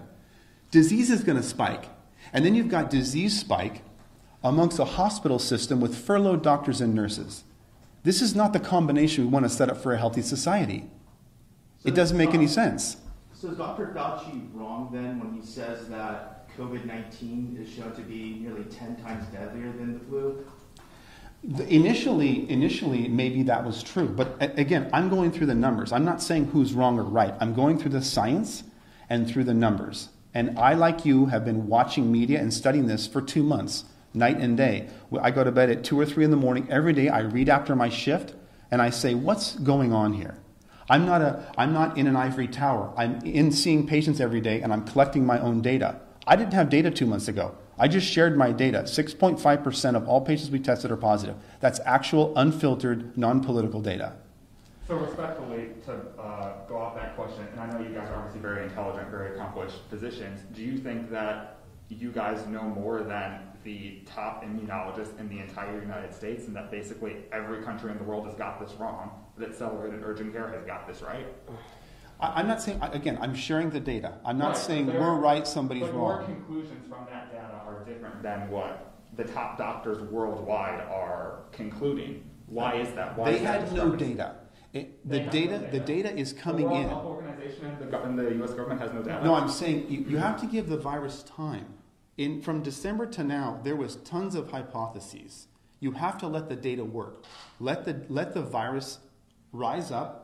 Disease 0.70 1.10
is 1.10 1.22
going 1.22 1.36
to 1.36 1.42
spike. 1.42 1.88
And 2.32 2.44
then 2.44 2.54
you've 2.54 2.68
got 2.68 2.90
disease 2.90 3.38
spike 3.38 3.82
amongst 4.42 4.78
a 4.78 4.84
hospital 4.84 5.38
system 5.38 5.80
with 5.80 5.96
furloughed 5.96 6.42
doctors 6.42 6.80
and 6.80 6.94
nurses. 6.94 7.44
This 8.02 8.22
is 8.22 8.34
not 8.34 8.52
the 8.52 8.60
combination 8.60 9.24
we 9.24 9.30
want 9.30 9.44
to 9.44 9.50
set 9.50 9.70
up 9.70 9.76
for 9.76 9.92
a 9.92 9.98
healthy 9.98 10.22
society. 10.22 10.90
So 11.78 11.88
it 11.88 11.94
doesn't 11.94 12.16
make 12.16 12.34
any 12.34 12.46
sense. 12.46 12.96
So 13.32 13.50
is 13.50 13.56
Dr. 13.56 13.92
Fauci 13.94 14.48
wrong 14.52 14.90
then 14.92 15.20
when 15.20 15.32
he 15.32 15.46
says 15.46 15.88
that 15.88 16.37
COVID 16.58 16.86
19 16.86 17.58
is 17.62 17.72
shown 17.72 17.94
to 17.94 18.02
be 18.02 18.40
nearly 18.40 18.64
10 18.64 18.96
times 18.96 19.24
deadlier 19.28 19.70
than 19.70 19.94
the 19.94 20.04
flu? 20.06 20.44
Initially, 21.68 22.50
initially, 22.50 23.06
maybe 23.06 23.44
that 23.44 23.64
was 23.64 23.80
true. 23.80 24.08
But 24.08 24.36
again, 24.40 24.90
I'm 24.92 25.08
going 25.08 25.30
through 25.30 25.46
the 25.46 25.54
numbers. 25.54 25.92
I'm 25.92 26.04
not 26.04 26.20
saying 26.20 26.46
who's 26.46 26.74
wrong 26.74 26.98
or 26.98 27.04
right. 27.04 27.32
I'm 27.40 27.54
going 27.54 27.78
through 27.78 27.92
the 27.92 28.02
science 28.02 28.64
and 29.08 29.30
through 29.30 29.44
the 29.44 29.54
numbers. 29.54 30.08
And 30.34 30.58
I, 30.58 30.74
like 30.74 31.04
you, 31.04 31.26
have 31.26 31.44
been 31.44 31.68
watching 31.68 32.10
media 32.10 32.40
and 32.40 32.52
studying 32.52 32.88
this 32.88 33.06
for 33.06 33.22
two 33.22 33.44
months, 33.44 33.84
night 34.12 34.38
and 34.38 34.56
day. 34.56 34.88
I 35.22 35.30
go 35.30 35.44
to 35.44 35.52
bed 35.52 35.70
at 35.70 35.84
2 35.84 35.98
or 35.98 36.06
3 36.06 36.24
in 36.24 36.32
the 36.32 36.36
morning. 36.36 36.66
Every 36.68 36.92
day 36.92 37.08
I 37.08 37.20
read 37.20 37.48
after 37.48 37.76
my 37.76 37.88
shift 37.88 38.34
and 38.72 38.82
I 38.82 38.90
say, 38.90 39.14
what's 39.14 39.54
going 39.54 39.92
on 39.92 40.12
here? 40.12 40.38
I'm 40.90 41.06
not, 41.06 41.22
a, 41.22 41.52
I'm 41.56 41.72
not 41.72 41.96
in 41.96 42.08
an 42.08 42.16
ivory 42.16 42.48
tower. 42.48 42.92
I'm 42.96 43.20
in 43.20 43.52
seeing 43.52 43.86
patients 43.86 44.18
every 44.18 44.40
day 44.40 44.60
and 44.60 44.72
I'm 44.72 44.84
collecting 44.84 45.24
my 45.24 45.38
own 45.38 45.62
data. 45.62 46.00
I 46.28 46.36
didn't 46.36 46.52
have 46.52 46.68
data 46.68 46.90
two 46.90 47.06
months 47.06 47.26
ago. 47.26 47.56
I 47.78 47.88
just 47.88 48.06
shared 48.06 48.36
my 48.36 48.52
data. 48.52 48.82
6.5% 48.82 49.96
of 49.96 50.06
all 50.06 50.20
patients 50.20 50.50
we 50.50 50.58
tested 50.58 50.90
are 50.90 50.96
positive. 50.98 51.36
That's 51.60 51.80
actual, 51.86 52.36
unfiltered, 52.36 53.16
non 53.16 53.42
political 53.42 53.80
data. 53.80 54.12
So 54.86 54.96
respectfully, 54.96 55.70
to 55.86 55.94
uh, 56.20 56.66
go 56.68 56.76
off 56.76 56.96
that 56.96 57.16
question, 57.16 57.48
and 57.52 57.60
I 57.60 57.70
know 57.70 57.80
you 57.80 57.94
guys 57.94 58.10
are 58.10 58.16
obviously 58.16 58.42
very 58.42 58.64
intelligent, 58.64 59.08
very 59.08 59.34
accomplished 59.34 59.76
physicians, 59.88 60.40
do 60.54 60.60
you 60.60 60.76
think 60.76 61.10
that 61.10 61.60
you 61.88 62.12
guys 62.12 62.46
know 62.46 62.62
more 62.62 63.02
than 63.02 63.40
the 63.64 64.02
top 64.04 64.44
immunologists 64.44 65.18
in 65.18 65.30
the 65.30 65.38
entire 65.38 65.80
United 65.80 66.12
States 66.12 66.46
and 66.46 66.54
that 66.54 66.70
basically 66.70 67.16
every 67.32 67.62
country 67.62 67.90
in 67.90 67.96
the 67.96 68.04
world 68.04 68.26
has 68.26 68.34
got 68.34 68.60
this 68.60 68.76
wrong, 68.78 69.10
that 69.38 69.48
Accelerated 69.48 70.00
urgent 70.02 70.34
care 70.34 70.48
has 70.48 70.62
got 70.64 70.86
this 70.86 71.00
right? 71.00 71.26
I, 72.20 72.40
am 72.40 72.48
not 72.48 72.60
saying, 72.60 72.78
again, 72.82 73.18
I'm 73.20 73.34
sharing 73.34 73.70
the 73.70 73.80
data. 73.80 74.14
I'm 74.24 74.38
not 74.38 74.48
Right, 74.48 74.56
saying 74.56 74.86
there- 74.86 75.00
we're 75.00 75.14
right, 75.18 75.46
somebody's 75.46 75.84
But 75.84 75.92
your 75.94 76.02
wrong. 76.02 76.24
conclusions 76.24 76.86
from 76.88 77.06
that 77.10 77.30
data 77.32 77.60
are 77.66 77.84
different 77.84 78.22
than 78.22 78.50
what 78.50 78.92
the 79.16 79.24
top 79.24 79.56
doctors 79.58 80.00
worldwide 80.10 80.80
are 80.90 81.40
concluding. 81.52 82.24
Why 82.46 82.74
is 82.74 82.92
that? 82.94 83.16
Why 83.16 83.30
They 83.32 83.36
is 83.38 83.42
that 83.42 83.60
had 83.68 83.72
no 83.72 83.94
data. 83.94 84.34
It, 84.72 85.08
They 85.08 85.20
the 85.24 85.30
data, 85.30 85.58
no 85.60 85.70
the 85.70 85.80
data 85.80 86.14
is 86.16 86.32
coming 86.32 86.68
the 86.68 86.74
in. 86.74 86.90
Organization 86.90 87.66
and 87.66 87.90
the, 87.90 88.02
and 88.02 88.18
the 88.18 88.34
U.S. 88.36 88.50
government 88.52 88.80
has 88.80 88.92
no 88.92 89.02
data. 89.02 89.24
No, 89.24 89.34
I'm 89.34 89.48
saying 89.48 89.86
you, 89.88 90.00
you 90.08 90.16
have 90.18 90.40
to 90.40 90.46
give 90.46 90.68
the 90.68 90.76
virus 90.76 91.22
time. 91.22 91.66
In, 92.16 92.42
from 92.42 92.62
December 92.62 93.06
to 93.06 93.22
now, 93.24 93.60
there 93.62 93.76
was 93.76 93.96
tons 93.96 94.34
of 94.34 94.50
hypotheses. 94.50 95.46
You 95.80 95.92
have 95.92 96.18
to 96.18 96.26
let 96.26 96.48
the 96.48 96.56
data 96.56 96.84
work. 96.84 97.24
Let 97.60 97.84
the, 97.84 98.04
let 98.08 98.34
the 98.34 98.42
virus 98.42 98.98
rise 99.52 99.90
up. 99.92 100.17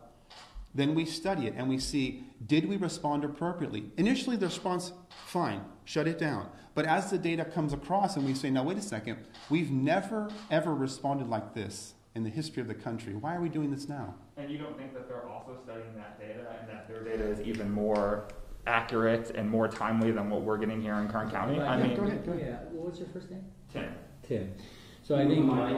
Then 0.74 0.94
we 0.94 1.04
study 1.04 1.46
it 1.46 1.54
and 1.56 1.68
we 1.68 1.78
see 1.78 2.24
did 2.46 2.68
we 2.68 2.76
respond 2.76 3.24
appropriately? 3.24 3.84
Initially, 3.96 4.36
the 4.36 4.46
response, 4.46 4.92
fine, 5.26 5.64
shut 5.84 6.06
it 6.08 6.18
down. 6.18 6.48
But 6.74 6.84
as 6.84 7.10
the 7.10 7.16
data 7.18 7.44
comes 7.44 7.72
across 7.72 8.16
and 8.16 8.26
we 8.26 8.34
say, 8.34 8.50
now 8.50 8.64
wait 8.64 8.76
a 8.76 8.82
second, 8.82 9.18
we've 9.48 9.70
never 9.70 10.28
ever 10.50 10.74
responded 10.74 11.28
like 11.28 11.54
this 11.54 11.94
in 12.14 12.24
the 12.24 12.30
history 12.30 12.60
of 12.60 12.68
the 12.68 12.74
country. 12.74 13.14
Why 13.14 13.34
are 13.36 13.40
we 13.40 13.48
doing 13.48 13.70
this 13.70 13.88
now? 13.88 14.14
And 14.36 14.50
you 14.50 14.58
don't 14.58 14.76
think 14.76 14.92
that 14.94 15.08
they're 15.08 15.26
also 15.28 15.56
studying 15.64 15.94
that 15.96 16.18
data 16.18 16.56
and 16.60 16.68
that 16.68 16.88
their 16.88 17.02
data 17.02 17.24
is 17.24 17.40
even 17.40 17.70
more 17.70 18.24
accurate 18.66 19.30
and 19.34 19.48
more 19.48 19.68
timely 19.68 20.10
than 20.10 20.28
what 20.30 20.42
we're 20.42 20.58
getting 20.58 20.80
here 20.80 20.94
in 20.94 21.08
Kern 21.08 21.30
County? 21.30 21.60
I 21.60 21.78
Yeah, 21.78 21.86
mean, 21.86 21.96
go 21.96 22.02
ahead, 22.04 22.26
go 22.26 22.32
ahead. 22.32 22.46
Yeah, 22.46 22.78
what 22.78 22.90
was 22.90 22.98
your 22.98 23.08
first 23.08 23.30
name? 23.30 23.44
Tim, 23.72 23.94
Tim. 24.26 24.54
So 25.02 25.16
I 25.16 25.26
think 25.26 25.44
my, 25.44 25.72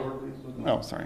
Oh, 0.65 0.81
sorry. 0.81 1.05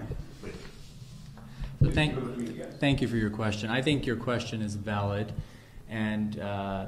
So 1.82 1.90
thank, 1.90 2.78
thank 2.78 3.00
you 3.00 3.08
for 3.08 3.16
your 3.16 3.30
question. 3.30 3.70
I 3.70 3.82
think 3.82 4.06
your 4.06 4.16
question 4.16 4.62
is 4.62 4.76
valid, 4.76 5.32
and 5.88 6.38
uh, 6.38 6.86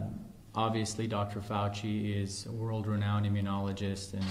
obviously 0.54 1.06
Dr. 1.06 1.40
Fauci 1.40 2.22
is 2.22 2.46
a 2.46 2.52
world-renowned 2.52 3.26
immunologist, 3.26 4.12
and 4.12 4.24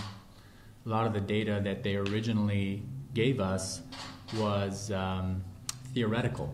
a 0.85 0.89
lot 0.89 1.05
of 1.05 1.13
the 1.13 1.21
data 1.21 1.59
that 1.63 1.83
they 1.83 1.95
originally 1.95 2.83
gave 3.13 3.39
us 3.39 3.81
was 4.37 4.91
um, 4.91 5.43
theoretical, 5.93 6.53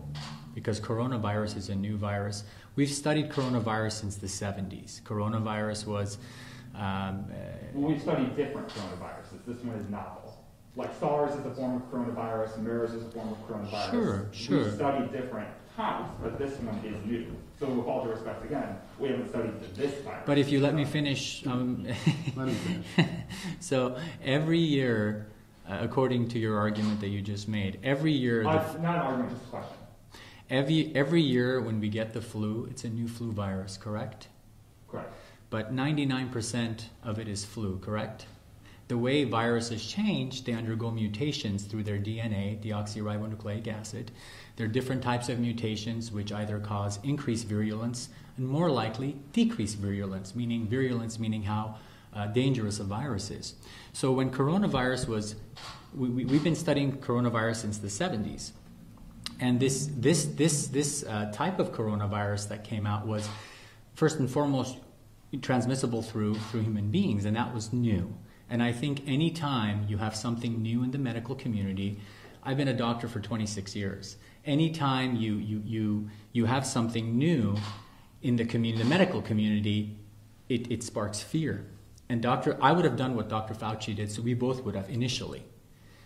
because 0.54 0.80
coronavirus 0.80 1.56
is 1.56 1.68
a 1.68 1.74
new 1.74 1.96
virus. 1.96 2.44
We've 2.74 2.90
studied 2.90 3.30
coronavirus 3.30 3.92
since 3.92 4.16
the 4.16 4.26
70s. 4.26 5.02
Coronavirus 5.02 5.86
was 5.86 6.18
um, 6.74 7.26
Well, 7.74 7.90
we've 7.90 8.00
studied 8.00 8.36
different 8.36 8.68
coronaviruses. 8.68 9.44
This 9.46 9.62
one 9.64 9.76
is 9.76 9.88
novel. 9.88 10.29
Like 10.76 10.94
SARS 11.00 11.34
is 11.38 11.44
a 11.44 11.50
form 11.54 11.76
of 11.76 11.82
coronavirus, 11.90 12.58
MERS 12.58 12.92
is 12.94 13.02
a 13.02 13.10
form 13.10 13.28
of 13.30 13.38
coronavirus. 13.48 13.90
Sure, 13.90 14.28
sure. 14.32 14.64
We've 14.64 14.74
studied 14.74 15.12
different 15.12 15.48
types, 15.76 16.10
but 16.22 16.38
this 16.38 16.58
one 16.60 16.76
is 16.84 17.04
new. 17.04 17.26
So 17.58 17.66
with 17.66 17.86
all 17.86 18.04
due 18.04 18.10
respect, 18.10 18.44
again, 18.44 18.76
we 18.98 19.08
haven't 19.08 19.28
studied 19.28 19.52
this 19.74 20.00
virus. 20.04 20.22
But 20.26 20.38
if 20.38 20.50
you 20.50 20.60
let 20.60 20.74
me 20.74 20.84
finish, 20.84 21.44
um, 21.46 21.84
Let 22.36 22.46
me 22.46 22.54
finish. 22.54 23.10
so 23.58 23.96
every 24.24 24.60
year, 24.60 25.26
uh, 25.68 25.78
according 25.80 26.28
to 26.28 26.38
your 26.38 26.56
argument 26.58 27.00
that 27.00 27.08
you 27.08 27.20
just 27.20 27.48
made, 27.48 27.80
every 27.82 28.12
year, 28.12 28.44
the, 28.44 28.50
Uh, 28.50 28.76
not 28.80 28.94
an 28.96 29.00
argument, 29.02 29.30
just 29.32 29.44
a 29.46 29.48
question. 29.48 29.76
every 30.48 30.92
every 30.94 31.20
year 31.22 31.60
when 31.60 31.80
we 31.80 31.88
get 31.88 32.12
the 32.14 32.20
flu, 32.22 32.66
it's 32.70 32.84
a 32.84 32.88
new 32.88 33.08
flu 33.08 33.32
virus, 33.32 33.76
correct? 33.76 34.28
Correct. 34.88 35.12
But 35.50 35.74
99% 35.74 36.84
of 37.02 37.18
it 37.18 37.26
is 37.26 37.44
flu, 37.44 37.78
correct? 37.80 38.26
The 38.90 38.98
way 38.98 39.22
viruses 39.22 39.86
change, 39.86 40.42
they 40.42 40.52
undergo 40.52 40.90
mutations 40.90 41.62
through 41.62 41.84
their 41.84 42.00
DNA, 42.00 42.60
deoxyribonucleic 42.60 43.68
acid. 43.68 44.10
There 44.56 44.66
are 44.66 44.68
different 44.68 45.00
types 45.00 45.28
of 45.28 45.38
mutations 45.38 46.10
which 46.10 46.32
either 46.32 46.58
cause 46.58 46.98
increased 47.04 47.46
virulence 47.46 48.08
and 48.36 48.48
more 48.48 48.68
likely 48.68 49.14
decreased 49.32 49.78
virulence, 49.78 50.34
meaning 50.34 50.66
virulence 50.66 51.20
meaning 51.20 51.44
how 51.44 51.76
uh, 52.12 52.26
dangerous 52.26 52.80
a 52.80 52.82
virus 52.82 53.30
is. 53.30 53.54
So 53.92 54.10
when 54.10 54.28
coronavirus 54.28 55.06
was, 55.06 55.36
we, 55.94 56.08
we, 56.08 56.24
we've 56.24 56.42
been 56.42 56.56
studying 56.56 56.96
coronavirus 56.96 57.58
since 57.58 57.78
the 57.78 57.86
70s. 57.86 58.50
And 59.38 59.60
this, 59.60 59.88
this, 59.98 60.24
this, 60.24 60.66
this 60.66 61.04
uh, 61.04 61.30
type 61.32 61.60
of 61.60 61.70
coronavirus 61.70 62.48
that 62.48 62.64
came 62.64 62.88
out 62.88 63.06
was, 63.06 63.28
first 63.94 64.18
and 64.18 64.28
foremost, 64.28 64.78
transmissible 65.42 66.02
through, 66.02 66.34
through 66.34 66.62
human 66.62 66.90
beings, 66.90 67.24
and 67.24 67.36
that 67.36 67.54
was 67.54 67.72
new. 67.72 68.12
And 68.50 68.62
I 68.62 68.72
think 68.72 69.02
anytime 69.06 69.86
you 69.88 69.98
have 69.98 70.14
something 70.14 70.60
new 70.60 70.82
in 70.82 70.90
the 70.90 70.98
medical 70.98 71.34
community, 71.34 72.00
I've 72.42 72.56
been 72.56 72.68
a 72.68 72.74
doctor 72.74 73.08
for 73.08 73.20
26 73.20 73.76
years. 73.76 74.16
Anytime 74.44 75.16
you, 75.16 75.36
you, 75.36 75.62
you, 75.64 76.10
you 76.32 76.46
have 76.46 76.66
something 76.66 77.16
new 77.16 77.56
in 78.22 78.36
the 78.36 78.44
community, 78.44 78.82
the 78.82 78.88
medical 78.88 79.22
community, 79.22 79.96
it, 80.48 80.70
it 80.70 80.82
sparks 80.82 81.20
fear. 81.20 81.64
And 82.08 82.20
doctor, 82.20 82.58
I 82.60 82.72
would 82.72 82.84
have 82.84 82.96
done 82.96 83.14
what 83.14 83.28
Dr. 83.28 83.54
Fauci 83.54 83.94
did, 83.94 84.10
so 84.10 84.20
we 84.20 84.34
both 84.34 84.64
would 84.64 84.74
have 84.74 84.90
initially 84.90 85.44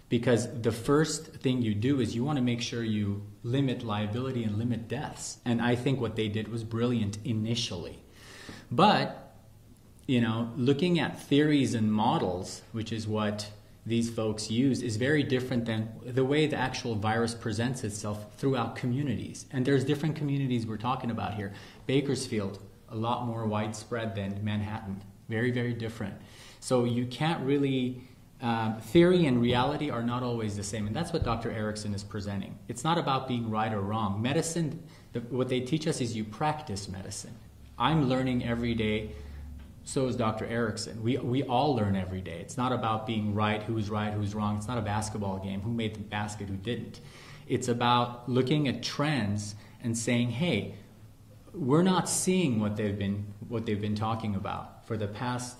because 0.08 0.60
the 0.60 0.72
first 0.72 1.26
thing 1.36 1.62
you 1.62 1.74
do 1.74 2.00
is 2.00 2.14
you 2.14 2.24
want 2.24 2.36
to 2.36 2.42
make 2.42 2.60
sure 2.60 2.84
you 2.84 3.22
limit 3.42 3.82
liability 3.82 4.44
and 4.44 4.58
limit 4.58 4.86
deaths. 4.86 5.38
And 5.44 5.60
I 5.62 5.74
think 5.74 6.00
what 6.00 6.14
they 6.14 6.28
did 6.28 6.48
was 6.48 6.62
brilliant 6.62 7.18
initially. 7.24 8.02
But, 8.70 9.23
you 10.06 10.20
know, 10.20 10.50
looking 10.56 10.98
at 10.98 11.20
theories 11.20 11.74
and 11.74 11.92
models, 11.92 12.62
which 12.72 12.92
is 12.92 13.06
what 13.06 13.50
these 13.86 14.10
folks 14.10 14.50
use, 14.50 14.82
is 14.82 14.96
very 14.96 15.22
different 15.22 15.66
than 15.66 15.88
the 16.04 16.24
way 16.24 16.46
the 16.46 16.56
actual 16.56 16.94
virus 16.94 17.34
presents 17.34 17.84
itself 17.84 18.26
throughout 18.36 18.76
communities. 18.76 19.46
And 19.52 19.64
there's 19.64 19.84
different 19.84 20.16
communities 20.16 20.66
we're 20.66 20.76
talking 20.76 21.10
about 21.10 21.34
here. 21.34 21.52
Bakersfield, 21.86 22.58
a 22.88 22.96
lot 22.96 23.26
more 23.26 23.46
widespread 23.46 24.14
than 24.14 24.42
Manhattan. 24.42 25.02
Very, 25.28 25.50
very 25.50 25.74
different. 25.74 26.14
So 26.60 26.84
you 26.84 27.06
can't 27.06 27.44
really 27.44 28.02
um, 28.44 28.78
theory 28.78 29.24
and 29.24 29.40
reality 29.40 29.88
are 29.88 30.02
not 30.02 30.22
always 30.22 30.54
the 30.54 30.62
same, 30.62 30.86
and 30.86 30.94
that's 30.94 31.14
what 31.14 31.24
Dr. 31.24 31.50
Erickson 31.50 31.94
is 31.94 32.04
presenting. 32.04 32.58
It's 32.68 32.84
not 32.84 32.98
about 32.98 33.26
being 33.26 33.48
right 33.48 33.72
or 33.72 33.80
wrong. 33.80 34.20
Medicine, 34.20 34.82
the, 35.14 35.20
what 35.20 35.48
they 35.48 35.60
teach 35.60 35.86
us 35.86 36.02
is 36.02 36.14
you 36.14 36.24
practice 36.24 36.86
medicine. 36.86 37.34
I'm 37.78 38.06
learning 38.06 38.44
every 38.44 38.74
day, 38.74 39.12
so 39.84 40.06
is 40.06 40.16
Dr. 40.16 40.46
Erickson. 40.46 41.02
We, 41.02 41.18
we 41.18 41.42
all 41.42 41.76
learn 41.76 41.94
every 41.94 42.20
day. 42.20 42.38
It's 42.40 42.56
not 42.56 42.72
about 42.72 43.06
being 43.06 43.34
right, 43.34 43.62
who's 43.62 43.90
right, 43.90 44.12
who's 44.12 44.34
wrong. 44.34 44.56
It's 44.56 44.68
not 44.68 44.78
a 44.78 44.82
basketball 44.82 45.38
game, 45.38 45.60
who 45.60 45.70
made 45.70 45.94
the 45.94 46.00
basket, 46.00 46.48
who 46.48 46.56
didn't. 46.56 47.00
It's 47.46 47.68
about 47.68 48.28
looking 48.28 48.66
at 48.68 48.82
trends 48.82 49.54
and 49.82 49.96
saying, 49.96 50.30
hey, 50.30 50.74
we're 51.52 51.82
not 51.82 52.08
seeing 52.08 52.60
what 52.60 52.76
they've 52.76 52.98
been, 52.98 53.26
what 53.48 53.66
they've 53.66 53.80
been 53.80 53.94
talking 53.94 54.34
about 54.34 54.86
for 54.86 54.96
the 54.96 55.06
past 55.06 55.58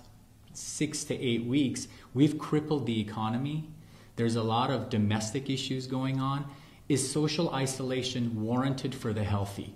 six 0.53 1.05
to 1.05 1.15
eight 1.21 1.45
weeks, 1.45 1.89
we've 2.13 2.39
crippled 2.39 2.87
the 2.87 3.01
economy. 3.01 3.69
There's 4.17 4.37
a 4.37 4.43
lot 4.43 4.71
of 4.71 4.89
domestic 4.89 5.51
issues 5.51 5.87
going 5.87 6.21
on. 6.21 6.47
Is 6.89 7.11
social 7.11 7.53
isolation 7.55 8.43
warranted 8.43 8.95
for 8.95 9.13
the 9.13 9.25
healthy? 9.25 9.75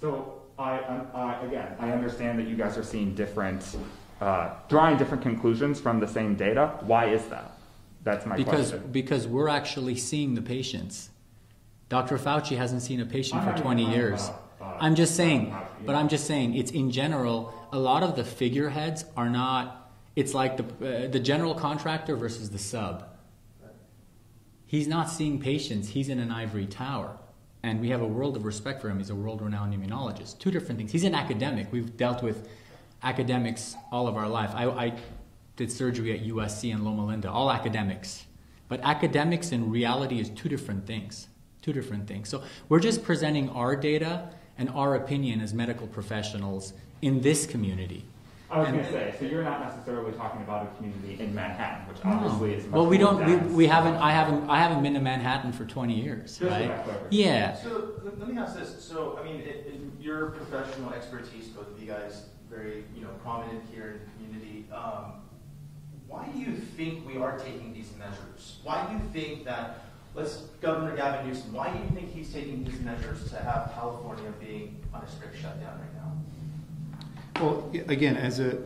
So 0.00 0.33
I, 0.58 0.78
I, 1.14 1.40
again, 1.44 1.74
I 1.78 1.90
understand 1.90 2.38
that 2.38 2.46
you 2.46 2.56
guys 2.56 2.78
are 2.78 2.84
seeing 2.84 3.14
different, 3.14 3.76
uh, 4.20 4.50
drawing 4.68 4.96
different 4.96 5.22
conclusions 5.22 5.80
from 5.80 6.00
the 6.00 6.06
same 6.06 6.34
data. 6.36 6.78
Why 6.82 7.06
is 7.06 7.26
that? 7.26 7.58
That's 8.04 8.24
my 8.26 8.36
Because, 8.36 8.70
question. 8.70 8.90
because 8.92 9.26
we're 9.26 9.48
actually 9.48 9.96
seeing 9.96 10.34
the 10.34 10.42
patients. 10.42 11.10
Dr. 11.88 12.18
Fauci 12.18 12.56
hasn't 12.56 12.82
seen 12.82 13.00
a 13.00 13.06
patient 13.06 13.42
for 13.44 13.52
20 13.60 13.84
years. 13.90 14.30
uh, 14.60 14.64
I'm 14.80 14.94
just 14.94 15.16
saying, 15.16 15.54
but. 15.84 15.94
I'm 15.94 16.08
just 16.08 16.26
saying, 16.26 16.54
it's 16.56 16.70
in 16.70 16.90
general, 16.90 17.52
a 17.72 17.78
lot 17.78 18.02
of 18.02 18.16
the 18.16 18.24
figureheads 18.24 19.04
are 19.16 19.28
not, 19.28 19.90
it's 20.16 20.34
like 20.34 20.56
the, 20.56 20.64
uh, 21.04 21.08
the 21.08 21.20
general 21.20 21.54
contractor 21.54 22.16
versus 22.16 22.50
the 22.50 22.58
sub. 22.58 23.04
He's 24.66 24.88
not 24.88 25.10
seeing 25.10 25.40
patients, 25.40 25.88
he's 25.90 26.08
in 26.08 26.18
an 26.18 26.30
ivory 26.30 26.66
tower. 26.66 27.18
And 27.64 27.80
we 27.80 27.88
have 27.88 28.02
a 28.02 28.06
world 28.06 28.36
of 28.36 28.44
respect 28.44 28.82
for 28.82 28.90
him. 28.90 28.98
He's 28.98 29.08
a 29.08 29.14
world 29.14 29.40
renowned 29.40 29.72
immunologist. 29.72 30.38
Two 30.38 30.50
different 30.50 30.76
things. 30.76 30.92
He's 30.92 31.04
an 31.04 31.14
academic. 31.14 31.72
We've 31.72 31.96
dealt 31.96 32.22
with 32.22 32.46
academics 33.02 33.74
all 33.90 34.06
of 34.06 34.18
our 34.18 34.28
life. 34.28 34.50
I, 34.54 34.66
I 34.66 34.92
did 35.56 35.72
surgery 35.72 36.12
at 36.12 36.26
USC 36.26 36.74
and 36.74 36.84
Loma 36.84 37.06
Linda, 37.06 37.30
all 37.30 37.50
academics. 37.50 38.26
But 38.68 38.80
academics 38.82 39.50
and 39.50 39.72
reality 39.72 40.20
is 40.20 40.28
two 40.28 40.50
different 40.50 40.86
things. 40.86 41.28
Two 41.62 41.72
different 41.72 42.06
things. 42.06 42.28
So 42.28 42.42
we're 42.68 42.80
just 42.80 43.02
presenting 43.02 43.48
our 43.48 43.74
data 43.74 44.28
and 44.58 44.68
our 44.68 44.94
opinion 44.94 45.40
as 45.40 45.54
medical 45.54 45.86
professionals 45.86 46.74
in 47.00 47.22
this 47.22 47.46
community. 47.46 48.04
I 48.54 48.60
was 48.60 48.68
going 48.68 48.84
to 48.84 48.92
say, 48.92 49.14
so 49.18 49.24
you're 49.24 49.42
not 49.42 49.60
necessarily 49.60 50.12
talking 50.12 50.42
about 50.42 50.66
a 50.66 50.76
community 50.76 51.20
in 51.20 51.34
Manhattan, 51.34 51.88
which 51.88 51.98
obviously 52.04 52.54
is 52.54 52.64
much 52.64 52.72
Well, 52.72 52.86
we 52.86 52.98
more 52.98 53.12
don't. 53.14 53.26
We, 53.26 53.36
dense. 53.36 53.52
we 53.52 53.66
haven't. 53.66 53.96
I 53.96 54.12
haven't. 54.12 54.48
I 54.48 54.58
haven't 54.58 54.82
been 54.82 54.94
to 54.94 55.00
Manhattan 55.00 55.52
for 55.52 55.64
20 55.64 56.00
years, 56.00 56.38
Just 56.38 56.50
right? 56.50 56.68
that. 56.68 57.12
Yeah. 57.12 57.56
So 57.56 57.92
let, 58.04 58.18
let 58.20 58.28
me 58.28 58.38
ask 58.38 58.56
this. 58.56 58.82
So 58.84 59.18
I 59.20 59.24
mean, 59.24 59.40
in, 59.40 59.72
in 59.72 59.92
your 60.00 60.30
professional 60.30 60.92
expertise, 60.92 61.48
both 61.48 61.68
of 61.68 61.82
you 61.82 61.88
guys, 61.88 62.26
very 62.48 62.84
you 62.94 63.02
know 63.02 63.10
prominent 63.24 63.62
here 63.72 63.90
in 63.90 64.00
the 64.00 64.24
community. 64.38 64.66
Um, 64.72 65.14
why 66.06 66.28
do 66.28 66.38
you 66.38 66.52
think 66.56 67.04
we 67.06 67.16
are 67.16 67.36
taking 67.38 67.72
these 67.72 67.90
measures? 67.98 68.58
Why 68.62 68.86
do 68.86 68.92
you 68.94 69.00
think 69.12 69.44
that? 69.46 69.80
Let's 70.14 70.36
Governor 70.62 70.94
Gavin 70.94 71.26
Newsom. 71.26 71.52
Why 71.52 71.72
do 71.72 71.78
you 71.82 71.90
think 71.90 72.14
he's 72.14 72.32
taking 72.32 72.62
these 72.62 72.78
measures 72.82 73.28
to 73.30 73.36
have 73.36 73.72
California 73.74 74.32
being 74.38 74.80
on 74.94 75.02
a 75.02 75.08
strict 75.10 75.34
shutdown 75.42 75.80
right 75.80 75.94
now? 75.96 76.12
Well, 77.40 77.70
again, 77.88 78.16
as 78.16 78.38
a 78.38 78.58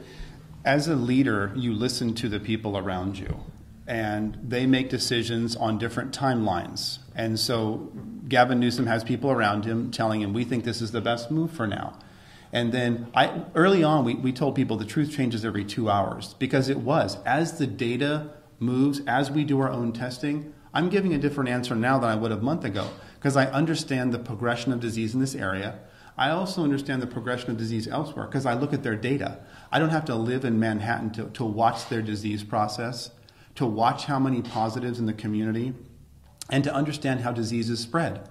as 0.64 0.88
a 0.88 0.94
leader, 0.94 1.52
you 1.56 1.72
listen 1.72 2.14
to 2.14 2.28
the 2.28 2.38
people 2.38 2.76
around 2.76 3.18
you, 3.18 3.40
and 3.86 4.36
they 4.46 4.66
make 4.66 4.90
decisions 4.90 5.56
on 5.56 5.78
different 5.78 6.12
timelines. 6.12 6.98
And 7.14 7.40
so, 7.40 7.90
Gavin 8.28 8.60
Newsom 8.60 8.86
has 8.86 9.02
people 9.02 9.30
around 9.30 9.64
him 9.64 9.90
telling 9.90 10.20
him, 10.20 10.32
"We 10.34 10.44
think 10.44 10.64
this 10.64 10.82
is 10.82 10.92
the 10.92 11.00
best 11.00 11.30
move 11.30 11.50
for 11.50 11.66
now." 11.66 11.98
And 12.52 12.72
then, 12.72 13.08
I 13.14 13.42
early 13.54 13.82
on, 13.82 14.04
we, 14.04 14.14
we 14.14 14.32
told 14.32 14.54
people 14.54 14.76
the 14.76 14.84
truth 14.84 15.12
changes 15.12 15.44
every 15.44 15.64
two 15.64 15.88
hours 15.88 16.34
because 16.38 16.68
it 16.68 16.78
was 16.78 17.16
as 17.24 17.58
the 17.58 17.66
data 17.66 18.30
moves, 18.58 19.00
as 19.06 19.30
we 19.30 19.44
do 19.44 19.60
our 19.60 19.70
own 19.70 19.92
testing. 19.92 20.52
I'm 20.74 20.90
giving 20.90 21.14
a 21.14 21.18
different 21.18 21.48
answer 21.48 21.74
now 21.74 21.98
than 21.98 22.10
I 22.10 22.14
would 22.14 22.32
a 22.32 22.36
month 22.36 22.64
ago 22.64 22.88
because 23.14 23.36
I 23.36 23.46
understand 23.46 24.12
the 24.12 24.18
progression 24.18 24.72
of 24.72 24.80
disease 24.80 25.14
in 25.14 25.20
this 25.20 25.34
area. 25.34 25.78
I 26.18 26.30
also 26.30 26.64
understand 26.64 27.00
the 27.00 27.06
progression 27.06 27.50
of 27.50 27.56
disease 27.56 27.86
elsewhere 27.86 28.26
because 28.26 28.44
I 28.44 28.54
look 28.54 28.72
at 28.72 28.82
their 28.82 28.96
data. 28.96 29.38
I 29.70 29.78
don't 29.78 29.90
have 29.90 30.04
to 30.06 30.16
live 30.16 30.44
in 30.44 30.58
Manhattan 30.58 31.10
to, 31.10 31.26
to 31.26 31.44
watch 31.44 31.88
their 31.88 32.02
disease 32.02 32.42
process, 32.42 33.12
to 33.54 33.64
watch 33.64 34.06
how 34.06 34.18
many 34.18 34.42
positives 34.42 34.98
in 34.98 35.06
the 35.06 35.12
community, 35.12 35.74
and 36.50 36.64
to 36.64 36.74
understand 36.74 37.20
how 37.20 37.30
diseases 37.30 37.78
spread. 37.78 38.28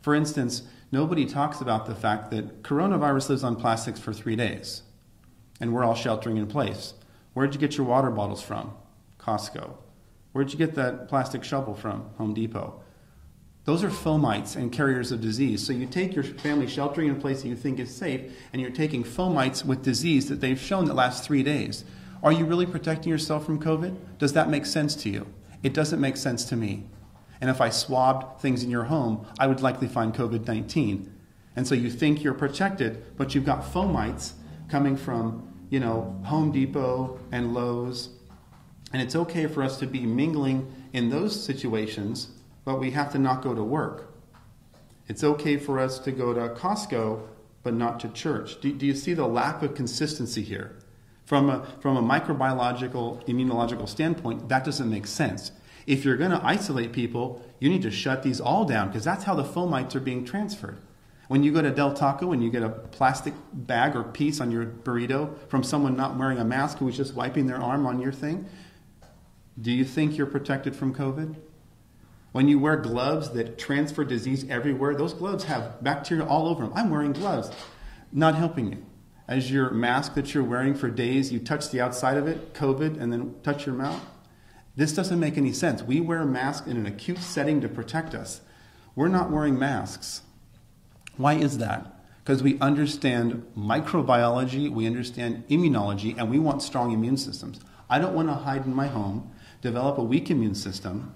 For 0.00 0.14
instance, 0.14 0.62
nobody 0.92 1.26
talks 1.26 1.60
about 1.60 1.86
the 1.86 1.94
fact 1.94 2.30
that 2.30 2.62
coronavirus 2.62 3.30
lives 3.30 3.42
on 3.42 3.56
plastics 3.56 3.98
for 3.98 4.12
three 4.12 4.36
days, 4.36 4.82
and 5.60 5.74
we're 5.74 5.84
all 5.84 5.96
sheltering 5.96 6.36
in 6.36 6.46
place. 6.46 6.94
Where'd 7.32 7.52
you 7.52 7.60
get 7.60 7.76
your 7.76 7.86
water 7.86 8.10
bottles 8.10 8.42
from? 8.42 8.74
Costco. 9.18 9.72
Where'd 10.30 10.52
you 10.52 10.58
get 10.58 10.76
that 10.76 11.08
plastic 11.08 11.42
shovel 11.42 11.74
from? 11.74 12.10
Home 12.18 12.32
Depot. 12.32 12.80
Those 13.64 13.82
are 13.82 13.88
fomites 13.88 14.56
and 14.56 14.70
carriers 14.70 15.10
of 15.10 15.22
disease. 15.22 15.66
So 15.66 15.72
you 15.72 15.86
take 15.86 16.14
your 16.14 16.24
family 16.24 16.66
sheltering 16.66 17.08
in 17.08 17.16
a 17.16 17.18
place 17.18 17.42
that 17.42 17.48
you 17.48 17.56
think 17.56 17.78
is 17.78 17.94
safe, 17.94 18.32
and 18.52 18.60
you're 18.60 18.70
taking 18.70 19.02
fomites 19.02 19.64
with 19.64 19.82
disease 19.82 20.28
that 20.28 20.40
they've 20.40 20.60
shown 20.60 20.84
that 20.86 20.94
lasts 20.94 21.26
three 21.26 21.42
days. 21.42 21.84
Are 22.22 22.32
you 22.32 22.44
really 22.44 22.66
protecting 22.66 23.10
yourself 23.10 23.46
from 23.46 23.60
COVID? 23.60 23.96
Does 24.18 24.34
that 24.34 24.50
make 24.50 24.66
sense 24.66 24.94
to 24.96 25.10
you? 25.10 25.26
It 25.62 25.72
doesn't 25.72 26.00
make 26.00 26.18
sense 26.18 26.44
to 26.46 26.56
me. 26.56 26.84
And 27.40 27.50
if 27.50 27.60
I 27.60 27.70
swabbed 27.70 28.40
things 28.40 28.62
in 28.62 28.70
your 28.70 28.84
home, 28.84 29.26
I 29.38 29.46
would 29.46 29.62
likely 29.62 29.88
find 29.88 30.14
COVID 30.14 30.46
19. 30.46 31.12
And 31.56 31.66
so 31.66 31.74
you 31.74 31.90
think 31.90 32.22
you're 32.22 32.34
protected, 32.34 33.16
but 33.16 33.34
you've 33.34 33.44
got 33.44 33.62
fomites 33.62 34.32
coming 34.68 34.96
from, 34.96 35.66
you 35.70 35.80
know, 35.80 36.20
Home 36.24 36.52
Depot 36.52 37.18
and 37.32 37.54
Lowe's. 37.54 38.10
And 38.92 39.00
it's 39.00 39.16
okay 39.16 39.46
for 39.46 39.62
us 39.62 39.78
to 39.78 39.86
be 39.86 40.06
mingling 40.06 40.72
in 40.92 41.10
those 41.10 41.42
situations, 41.42 42.28
but 42.64 42.80
we 42.80 42.90
have 42.92 43.12
to 43.12 43.18
not 43.18 43.42
go 43.42 43.54
to 43.54 43.62
work. 43.62 44.14
It's 45.06 45.22
okay 45.22 45.56
for 45.56 45.78
us 45.78 45.98
to 46.00 46.12
go 46.12 46.32
to 46.32 46.48
Costco, 46.54 47.22
but 47.62 47.74
not 47.74 48.00
to 48.00 48.08
church. 48.08 48.60
Do, 48.60 48.72
do 48.72 48.86
you 48.86 48.94
see 48.94 49.14
the 49.14 49.26
lack 49.26 49.62
of 49.62 49.74
consistency 49.74 50.42
here? 50.42 50.76
From 51.26 51.48
a, 51.48 51.66
from 51.80 51.96
a 51.96 52.02
microbiological, 52.02 53.26
immunological 53.26 53.88
standpoint, 53.88 54.48
that 54.48 54.64
doesn't 54.64 54.90
make 54.90 55.06
sense. 55.06 55.52
If 55.86 56.04
you're 56.04 56.16
going 56.16 56.30
to 56.30 56.44
isolate 56.44 56.92
people, 56.92 57.42
you 57.60 57.68
need 57.68 57.82
to 57.82 57.90
shut 57.90 58.22
these 58.22 58.40
all 58.40 58.64
down 58.64 58.88
because 58.88 59.04
that's 59.04 59.24
how 59.24 59.34
the 59.34 59.44
fomites 59.44 59.94
are 59.94 60.00
being 60.00 60.24
transferred. 60.24 60.78
When 61.28 61.42
you 61.42 61.52
go 61.52 61.62
to 61.62 61.70
Del 61.70 61.94
Taco 61.94 62.32
and 62.32 62.42
you 62.42 62.50
get 62.50 62.62
a 62.62 62.68
plastic 62.68 63.32
bag 63.52 63.96
or 63.96 64.04
piece 64.04 64.40
on 64.40 64.50
your 64.50 64.66
burrito 64.66 65.34
from 65.48 65.62
someone 65.62 65.96
not 65.96 66.18
wearing 66.18 66.38
a 66.38 66.44
mask 66.44 66.78
who 66.78 66.86
was 66.86 66.96
just 66.96 67.14
wiping 67.14 67.46
their 67.46 67.56
arm 67.56 67.86
on 67.86 68.00
your 68.00 68.12
thing, 68.12 68.46
do 69.60 69.70
you 69.70 69.84
think 69.84 70.18
you're 70.18 70.26
protected 70.26 70.76
from 70.76 70.94
COVID? 70.94 71.36
When 72.34 72.48
you 72.48 72.58
wear 72.58 72.76
gloves 72.76 73.30
that 73.30 73.58
transfer 73.58 74.02
disease 74.02 74.44
everywhere, 74.50 74.96
those 74.96 75.14
gloves 75.14 75.44
have 75.44 75.80
bacteria 75.84 76.26
all 76.26 76.48
over 76.48 76.64
them. 76.64 76.72
I'm 76.74 76.90
wearing 76.90 77.12
gloves, 77.12 77.48
not 78.10 78.34
helping 78.34 78.72
you. 78.72 78.84
As 79.28 79.52
your 79.52 79.70
mask 79.70 80.14
that 80.14 80.34
you're 80.34 80.42
wearing 80.42 80.74
for 80.74 80.90
days, 80.90 81.32
you 81.32 81.38
touch 81.38 81.70
the 81.70 81.80
outside 81.80 82.16
of 82.16 82.26
it, 82.26 82.52
COVID, 82.52 83.00
and 83.00 83.12
then 83.12 83.36
touch 83.44 83.66
your 83.66 83.76
mouth. 83.76 84.04
This 84.74 84.92
doesn't 84.92 85.20
make 85.20 85.38
any 85.38 85.52
sense. 85.52 85.84
We 85.84 86.00
wear 86.00 86.24
masks 86.24 86.66
in 86.66 86.76
an 86.76 86.86
acute 86.86 87.18
setting 87.18 87.60
to 87.60 87.68
protect 87.68 88.16
us. 88.16 88.40
We're 88.96 89.06
not 89.06 89.30
wearing 89.30 89.56
masks. 89.56 90.22
Why 91.16 91.34
is 91.34 91.58
that? 91.58 92.04
Because 92.24 92.42
we 92.42 92.58
understand 92.58 93.46
microbiology, 93.56 94.68
we 94.68 94.88
understand 94.88 95.46
immunology, 95.46 96.18
and 96.18 96.28
we 96.28 96.40
want 96.40 96.62
strong 96.62 96.90
immune 96.90 97.16
systems. 97.16 97.60
I 97.88 98.00
don't 98.00 98.12
want 98.12 98.26
to 98.26 98.34
hide 98.34 98.66
in 98.66 98.74
my 98.74 98.88
home, 98.88 99.30
develop 99.60 99.98
a 99.98 100.02
weak 100.02 100.32
immune 100.32 100.56
system, 100.56 101.14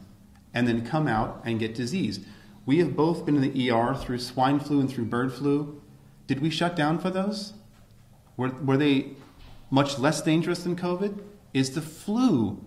and 0.58 0.66
then 0.66 0.84
come 0.84 1.06
out 1.06 1.40
and 1.44 1.60
get 1.60 1.72
disease. 1.72 2.18
We 2.66 2.78
have 2.78 2.96
both 2.96 3.24
been 3.24 3.36
in 3.36 3.52
the 3.52 3.70
ER 3.70 3.94
through 3.94 4.18
swine 4.18 4.58
flu 4.58 4.80
and 4.80 4.90
through 4.90 5.04
bird 5.04 5.32
flu. 5.32 5.80
Did 6.26 6.40
we 6.40 6.50
shut 6.50 6.74
down 6.74 6.98
for 6.98 7.10
those? 7.10 7.52
Were, 8.36 8.48
were 8.48 8.76
they 8.76 9.10
much 9.70 10.00
less 10.00 10.20
dangerous 10.20 10.64
than 10.64 10.74
COVID? 10.74 11.20
Is 11.54 11.76
the 11.76 11.80
flu 11.80 12.60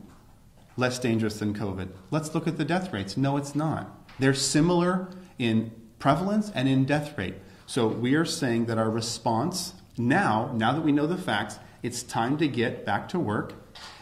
less 0.78 1.00
dangerous 1.00 1.40
than 1.40 1.54
COVID? 1.54 1.90
Let's 2.12 2.34
look 2.34 2.48
at 2.48 2.58
the 2.58 2.64
death 2.64 2.94
rates. 2.94 3.18
No, 3.18 3.36
it's 3.36 3.56
not. 3.56 4.10
They're 4.20 4.34
similar 4.34 5.10
in 5.38 5.74
prevalence 6.00 6.50
and 6.56 6.70
in 6.70 6.86
death 6.86 7.18
rate. 7.18 7.36
So 7.66 7.88
we 7.88 8.16
are 8.16 8.24
saying 8.24 8.68
that 8.68 8.78
our 8.78 8.90
response 8.90 9.74
now, 9.98 10.54
now 10.56 10.72
that 10.72 10.82
we 10.82 10.94
know 10.94 11.08
the 11.08 11.18
facts, 11.18 11.60
it's 11.84 12.04
time 12.04 12.38
to 12.38 12.48
get 12.48 12.86
back 12.86 13.10
to 13.10 13.20
work. 13.20 13.52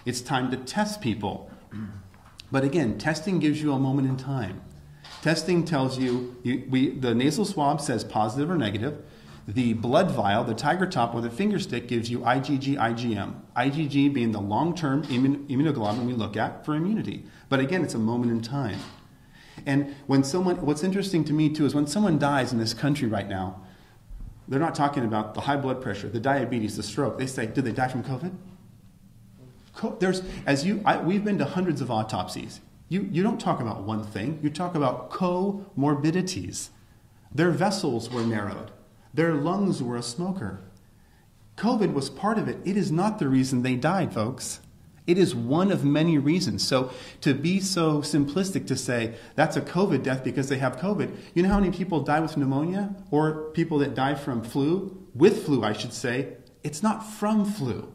It's 0.05 0.21
time 0.21 0.51
to 0.51 0.57
test 0.57 1.01
people. 1.01 1.49
But 2.51 2.63
again, 2.63 2.97
testing 2.97 3.39
gives 3.39 3.61
you 3.61 3.73
a 3.73 3.79
moment 3.79 4.07
in 4.07 4.17
time. 4.17 4.61
Testing 5.21 5.65
tells 5.65 5.97
you, 5.97 6.37
you 6.43 6.65
we, 6.69 6.89
the 6.89 7.13
nasal 7.13 7.45
swab 7.45 7.81
says 7.81 8.03
positive 8.03 8.49
or 8.49 8.57
negative. 8.57 9.03
The 9.47 9.73
blood 9.73 10.11
vial, 10.11 10.43
the 10.43 10.53
tiger 10.53 10.85
top 10.85 11.15
or 11.15 11.21
the 11.21 11.29
finger 11.29 11.59
stick 11.59 11.87
gives 11.87 12.09
you 12.09 12.19
IgG, 12.19 12.77
IgM. 12.77 13.33
IgG 13.55 14.13
being 14.13 14.31
the 14.31 14.39
long 14.39 14.75
term 14.75 15.03
immun, 15.05 15.47
immunoglobulin 15.47 16.05
we 16.05 16.13
look 16.13 16.37
at 16.37 16.65
for 16.65 16.75
immunity. 16.75 17.25
But 17.49 17.59
again, 17.59 17.83
it's 17.83 17.95
a 17.95 17.99
moment 17.99 18.31
in 18.31 18.41
time. 18.41 18.79
And 19.65 19.95
when 20.07 20.23
someone, 20.23 20.63
what's 20.65 20.83
interesting 20.83 21.23
to 21.25 21.33
me 21.33 21.49
too 21.49 21.65
is 21.65 21.75
when 21.75 21.87
someone 21.87 22.19
dies 22.19 22.53
in 22.53 22.59
this 22.59 22.73
country 22.73 23.07
right 23.07 23.27
now, 23.27 23.61
they're 24.47 24.59
not 24.59 24.75
talking 24.75 25.03
about 25.03 25.33
the 25.33 25.41
high 25.41 25.57
blood 25.57 25.81
pressure, 25.81 26.09
the 26.09 26.19
diabetes, 26.19 26.77
the 26.77 26.83
stroke. 26.83 27.17
They 27.17 27.27
say, 27.27 27.45
did 27.47 27.65
they 27.65 27.71
die 27.71 27.87
from 27.87 28.03
COVID? 28.03 28.35
There's, 29.99 30.21
as 30.45 30.65
you, 30.65 30.81
I, 30.85 30.97
we've 30.97 31.23
been 31.23 31.37
to 31.37 31.45
hundreds 31.45 31.81
of 31.81 31.91
autopsies. 31.91 32.61
You, 32.87 33.07
you 33.11 33.21
don't 33.21 33.39
talk 33.39 33.59
about 33.61 33.83
one 33.83 34.03
thing, 34.03 34.39
you 34.41 34.49
talk 34.49 34.75
about 34.75 35.11
comorbidities. 35.11 36.69
Their 37.33 37.51
vessels 37.51 38.09
were 38.09 38.23
narrowed, 38.23 38.71
their 39.13 39.35
lungs 39.35 39.83
were 39.83 39.95
a 39.95 40.03
smoker. 40.03 40.61
COVID 41.57 41.93
was 41.93 42.09
part 42.09 42.37
of 42.37 42.47
it. 42.47 42.57
It 42.63 42.77
is 42.77 42.89
not 42.89 43.19
the 43.19 43.27
reason 43.27 43.61
they 43.61 43.75
died, 43.75 44.13
folks. 44.13 44.61
It 45.05 45.17
is 45.17 45.35
one 45.35 45.71
of 45.71 45.83
many 45.83 46.17
reasons. 46.17 46.65
So 46.65 46.91
to 47.21 47.33
be 47.33 47.59
so 47.59 48.01
simplistic 48.01 48.65
to 48.67 48.77
say 48.77 49.15
that's 49.35 49.57
a 49.57 49.61
COVID 49.61 50.03
death 50.03 50.23
because 50.23 50.49
they 50.49 50.59
have 50.59 50.77
COVID, 50.77 51.15
you 51.33 51.43
know 51.43 51.49
how 51.49 51.59
many 51.59 51.75
people 51.75 52.01
die 52.01 52.19
with 52.19 52.37
pneumonia 52.37 52.95
or 53.11 53.49
people 53.51 53.79
that 53.79 53.93
die 53.93 54.15
from 54.15 54.41
flu, 54.41 55.05
with 55.13 55.45
flu, 55.45 55.63
I 55.63 55.73
should 55.73 55.93
say? 55.93 56.37
It's 56.63 56.81
not 56.81 56.99
from 57.01 57.43
flu. 57.43 57.91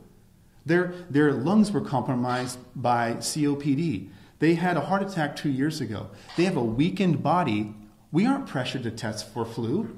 Their, 0.66 0.94
their 1.10 1.32
lungs 1.32 1.72
were 1.72 1.80
compromised 1.80 2.58
by 2.74 3.14
COPD. 3.14 4.08
They 4.38 4.54
had 4.54 4.76
a 4.76 4.82
heart 4.82 5.02
attack 5.02 5.36
two 5.36 5.50
years 5.50 5.80
ago. 5.80 6.08
They 6.36 6.44
have 6.44 6.56
a 6.56 6.64
weakened 6.64 7.22
body. 7.22 7.74
We 8.12 8.26
aren't 8.26 8.46
pressured 8.46 8.82
to 8.84 8.90
test 8.90 9.32
for 9.32 9.44
flu. 9.44 9.96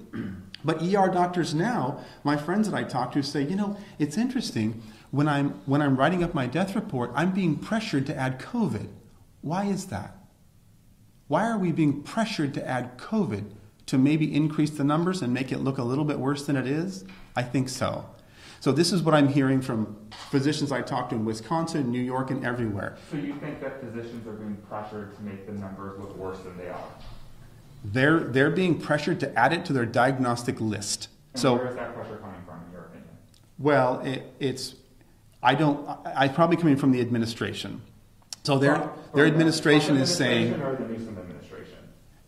But 0.64 0.82
ER 0.82 1.08
doctors 1.08 1.54
now, 1.54 2.00
my 2.24 2.36
friends 2.36 2.68
that 2.68 2.76
I 2.76 2.82
talk 2.82 3.12
to 3.12 3.22
say, 3.22 3.42
you 3.42 3.54
know, 3.54 3.76
it's 4.00 4.18
interesting. 4.18 4.82
When 5.12 5.28
I'm, 5.28 5.50
when 5.66 5.80
I'm 5.80 5.96
writing 5.96 6.24
up 6.24 6.34
my 6.34 6.46
death 6.46 6.74
report, 6.74 7.12
I'm 7.14 7.30
being 7.30 7.56
pressured 7.56 8.06
to 8.06 8.16
add 8.16 8.40
COVID. 8.40 8.88
Why 9.42 9.66
is 9.66 9.86
that? 9.86 10.16
Why 11.28 11.48
are 11.48 11.58
we 11.58 11.70
being 11.70 12.02
pressured 12.02 12.52
to 12.54 12.68
add 12.68 12.98
COVID 12.98 13.44
to 13.86 13.98
maybe 13.98 14.34
increase 14.34 14.70
the 14.70 14.82
numbers 14.82 15.22
and 15.22 15.32
make 15.32 15.52
it 15.52 15.58
look 15.58 15.78
a 15.78 15.84
little 15.84 16.04
bit 16.04 16.18
worse 16.18 16.44
than 16.44 16.56
it 16.56 16.66
is? 16.66 17.04
I 17.36 17.42
think 17.42 17.68
so. 17.68 18.06
So 18.60 18.72
this 18.72 18.92
is 18.92 19.02
what 19.02 19.14
I'm 19.14 19.28
hearing 19.28 19.60
from 19.60 19.96
physicians 20.30 20.72
I 20.72 20.82
talk 20.82 21.10
to 21.10 21.14
in 21.14 21.24
Wisconsin, 21.24 21.90
New 21.90 22.00
York, 22.00 22.30
and 22.30 22.44
everywhere. 22.44 22.96
So 23.10 23.16
you 23.16 23.34
think 23.34 23.60
that 23.60 23.80
physicians 23.80 24.26
are 24.26 24.32
being 24.32 24.56
pressured 24.68 25.14
to 25.16 25.22
make 25.22 25.46
the 25.46 25.52
numbers 25.52 25.98
look 26.00 26.16
worse 26.16 26.38
than 26.40 26.56
they 26.56 26.68
are? 26.68 26.88
They're, 27.84 28.20
they're 28.20 28.50
being 28.50 28.80
pressured 28.80 29.20
to 29.20 29.38
add 29.38 29.52
it 29.52 29.64
to 29.66 29.72
their 29.72 29.86
diagnostic 29.86 30.60
list. 30.60 31.08
And 31.34 31.40
So, 31.40 31.54
where 31.56 31.68
is 31.68 31.76
that 31.76 31.94
pressure 31.94 32.16
coming 32.16 32.40
from, 32.44 32.60
in 32.66 32.72
your 32.72 32.82
opinion? 32.86 33.08
well, 33.58 34.00
it, 34.00 34.24
it's, 34.40 34.74
I 35.42 35.54
don't, 35.54 35.86
I, 35.88 36.24
I 36.24 36.28
probably 36.28 36.56
coming 36.56 36.76
from 36.76 36.90
the 36.92 37.00
administration. 37.00 37.82
So 38.42 38.58
their, 38.58 38.90
their 39.14 39.26
administration 39.26 39.96
the 39.96 40.02
is 40.02 40.14
saying, 40.16 40.54
administration 40.54 40.62
Or 40.62 40.86
the 40.86 40.92
Newsom 40.92 41.18
administration? 41.18 41.78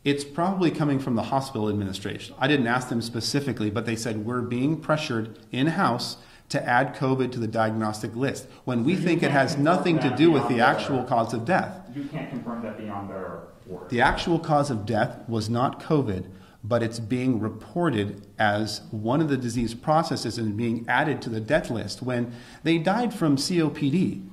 It's 0.04 0.24
probably 0.24 0.70
coming 0.70 0.98
from 0.98 1.16
the 1.16 1.24
hospital 1.24 1.68
administration. 1.68 2.34
I 2.38 2.48
didn't 2.48 2.66
ask 2.66 2.88
them 2.88 3.02
specifically, 3.02 3.70
but 3.70 3.84
they 3.86 3.96
said 3.96 4.24
we're 4.24 4.42
being 4.42 4.80
pressured 4.80 5.38
in-house 5.52 6.16
to 6.50 6.66
add 6.66 6.94
COVID 6.96 7.30
to 7.32 7.38
the 7.38 7.46
diagnostic 7.46 8.16
list 8.16 8.46
when 8.64 8.84
we 8.84 8.94
So 8.94 9.00
you 9.00 9.06
think 9.06 9.22
it 9.22 9.30
has 9.30 9.58
nothing 9.58 9.98
to 9.98 10.14
do 10.16 10.30
with 10.30 10.48
the 10.48 10.60
actual 10.60 10.98
their- 10.98 11.06
cause 11.06 11.34
of 11.34 11.44
death. 11.44 11.80
You 11.94 12.04
can't 12.04 12.30
confirm 12.30 12.62
that 12.62 12.78
beyond 12.78 13.10
their 13.10 13.40
word. 13.66 13.90
The 13.90 14.00
actual 14.00 14.38
cause 14.38 14.70
of 14.70 14.86
death 14.86 15.28
was 15.28 15.50
not 15.50 15.80
COVID, 15.82 16.24
but 16.64 16.82
it's 16.82 17.00
being 17.00 17.38
reported 17.38 18.26
as 18.38 18.80
one 18.90 19.20
of 19.20 19.28
the 19.28 19.36
disease 19.36 19.74
processes 19.74 20.38
and 20.38 20.56
being 20.56 20.86
added 20.88 21.20
to 21.22 21.30
the 21.30 21.40
death 21.40 21.70
list 21.70 22.02
when 22.02 22.32
they 22.62 22.78
died 22.78 23.12
from 23.12 23.36
COPD. 23.36 24.24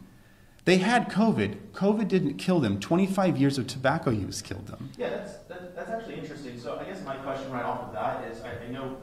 They 0.63 0.77
had 0.77 1.09
COVID. 1.09 1.57
COVID 1.73 2.07
didn't 2.07 2.35
kill 2.37 2.59
them. 2.59 2.79
25 2.79 3.37
years 3.37 3.59
of 3.59 3.67
tobacco 3.67 4.09
use 4.09 4.41
killed 4.41 4.67
them. 4.67 4.89
Yeah, 4.97 5.27
that's, 5.75 5.89
actually 5.89 6.15
interesting. 6.15 6.59
So 6.59 6.79
I 6.79 6.85
guess 6.85 7.03
my 7.03 7.15
question 7.17 7.51
right 7.51 7.63
off 7.63 7.81
of 7.81 7.93
that 7.93 8.23
is, 8.25 8.41
I, 8.41 8.65
I 8.65 8.67
know, 8.71 8.97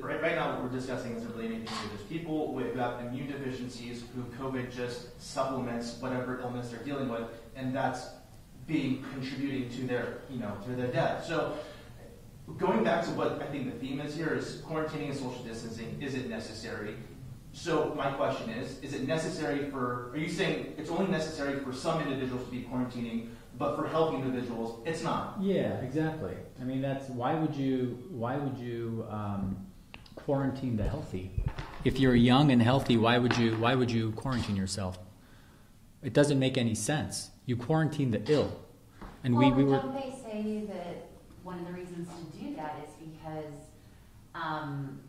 right, 0.00 0.20
right 0.20 0.34
now 0.34 0.54
what 0.54 0.64
we're 0.64 0.78
discussing 0.78 1.14
isn't 1.16 1.34
really 1.34 1.46
anything 1.46 1.64
new. 1.64 1.88
There's 1.96 2.08
people 2.08 2.52
with, 2.52 2.72
who 2.72 2.78
have 2.78 3.00
immune 3.00 3.28
deficiencies 3.28 4.04
who 4.14 4.22
COVID 4.42 4.74
just 4.74 5.20
supplements 5.20 5.98
whatever 6.00 6.40
illness 6.40 6.70
they're 6.70 6.82
dealing 6.84 7.08
with, 7.08 7.24
and 7.54 7.74
that's 7.74 8.08
being 8.66 9.04
contributing 9.12 9.70
to 9.70 9.86
their, 9.86 10.18
you 10.30 10.38
know, 10.38 10.56
to 10.64 10.70
their 10.70 10.88
death. 10.88 11.24
So 11.24 11.56
going 12.58 12.82
back 12.82 13.04
to 13.04 13.10
what 13.10 13.42
I 13.42 13.46
think 13.46 13.72
the 13.72 13.78
theme 13.78 14.00
is 14.00 14.14
here 14.16 14.34
is 14.34 14.62
quarantining 14.66 15.10
and 15.10 15.16
social 15.16 15.42
distancing, 15.44 16.00
is 16.00 16.14
it 16.14 16.28
necessary? 16.28 16.96
So 17.52 17.94
my 17.96 18.10
question 18.10 18.50
is, 18.50 18.78
is 18.80 18.92
it 18.92 19.06
necessary 19.06 19.70
for, 19.70 20.10
are 20.12 20.18
you 20.18 20.28
saying 20.28 20.74
it's 20.76 20.90
only 20.90 21.10
necessary 21.10 21.58
for 21.60 21.72
some 21.72 22.00
individuals 22.02 22.44
to 22.44 22.50
be 22.50 22.62
quarantining, 22.62 23.28
but 23.58 23.76
for 23.76 23.86
healthy 23.88 24.16
individuals, 24.16 24.80
it's 24.86 25.02
not? 25.02 25.38
Yeah, 25.40 25.80
exactly. 25.80 26.34
I 26.60 26.64
mean, 26.64 26.82
that's 26.82 27.08
why 27.08 27.34
would 27.34 27.54
you 27.54 27.98
why 28.10 28.36
would 28.36 28.58
you 28.58 29.06
um, 29.10 29.66
quarantine 30.14 30.76
the 30.76 30.84
healthy? 30.84 31.30
If 31.84 31.98
you're 31.98 32.14
young 32.14 32.50
and 32.50 32.62
healthy, 32.62 32.96
why 32.96 33.18
would 33.18 33.36
you 33.36 33.56
why 33.56 33.74
would 33.74 33.90
you 33.90 34.12
quarantine 34.12 34.56
yourself? 34.56 34.98
It 36.02 36.12
doesn't 36.12 36.38
make 36.38 36.58
any 36.58 36.74
sense. 36.74 37.30
You 37.46 37.56
quarantine 37.56 38.10
the 38.10 38.22
ill, 38.30 38.60
and 39.24 39.34
well, 39.34 39.50
we, 39.50 39.52
we 39.52 39.64
were 39.64 39.78
don't 39.78 39.94
they 39.94 40.10
say 40.10 40.66
that 40.66 41.08
one 41.42 41.60
of 41.60 41.66
the 41.66 41.72
reasons 41.72 42.08
to 42.08 42.38
do 42.38 42.54
that 42.56 42.76
is 42.84 42.90
because, 43.08 43.54
um, 44.34 45.00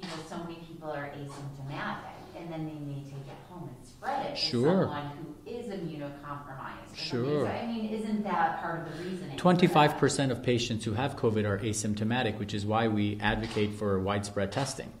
you 0.00 0.08
know, 0.08 0.14
so 0.28 0.38
many 0.38 0.56
people 0.66 0.90
are 0.90 1.12
asymptomatic, 1.14 2.13
and 2.36 2.52
then 2.52 2.66
they 2.66 2.72
may 2.72 3.02
take 3.04 3.26
it 3.26 3.38
home 3.48 3.68
and 3.68 3.86
spread 3.86 4.26
it 4.32 4.38
Sure. 4.38 4.64
to 4.64 4.70
someone 4.82 5.10
who 5.18 5.50
is 5.50 5.66
immunocompromised. 5.66 6.94
Sure. 6.94 7.46
I 7.48 7.66
mean, 7.66 7.86
isn't 7.90 8.22
that 8.24 8.60
part 8.60 8.86
of 8.86 8.96
the 8.98 9.04
reasoning? 9.04 9.36
25% 9.38 10.30
of 10.30 10.42
patients 10.42 10.84
who 10.84 10.92
have 10.92 11.16
COVID 11.16 11.44
are 11.44 11.58
asymptomatic, 11.58 12.38
which 12.38 12.54
is 12.54 12.64
why 12.64 12.88
we 12.88 13.18
advocate 13.20 13.74
for 13.74 13.98
widespread 13.98 14.52
testing. 14.52 14.92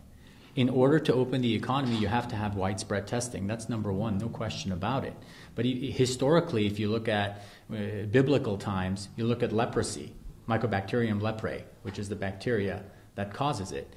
In 0.56 0.68
order 0.68 1.00
to 1.00 1.12
open 1.12 1.40
the 1.40 1.52
economy, 1.54 1.96
you 1.96 2.06
have 2.06 2.28
to 2.28 2.36
have 2.36 2.54
widespread 2.54 3.08
testing. 3.08 3.46
That's 3.48 3.68
number 3.68 3.92
one, 3.92 4.18
no 4.18 4.28
question 4.28 4.70
about 4.70 5.04
it. 5.04 5.14
But 5.56 5.64
historically, 5.66 6.66
if 6.66 6.78
you 6.78 6.90
look 6.90 7.08
at 7.08 7.42
uh, 7.72 8.06
biblical 8.10 8.56
times, 8.56 9.08
you 9.16 9.24
look 9.26 9.42
at 9.42 9.52
leprosy, 9.52 10.12
Mycobacterium 10.48 11.20
leprae, 11.20 11.62
which 11.82 11.98
is 11.98 12.08
the 12.08 12.14
bacteria 12.16 12.84
that 13.16 13.32
causes 13.32 13.72
it. 13.72 13.92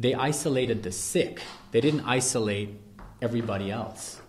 They 0.00 0.14
isolated 0.14 0.82
the 0.82 0.92
sick. 0.92 1.42
They 1.72 1.82
didn't 1.82 2.00
isolate 2.00 2.70
everybody 3.20 3.70
else. 3.70 4.22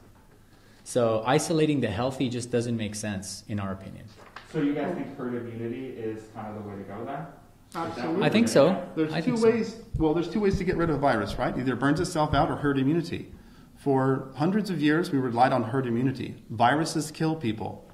So 0.84 1.24
isolating 1.26 1.80
the 1.80 1.88
healthy 1.88 2.28
just 2.28 2.52
doesn't 2.52 2.76
make 2.76 2.94
sense, 2.94 3.46
in 3.48 3.58
our 3.58 3.72
opinion. 3.72 4.06
So 4.52 4.62
you 4.62 4.74
guys 4.74 4.94
think 4.94 5.18
herd 5.18 5.34
immunity 5.34 5.88
is 5.88 6.24
kind 6.36 6.50
of 6.50 6.62
the 6.62 6.70
way 6.70 6.76
to 6.76 6.84
go 6.84 7.06
then? 7.06 7.22
Is 7.22 7.74
that 7.74 7.80
what 7.80 7.88
Absolutely. 7.88 8.24
I 8.26 8.30
think 8.30 8.48
so. 8.50 8.86
There's 8.98 9.14
I 9.14 9.22
two 9.22 9.38
think 9.38 9.38
so. 9.38 9.50
ways. 9.50 9.82
Well, 9.98 10.14
there's 10.14 10.30
two 10.30 10.42
ways 10.42 10.58
to 10.58 10.66
get 10.66 10.76
rid 10.76 10.90
of 10.90 10.98
a 10.98 11.00
virus, 11.00 11.36
right? 11.36 11.58
Either 11.58 11.72
it 11.72 11.80
burns 11.80 12.02
itself 12.02 12.34
out 12.34 12.52
or 12.52 12.58
herd 12.58 12.78
immunity. 12.78 13.32
For 13.78 14.34
hundreds 14.36 14.70
of 14.70 14.82
years, 14.82 15.10
we 15.12 15.20
relied 15.20 15.54
on 15.54 15.64
herd 15.64 15.88
immunity. 15.88 16.44
Viruses 16.50 17.12
kill 17.12 17.38
people. 17.38 17.90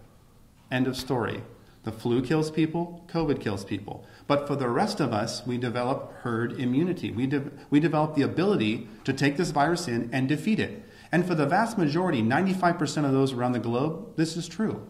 End 0.72 0.88
of 0.88 0.98
story. 0.98 1.44
The 1.84 1.92
flu 1.92 2.24
kills 2.24 2.50
people. 2.50 3.06
COVID 3.08 3.40
kills 3.40 3.64
people. 3.64 4.04
But 4.28 4.46
for 4.48 4.56
the 4.56 4.68
rest 4.70 5.00
of 5.00 5.14
us, 5.14 5.46
we 5.48 5.58
develop 5.58 6.12
herd 6.22 6.60
immunity. 6.60 7.12
We, 7.12 7.28
de- 7.28 7.50
we 7.70 7.80
develop 7.80 8.16
the 8.16 8.24
ability 8.24 8.88
to 9.06 9.14
take 9.14 9.38
this 9.38 9.52
virus 9.52 9.88
in 9.88 10.10
and 10.12 10.28
defeat 10.28 10.60
it. 10.60 10.84
And 11.12 11.26
for 11.26 11.34
the 11.36 11.46
vast 11.46 11.78
majority, 11.78 12.22
95% 12.22 13.06
of 13.06 13.14
those 13.14 13.32
around 13.32 13.54
the 13.54 13.60
globe, 13.60 14.18
this 14.18 14.36
is 14.36 14.48
true. 14.48 14.86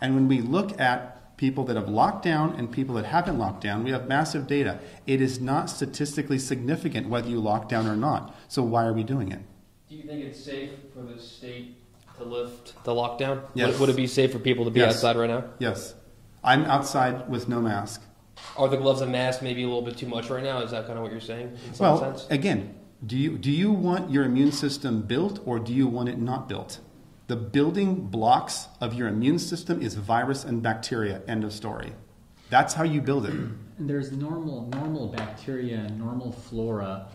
And 0.00 0.14
when 0.14 0.28
we 0.28 0.42
look 0.42 0.78
at 0.78 1.36
people 1.38 1.64
that 1.64 1.76
have 1.76 1.88
locked 1.88 2.22
down 2.22 2.54
and 2.56 2.70
people 2.70 2.94
that 2.96 3.06
haven't 3.06 3.38
locked 3.38 3.62
down, 3.62 3.82
we 3.82 3.90
have 3.92 4.06
massive 4.06 4.46
data. 4.46 4.78
It 5.06 5.22
is 5.22 5.40
not 5.40 5.70
statistically 5.70 6.38
significant 6.38 7.08
whether 7.08 7.28
you 7.28 7.40
lock 7.40 7.70
down 7.70 7.86
or 7.86 7.96
not. 7.96 8.34
So 8.48 8.62
why 8.62 8.84
are 8.84 8.92
we 8.92 9.04
doing 9.04 9.32
it? 9.32 9.40
Do 9.88 9.94
you 9.96 10.02
think 10.02 10.22
it's 10.24 10.42
safe 10.42 10.70
for 10.92 11.00
the 11.02 11.18
state 11.18 11.76
to 12.18 12.24
lift 12.24 12.74
the 12.84 12.92
lockdown? 12.92 13.42
Yes. 13.54 13.72
Would, 13.72 13.80
would 13.80 13.88
it 13.90 13.96
be 13.96 14.06
safe 14.06 14.32
for 14.32 14.38
people 14.38 14.66
to 14.66 14.70
be 14.70 14.80
Yes. 14.80 14.96
outside 14.96 15.16
right 15.16 15.30
now? 15.30 15.44
Yes. 15.58 15.94
I'm 16.44 16.64
outside 16.64 17.28
with 17.30 17.48
no 17.48 17.60
mask. 17.62 18.02
Are 18.56 18.68
the 18.68 18.76
gloves 18.76 19.00
and 19.00 19.12
mask 19.12 19.42
maybe 19.42 19.62
a 19.62 19.66
little 19.66 19.82
bit 19.82 19.96
too 19.96 20.06
much 20.06 20.30
right 20.30 20.42
now? 20.42 20.60
Is 20.60 20.70
that 20.70 20.86
kind 20.86 20.98
of 20.98 21.02
what 21.02 21.12
you're 21.12 21.20
saying 21.20 21.56
in 21.66 21.74
some 21.74 21.86
Well, 21.86 21.98
sense? 21.98 22.26
again, 22.30 22.74
do 23.04 23.16
you, 23.16 23.36
do 23.38 23.50
you 23.50 23.70
want 23.72 24.10
your 24.10 24.24
immune 24.24 24.52
system 24.52 25.02
built 25.02 25.40
or 25.44 25.58
do 25.58 25.72
you 25.72 25.86
want 25.86 26.08
it 26.08 26.18
not 26.18 26.48
built? 26.48 26.80
The 27.26 27.36
building 27.36 28.06
blocks 28.06 28.68
of 28.80 28.94
your 28.94 29.08
immune 29.08 29.38
system 29.38 29.82
is 29.82 29.94
virus 29.94 30.44
and 30.44 30.62
bacteria. 30.62 31.22
End 31.26 31.44
of 31.44 31.52
story. 31.52 31.92
That's 32.50 32.74
how 32.74 32.84
you 32.84 33.00
build 33.00 33.26
it. 33.26 33.32
And 33.32 33.90
there's 33.90 34.12
normal 34.12 34.68
normal 34.68 35.08
bacteria 35.08 35.78
and 35.78 35.98
normal 35.98 36.30
flora. 36.30 37.08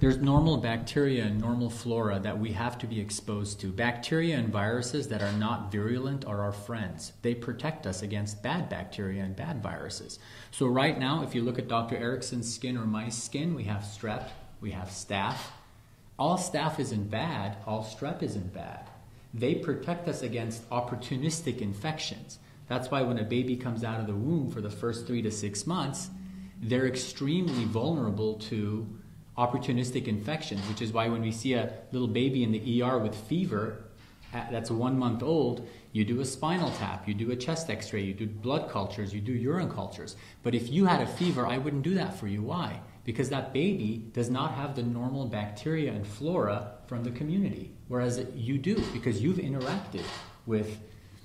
There's 0.00 0.16
normal 0.16 0.56
bacteria 0.56 1.26
and 1.26 1.38
normal 1.38 1.68
flora 1.68 2.18
that 2.20 2.38
we 2.38 2.52
have 2.52 2.78
to 2.78 2.86
be 2.86 2.98
exposed 2.98 3.60
to. 3.60 3.66
Bacteria 3.66 4.38
and 4.38 4.48
viruses 4.48 5.08
that 5.08 5.20
are 5.20 5.32
not 5.32 5.70
virulent 5.70 6.24
are 6.24 6.40
our 6.40 6.52
friends. 6.52 7.12
They 7.20 7.34
protect 7.34 7.86
us 7.86 8.00
against 8.00 8.42
bad 8.42 8.70
bacteria 8.70 9.22
and 9.22 9.36
bad 9.36 9.62
viruses. 9.62 10.18
So 10.52 10.68
right 10.68 10.98
now, 10.98 11.22
if 11.22 11.34
you 11.34 11.42
look 11.42 11.58
at 11.58 11.68
Dr. 11.68 11.98
Erickson's 11.98 12.50
skin 12.50 12.78
or 12.78 12.86
my 12.86 13.10
skin, 13.10 13.54
we 13.54 13.64
have 13.64 13.82
strep, 13.82 14.30
we 14.62 14.70
have 14.70 14.88
staph. 14.88 15.36
All 16.18 16.38
staph 16.38 16.80
isn't 16.80 17.10
bad, 17.10 17.58
all 17.66 17.84
strep 17.84 18.22
isn't 18.22 18.54
bad. 18.54 18.88
They 19.34 19.54
protect 19.54 20.08
us 20.08 20.22
against 20.22 20.66
opportunistic 20.70 21.60
infections. 21.60 22.38
That's 22.68 22.90
why 22.90 23.02
when 23.02 23.18
a 23.18 23.24
baby 23.24 23.54
comes 23.54 23.84
out 23.84 24.00
of 24.00 24.06
the 24.06 24.14
womb 24.14 24.50
for 24.50 24.62
the 24.62 24.70
first 24.70 25.06
three 25.06 25.20
to 25.20 25.30
six 25.30 25.66
months, 25.66 26.08
they're 26.62 26.86
extremely 26.86 27.64
vulnerable 27.64 28.34
to 28.34 28.86
opportunistic 29.40 30.06
infections, 30.06 30.60
which 30.68 30.82
is 30.82 30.92
why 30.92 31.08
when 31.08 31.22
we 31.22 31.32
see 31.32 31.54
a 31.54 31.72
little 31.92 32.08
baby 32.08 32.44
in 32.44 32.52
the 32.52 32.82
ER 32.82 32.98
with 32.98 33.14
fever 33.14 33.84
uh, 34.32 34.44
that's 34.50 34.70
one 34.70 34.98
month 34.98 35.22
old, 35.22 35.66
you 35.92 36.04
do 36.04 36.20
a 36.20 36.24
spinal 36.24 36.70
tap, 36.72 37.08
you 37.08 37.14
do 37.14 37.32
a 37.32 37.36
chest 37.36 37.68
x 37.68 37.92
ray, 37.92 38.02
you 38.02 38.14
do 38.14 38.26
blood 38.26 38.68
cultures, 38.70 39.12
you 39.12 39.20
do 39.20 39.32
urine 39.32 39.70
cultures. 39.70 40.14
But 40.42 40.54
if 40.54 40.70
you 40.70 40.84
had 40.84 41.00
a 41.00 41.06
fever, 41.06 41.46
I 41.46 41.58
wouldn't 41.58 41.82
do 41.82 41.94
that 41.94 42.14
for 42.14 42.28
you. 42.28 42.42
Why? 42.42 42.80
Because 43.04 43.28
that 43.30 43.52
baby 43.52 44.04
does 44.12 44.30
not 44.30 44.52
have 44.54 44.76
the 44.76 44.82
normal 44.82 45.26
bacteria 45.26 45.92
and 45.92 46.06
flora 46.06 46.74
from 46.86 47.02
the 47.02 47.10
community, 47.10 47.72
whereas 47.88 48.24
you 48.36 48.58
do 48.58 48.76
because 48.92 49.20
you've 49.20 49.38
interacted 49.38 50.04
with, 50.46 50.78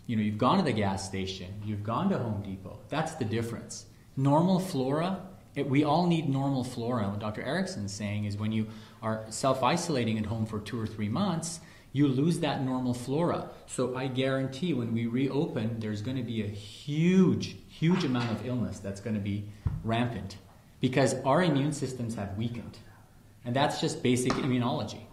you 0.08 0.16
know, 0.16 0.24
you've 0.24 0.40
gone 0.40 0.58
to 0.58 0.64
the 0.64 0.72
gas 0.72 1.06
station, 1.06 1.54
you've 1.64 1.84
gone 1.84 2.10
to 2.10 2.18
Home 2.18 2.42
Depot. 2.42 2.80
That's 2.90 3.14
the 3.16 3.26
difference. 3.26 3.86
Normal 4.18 4.60
flora 4.60 5.20
it, 5.56 5.70
we 5.70 5.84
all 5.84 6.06
need 6.06 6.30
normal 6.30 6.64
flora. 6.64 7.10
What 7.10 7.20
Dr. 7.20 7.42
Erickson's 7.42 7.94
saying 7.94 8.26
is 8.26 8.38
when 8.38 8.52
you 8.52 8.68
are 9.02 9.26
self 9.30 9.64
isolating 9.64 10.20
at 10.20 10.26
home 10.26 10.46
for 10.46 10.60
two 10.60 10.80
or 10.80 10.86
three 10.86 11.10
months, 11.10 11.62
you 11.94 12.08
lose 12.08 12.40
that 12.40 12.62
normal 12.62 12.94
flora. 12.94 13.50
So 13.68 13.96
I 13.96 14.08
guarantee 14.08 14.74
when 14.74 14.94
we 14.94 15.08
reopen, 15.08 15.80
there's 15.80 16.02
going 16.02 16.18
to 16.18 16.24
be 16.24 16.44
a 16.44 16.48
huge, 16.48 17.56
huge 17.70 18.04
amount 18.04 18.32
of 18.32 18.46
illness 18.46 18.80
that's 18.80 19.00
going 19.00 19.14
to 19.14 19.22
be 19.22 19.46
rampant 19.84 20.38
because 20.82 21.16
our 21.24 21.42
immune 21.42 21.72
systems 21.72 22.16
have 22.16 22.38
weakened. 22.38 22.78
And 23.46 23.56
that's 23.56 23.80
just 23.80 24.04
basic 24.04 24.34
immunology 24.34 25.04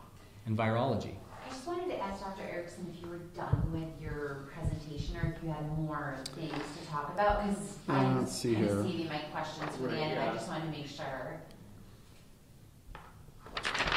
and 0.45 0.59
virology. 0.59 1.15
I 1.63 1.65
just 1.65 1.79
wanted 1.79 1.95
to 1.95 2.03
ask 2.03 2.21
Dr. 2.25 2.43
Erickson 2.43 2.93
if 2.93 3.01
you 3.01 3.09
were 3.09 3.19
done 3.37 3.71
with 3.71 3.89
your 4.03 4.49
presentation 4.53 5.17
or 5.17 5.33
if 5.37 5.41
you 5.45 5.51
had 5.51 5.79
more 5.79 6.17
things 6.35 6.51
to 6.51 6.87
talk 6.91 7.13
about, 7.15 7.47
because 7.47 7.77
Uh, 7.89 7.93
I'm 7.93 8.27
see 8.27 8.55
kind 8.55 8.67
here. 8.67 8.81
of 8.81 8.87
saving 8.87 9.07
my 9.09 9.19
questions 9.33 9.71
for 9.77 9.83
the 9.83 9.89
Right, 9.91 9.97
end, 9.99 10.19
and 10.19 10.31
I 10.31 10.35
just 10.35 10.49
wanted 10.49 10.65
to 10.65 10.71
make 10.73 10.89
sure. 10.89 11.41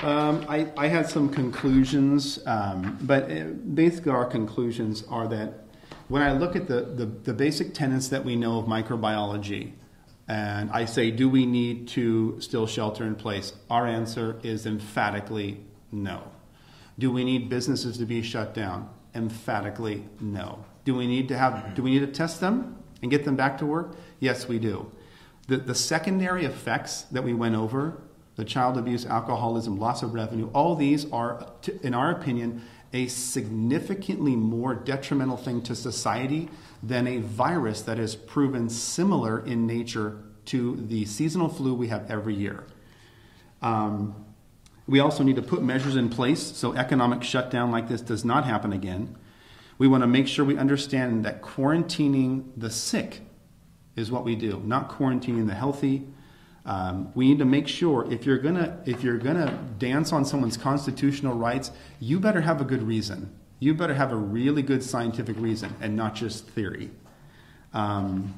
Um, 0.03 0.45
I, 0.47 0.67
I 0.77 0.89
had 0.89 1.09
some 1.09 1.27
conclusions, 1.27 2.37
um, 2.45 2.99
but 3.01 3.31
uh, 3.31 3.45
basically 3.73 4.11
our 4.11 4.25
conclusions 4.25 5.03
are 5.09 5.27
that 5.29 5.63
when 6.07 6.21
I 6.21 6.33
look 6.33 6.55
at 6.55 6.67
the, 6.67 6.81
the, 6.81 7.07
the 7.07 7.33
basic 7.33 7.73
tenets 7.73 8.09
that 8.09 8.23
we 8.23 8.35
know 8.35 8.59
of 8.59 8.65
microbiology, 8.67 9.71
And 10.27 10.69
I 10.71 10.85
say, 10.85 11.09
do 11.09 11.27
we 11.29 11.47
need 11.47 11.87
to 11.89 12.39
still 12.41 12.67
shelter 12.67 13.05
in 13.05 13.15
place? 13.15 13.53
Our 13.71 13.87
answer 13.87 14.37
is 14.43 14.67
emphatically 14.67 15.61
no. 15.91 16.31
Do 16.97 17.11
we 17.11 17.23
need 17.23 17.49
businesses 17.49 17.97
to 17.97 18.05
be 18.05 18.21
shut 18.21 18.53
down? 18.53 18.89
Emphatically 19.13 20.05
no. 20.19 20.65
Do 20.83 20.95
we 20.95 21.07
need 21.07 21.27
to 21.29 21.37
have 21.37 21.73
do 21.75 21.83
we 21.83 21.91
need 21.91 22.05
to 22.05 22.07
test 22.07 22.39
them 22.39 22.77
and 23.01 23.11
get 23.11 23.25
them 23.25 23.35
back 23.35 23.57
to 23.59 23.65
work? 23.65 23.95
Yes, 24.19 24.47
we 24.47 24.59
do. 24.59 24.91
The, 25.47 25.57
the 25.57 25.75
secondary 25.75 26.45
effects 26.45 27.03
that 27.03 27.23
we 27.23 27.33
went 27.33 27.55
over, 27.55 28.01
the 28.35 28.45
child 28.45 28.77
abuse, 28.77 29.05
alcoholism, 29.05 29.77
loss 29.77 30.01
of 30.03 30.13
revenue, 30.13 30.49
all 30.53 30.75
these 30.75 31.09
are, 31.11 31.53
in 31.83 31.93
our 31.93 32.11
opinion, 32.11 32.63
a 32.93 33.07
significantly 33.07 34.35
more 34.35 34.73
detrimental 34.73 35.37
thing 35.37 35.61
to 35.63 35.75
society 35.75 36.49
than 36.81 37.07
a 37.07 37.17
virus 37.17 37.81
that 37.81 37.99
is 37.99 38.15
proven 38.15 38.69
similar 38.69 39.45
in 39.45 39.67
nature 39.67 40.17
to 40.45 40.75
the 40.75 41.05
seasonal 41.05 41.49
flu 41.49 41.73
we 41.73 41.89
have 41.89 42.09
every 42.09 42.33
year. 42.33 42.65
Um, 43.61 44.24
we 44.87 44.99
also 44.99 45.23
need 45.23 45.35
to 45.35 45.41
put 45.41 45.63
measures 45.63 45.95
in 45.95 46.09
place 46.09 46.41
so 46.41 46.73
economic 46.73 47.23
shutdown 47.23 47.71
like 47.71 47.87
this 47.87 48.01
does 48.01 48.23
not 48.23 48.45
happen 48.45 48.71
again. 48.71 49.15
We 49.77 49.87
want 49.87 50.03
to 50.03 50.07
make 50.07 50.27
sure 50.27 50.45
we 50.45 50.57
understand 50.57 51.25
that 51.25 51.41
quarantining 51.41 52.51
the 52.55 52.69
sick 52.69 53.21
is 53.95 54.11
what 54.11 54.23
we 54.23 54.35
do, 54.35 54.61
not 54.63 54.89
quarantining 54.89 55.47
the 55.47 55.53
healthy. 55.53 56.07
Um, 56.65 57.11
we 57.13 57.27
need 57.27 57.39
to 57.39 57.45
make 57.45 57.67
sure 57.67 58.11
if 58.11 58.25
you're 58.25 58.37
gonna 58.37 58.81
if 58.85 59.03
you're 59.03 59.17
gonna 59.17 59.57
dance 59.77 60.11
on 60.11 60.25
someone's 60.25 60.57
constitutional 60.57 61.35
rights, 61.35 61.71
you 61.99 62.19
better 62.19 62.41
have 62.41 62.61
a 62.61 62.65
good 62.65 62.83
reason. 62.83 63.37
You 63.59 63.73
better 63.73 63.93
have 63.93 64.11
a 64.11 64.15
really 64.15 64.61
good 64.61 64.83
scientific 64.83 65.37
reason 65.39 65.73
and 65.81 65.95
not 65.95 66.15
just 66.15 66.47
theory. 66.49 66.89
Um, 67.73 68.33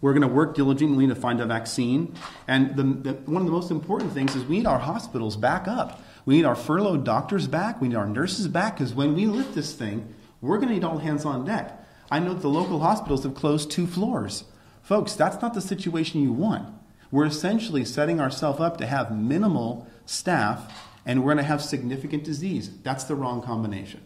we're 0.00 0.12
going 0.12 0.28
to 0.28 0.34
work 0.34 0.54
diligently 0.54 1.06
to 1.06 1.14
find 1.14 1.40
a 1.40 1.46
vaccine. 1.46 2.14
And 2.46 2.76
the, 2.76 2.82
the, 2.82 3.12
one 3.30 3.42
of 3.42 3.46
the 3.46 3.52
most 3.52 3.70
important 3.70 4.12
things 4.12 4.34
is 4.34 4.44
we 4.44 4.58
need 4.58 4.66
our 4.66 4.78
hospitals 4.78 5.36
back 5.36 5.66
up. 5.66 6.02
We 6.24 6.36
need 6.36 6.44
our 6.44 6.56
furloughed 6.56 7.04
doctors 7.04 7.46
back. 7.46 7.80
We 7.80 7.88
need 7.88 7.96
our 7.96 8.06
nurses 8.06 8.48
back 8.48 8.76
because 8.76 8.94
when 8.94 9.14
we 9.14 9.26
lift 9.26 9.54
this 9.54 9.72
thing, 9.72 10.14
we're 10.40 10.58
going 10.58 10.68
to 10.68 10.74
need 10.74 10.84
all 10.84 10.98
hands 10.98 11.24
on 11.24 11.44
deck. 11.44 11.82
I 12.10 12.20
know 12.20 12.34
the 12.34 12.48
local 12.48 12.80
hospitals 12.80 13.24
have 13.24 13.34
closed 13.34 13.70
two 13.70 13.86
floors. 13.86 14.44
Folks, 14.82 15.14
that's 15.14 15.40
not 15.42 15.54
the 15.54 15.60
situation 15.60 16.22
you 16.22 16.32
want. 16.32 16.68
We're 17.10 17.26
essentially 17.26 17.84
setting 17.84 18.20
ourselves 18.20 18.60
up 18.60 18.76
to 18.78 18.86
have 18.86 19.16
minimal 19.16 19.88
staff 20.04 20.72
and 21.04 21.20
we're 21.20 21.34
going 21.34 21.44
to 21.44 21.44
have 21.44 21.62
significant 21.62 22.24
disease. 22.24 22.70
That's 22.82 23.04
the 23.04 23.14
wrong 23.14 23.42
combination. 23.42 24.04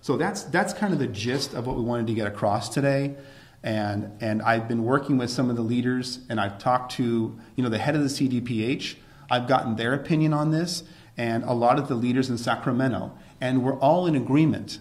So 0.00 0.16
that's, 0.16 0.44
that's 0.44 0.72
kind 0.72 0.92
of 0.92 1.00
the 1.00 1.08
gist 1.08 1.54
of 1.54 1.66
what 1.66 1.76
we 1.76 1.82
wanted 1.82 2.06
to 2.06 2.14
get 2.14 2.26
across 2.26 2.68
today. 2.68 3.16
And, 3.62 4.12
and 4.20 4.40
I've 4.42 4.68
been 4.68 4.84
working 4.84 5.18
with 5.18 5.30
some 5.30 5.50
of 5.50 5.56
the 5.56 5.62
leaders, 5.62 6.20
and 6.28 6.40
I've 6.40 6.58
talked 6.58 6.92
to 6.92 7.38
you 7.56 7.62
know 7.62 7.68
the 7.68 7.78
head 7.78 7.96
of 7.96 8.02
the 8.02 8.08
CDPH. 8.08 8.96
I've 9.30 9.46
gotten 9.46 9.76
their 9.76 9.94
opinion 9.94 10.32
on 10.32 10.50
this, 10.50 10.84
and 11.16 11.44
a 11.44 11.52
lot 11.52 11.78
of 11.78 11.88
the 11.88 11.94
leaders 11.94 12.30
in 12.30 12.38
Sacramento, 12.38 13.12
and 13.40 13.62
we're 13.62 13.78
all 13.78 14.06
in 14.06 14.14
agreement. 14.14 14.78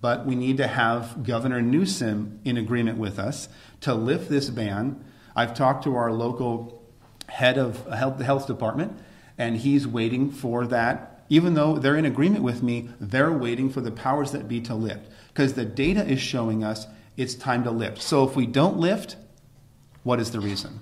But 0.00 0.26
we 0.26 0.36
need 0.36 0.56
to 0.58 0.68
have 0.68 1.24
Governor 1.24 1.60
Newsom 1.60 2.40
in 2.44 2.56
agreement 2.56 2.98
with 2.98 3.18
us 3.18 3.48
to 3.80 3.94
lift 3.94 4.28
this 4.28 4.48
ban. 4.48 5.04
I've 5.34 5.54
talked 5.54 5.84
to 5.84 5.96
our 5.96 6.12
local 6.12 6.82
head 7.28 7.58
of 7.58 7.84
health, 7.86 8.18
the 8.18 8.24
health 8.24 8.46
department, 8.46 8.98
and 9.36 9.56
he's 9.56 9.86
waiting 9.86 10.30
for 10.30 10.66
that. 10.66 11.24
Even 11.28 11.54
though 11.54 11.78
they're 11.78 11.96
in 11.96 12.06
agreement 12.06 12.42
with 12.42 12.62
me, 12.62 12.88
they're 13.00 13.32
waiting 13.32 13.70
for 13.70 13.80
the 13.80 13.90
powers 13.90 14.32
that 14.32 14.48
be 14.48 14.60
to 14.62 14.74
lift 14.74 15.10
because 15.28 15.54
the 15.54 15.64
data 15.64 16.04
is 16.04 16.20
showing 16.20 16.64
us 16.64 16.86
it's 17.18 17.34
time 17.34 17.64
to 17.64 17.70
lift. 17.70 18.00
So 18.00 18.26
if 18.26 18.36
we 18.36 18.46
don't 18.46 18.78
lift, 18.78 19.16
what 20.04 20.20
is 20.20 20.30
the 20.30 20.40
reason? 20.40 20.78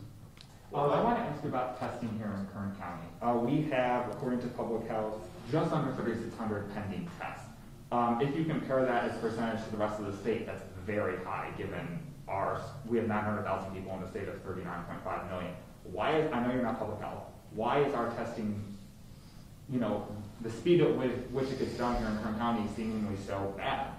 Well, 0.71 0.93
I 0.93 1.03
want 1.03 1.17
to 1.17 1.23
ask 1.23 1.43
about 1.45 1.81
testing 1.81 2.11
here 2.19 2.31
in 2.39 2.47
Kern 2.53 2.77
County. 2.79 3.07
Uh, 3.23 3.41
we 3.43 3.63
have, 3.71 4.11
according 4.11 4.41
to 4.41 4.49
public 4.49 4.87
health, 4.87 5.15
just 5.51 5.73
under 5.73 5.93
3,600 5.95 6.75
pending 6.75 7.09
tests. 7.19 7.47
Um, 7.91 8.21
if 8.21 8.37
you 8.37 8.45
compare 8.45 8.85
that 8.85 9.05
as 9.05 9.17
a 9.17 9.19
percentage 9.21 9.65
to 9.65 9.71
the 9.71 9.79
rest 9.79 9.99
of 9.99 10.07
the 10.07 10.17
state, 10.19 10.45
that's 10.45 10.63
very 10.85 11.17
high 11.25 11.51
given 11.57 12.01
ours. 12.29 12.61
We 12.87 12.99
have 12.99 13.09
900,000 13.09 13.75
people 13.75 13.95
in 13.95 14.03
the 14.03 14.09
state 14.09 14.29
of 14.29 14.35
39.5 14.45 15.31
million. 15.31 15.55
Why 15.85 16.19
is, 16.19 16.31
I 16.33 16.47
know 16.47 16.53
you're 16.53 16.63
not 16.63 16.79
public 16.79 17.01
health, 17.01 17.23
why 17.53 17.79
is 17.79 17.95
our 17.95 18.11
testing, 18.11 18.63
you 19.71 19.81
know, 19.81 20.07
the 20.43 20.51
speed 20.51 20.83
at 20.83 20.95
which 20.97 21.49
it 21.49 21.59
gets 21.59 21.73
done 21.79 21.97
here 21.97 22.09
in 22.09 22.19
Kern 22.19 22.37
County 22.37 22.69
seemingly 22.77 23.17
so 23.27 23.55
bad? 23.57 23.96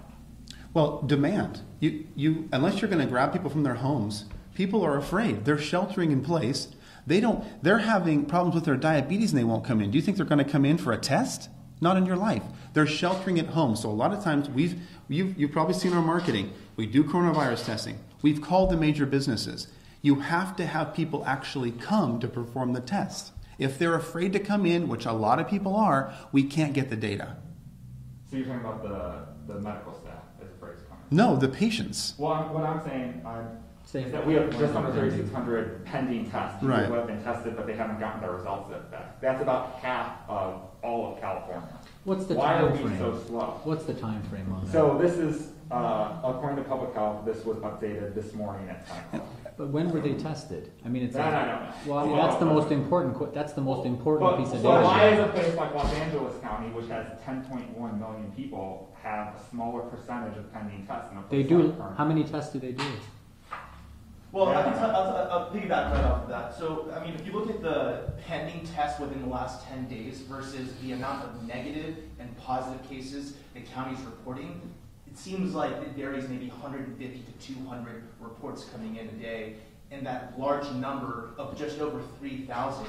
Well, 0.77 1.01
demand. 1.01 1.61
You, 1.79 2.05
you, 2.15 2.49
unless 2.51 2.81
you're 2.81 2.87
going 2.91 3.03
to 3.03 3.09
grab 3.09 3.33
people 3.33 3.49
from 3.49 3.63
their 3.63 3.73
homes, 3.73 4.25
people 4.53 4.85
are 4.85 4.95
afraid. 4.95 5.43
They're 5.43 5.57
sheltering 5.57 6.11
in 6.11 6.21
place. 6.21 6.67
They 7.07 7.19
don't. 7.19 7.43
They're 7.63 7.79
having 7.79 8.27
problems 8.27 8.53
with 8.53 8.65
their 8.65 8.75
diabetes 8.75 9.31
and 9.31 9.39
they 9.39 9.43
won't 9.43 9.65
come 9.65 9.81
in. 9.81 9.89
Do 9.89 9.97
you 9.97 10.03
think 10.03 10.17
they're 10.17 10.25
going 10.27 10.45
to 10.45 10.51
come 10.51 10.65
in 10.65 10.77
for 10.77 10.93
a 10.93 10.97
test? 10.99 11.49
Not 11.81 11.97
in 11.97 12.05
your 12.05 12.15
life. 12.15 12.43
They're 12.73 12.85
sheltering 12.85 13.39
at 13.39 13.47
home. 13.47 13.75
So 13.75 13.89
a 13.89 13.91
lot 13.91 14.13
of 14.13 14.23
times 14.23 14.51
we've 14.51 14.79
you've, 15.07 15.35
you've 15.35 15.51
probably 15.51 15.73
seen 15.73 15.93
our 15.93 16.01
marketing. 16.03 16.53
We 16.75 16.85
do 16.85 17.03
coronavirus 17.03 17.65
testing. 17.65 17.97
We've 18.21 18.39
called 18.39 18.69
the 18.69 18.77
major 18.77 19.07
businesses. 19.07 19.69
You 20.03 20.19
have 20.19 20.55
to 20.57 20.67
have 20.67 20.93
people 20.93 21.25
actually 21.25 21.71
come 21.71 22.19
to 22.19 22.27
perform 22.27 22.73
the 22.73 22.81
test. 22.81 23.31
If 23.57 23.79
they're 23.79 23.95
afraid 23.95 24.31
to 24.33 24.39
come 24.39 24.67
in, 24.67 24.87
which 24.87 25.07
a 25.07 25.11
lot 25.11 25.39
of 25.39 25.49
people 25.49 25.75
are, 25.75 26.13
we 26.31 26.43
can't 26.43 26.73
get 26.73 26.91
the 26.91 26.95
data. 26.95 27.37
So 28.29 28.37
you're 28.37 28.45
talking 28.45 28.61
about 28.61 28.83
the, 28.83 29.53
the 29.53 29.59
medical 29.59 29.93
staff 29.93 30.17
as 30.41 30.49
a 30.49 30.59
phrase 30.59 30.79
comment? 30.87 30.96
No, 31.11 31.35
the 31.35 31.47
patients. 31.47 32.13
Well, 32.17 32.33
I'm, 32.33 32.53
what 32.53 32.63
I'm 32.63 32.83
saying 32.87 33.21
uh, 33.25 33.43
Say 33.85 34.03
is 34.03 34.11
that 34.11 34.27
we 34.27 34.33
have 34.33 34.49
just 34.59 34.75
under 34.75 34.91
3,600 34.91 35.85
pending 35.85 36.29
tests. 36.29 36.59
People 36.59 36.75
Right. 36.75 36.85
who 36.87 36.93
have 36.95 37.07
been 37.07 37.23
tested, 37.23 37.55
but 37.55 37.65
they 37.65 37.73
haven't 37.73 38.01
gotten 38.01 38.19
their 38.19 38.31
results 38.33 38.69
back. 38.91 39.21
That's 39.21 39.41
about 39.41 39.79
half 39.81 40.17
of 40.27 40.61
all 40.83 41.13
of 41.13 41.21
California. 41.21 41.63
What's 42.03 42.25
the 42.25 42.33
Why 42.33 42.55
are 42.55 42.67
time 42.69 42.71
we 42.73 42.89
frame? 42.89 42.97
so 42.99 43.17
slow? 43.27 43.61
What's 43.63 43.85
the 43.85 43.93
time 43.93 44.21
frame 44.23 44.51
on 44.51 44.65
that? 44.65 44.73
So 44.73 44.97
this 44.97 45.13
is, 45.13 45.51
uh, 45.71 46.17
according 46.21 46.61
to 46.61 46.69
public 46.69 46.93
health, 46.95 47.23
this 47.25 47.45
was 47.45 47.59
updated 47.59 48.13
this 48.13 48.33
morning 48.33 48.67
at 48.67 48.85
10 48.87 48.97
o'clock. 49.21 49.46
But 49.57 49.69
when 49.69 49.89
were 49.89 49.99
they 49.99 50.13
tested? 50.13 50.71
I 50.85 50.89
mean, 50.89 51.03
it's 51.03 51.15
That 51.15 51.33
I 51.33 51.45
don't 51.51 51.63
know. 51.63 51.73
well, 51.87 51.99
I 52.05 52.07
mean, 52.07 52.17
that's 52.17 52.35
the 52.37 52.45
most 52.45 52.71
important. 52.71 53.15
qu- 53.15 53.31
That's 53.33 53.53
the 53.53 53.61
most 53.61 53.85
important 53.85 54.29
But, 54.31 54.37
piece 54.37 54.53
of 54.53 54.61
data. 54.61 54.81
so 54.81 54.83
why 54.83 54.99
data. 55.09 55.15
does 55.17 55.29
a 55.29 55.31
place 55.33 55.55
like 55.55 55.73
Los 55.75 55.93
Angeles 55.93 56.39
County, 56.41 56.69
which 56.69 56.87
has 56.89 57.07
10.1 57.25 57.99
million 57.99 58.31
people, 58.35 58.95
have 59.01 59.35
a 59.35 59.39
smaller 59.49 59.81
percentage 59.81 60.37
of 60.37 60.51
pending 60.53 60.85
tests 60.85 61.09
than 61.09 61.17
a 61.17 61.21
They 61.29 61.43
place 61.43 61.49
do. 61.49 61.63
like 61.63 61.77
Kern? 61.77 61.95
How 61.95 62.05
many 62.05 62.23
tests 62.23 62.53
do 62.53 62.59
they 62.59 62.71
do? 62.73 62.83
Well, 64.31 64.49
I 64.49 64.61
can 64.61 64.73
tell, 64.73 64.91
I'll, 64.91 65.15
I'll- 65.15 65.31
I'll 65.31 65.49
piggyback 65.51 65.91
right 65.91 66.03
off 66.03 66.23
of 66.23 66.29
that. 66.29 66.53
So, 66.53 66.91
I 66.95 67.03
mean, 67.03 67.15
if 67.15 67.25
you 67.25 67.31
look 67.31 67.49
at 67.49 67.61
the 67.61 68.11
pending 68.27 68.65
tests 68.65 68.99
within 68.99 69.21
the 69.21 69.27
last 69.29 69.65
10 69.67 69.87
days 69.87 70.19
versus 70.21 70.73
the 70.83 70.91
amount 70.91 71.23
of 71.23 71.47
negative 71.47 71.97
and 72.19 72.35
positive 72.37 72.87
cases 72.87 73.37
the 73.53 73.61
county's 73.61 74.01
reporting, 74.05 74.61
it 75.17 75.21
seems 75.21 75.55
like 75.55 75.71
it 75.71 75.89
varies 75.95 76.29
maybe 76.29 76.47
150 76.49 77.23
to 77.23 77.53
200 77.53 78.03
reports 78.19 78.65
coming 78.65 78.97
in 78.97 79.07
a 79.07 79.11
day. 79.13 79.55
And 79.89 80.05
that 80.05 80.37
large 80.37 80.69
number 80.73 81.29
of 81.37 81.57
just 81.57 81.79
over 81.79 82.01
3,000, 82.19 82.85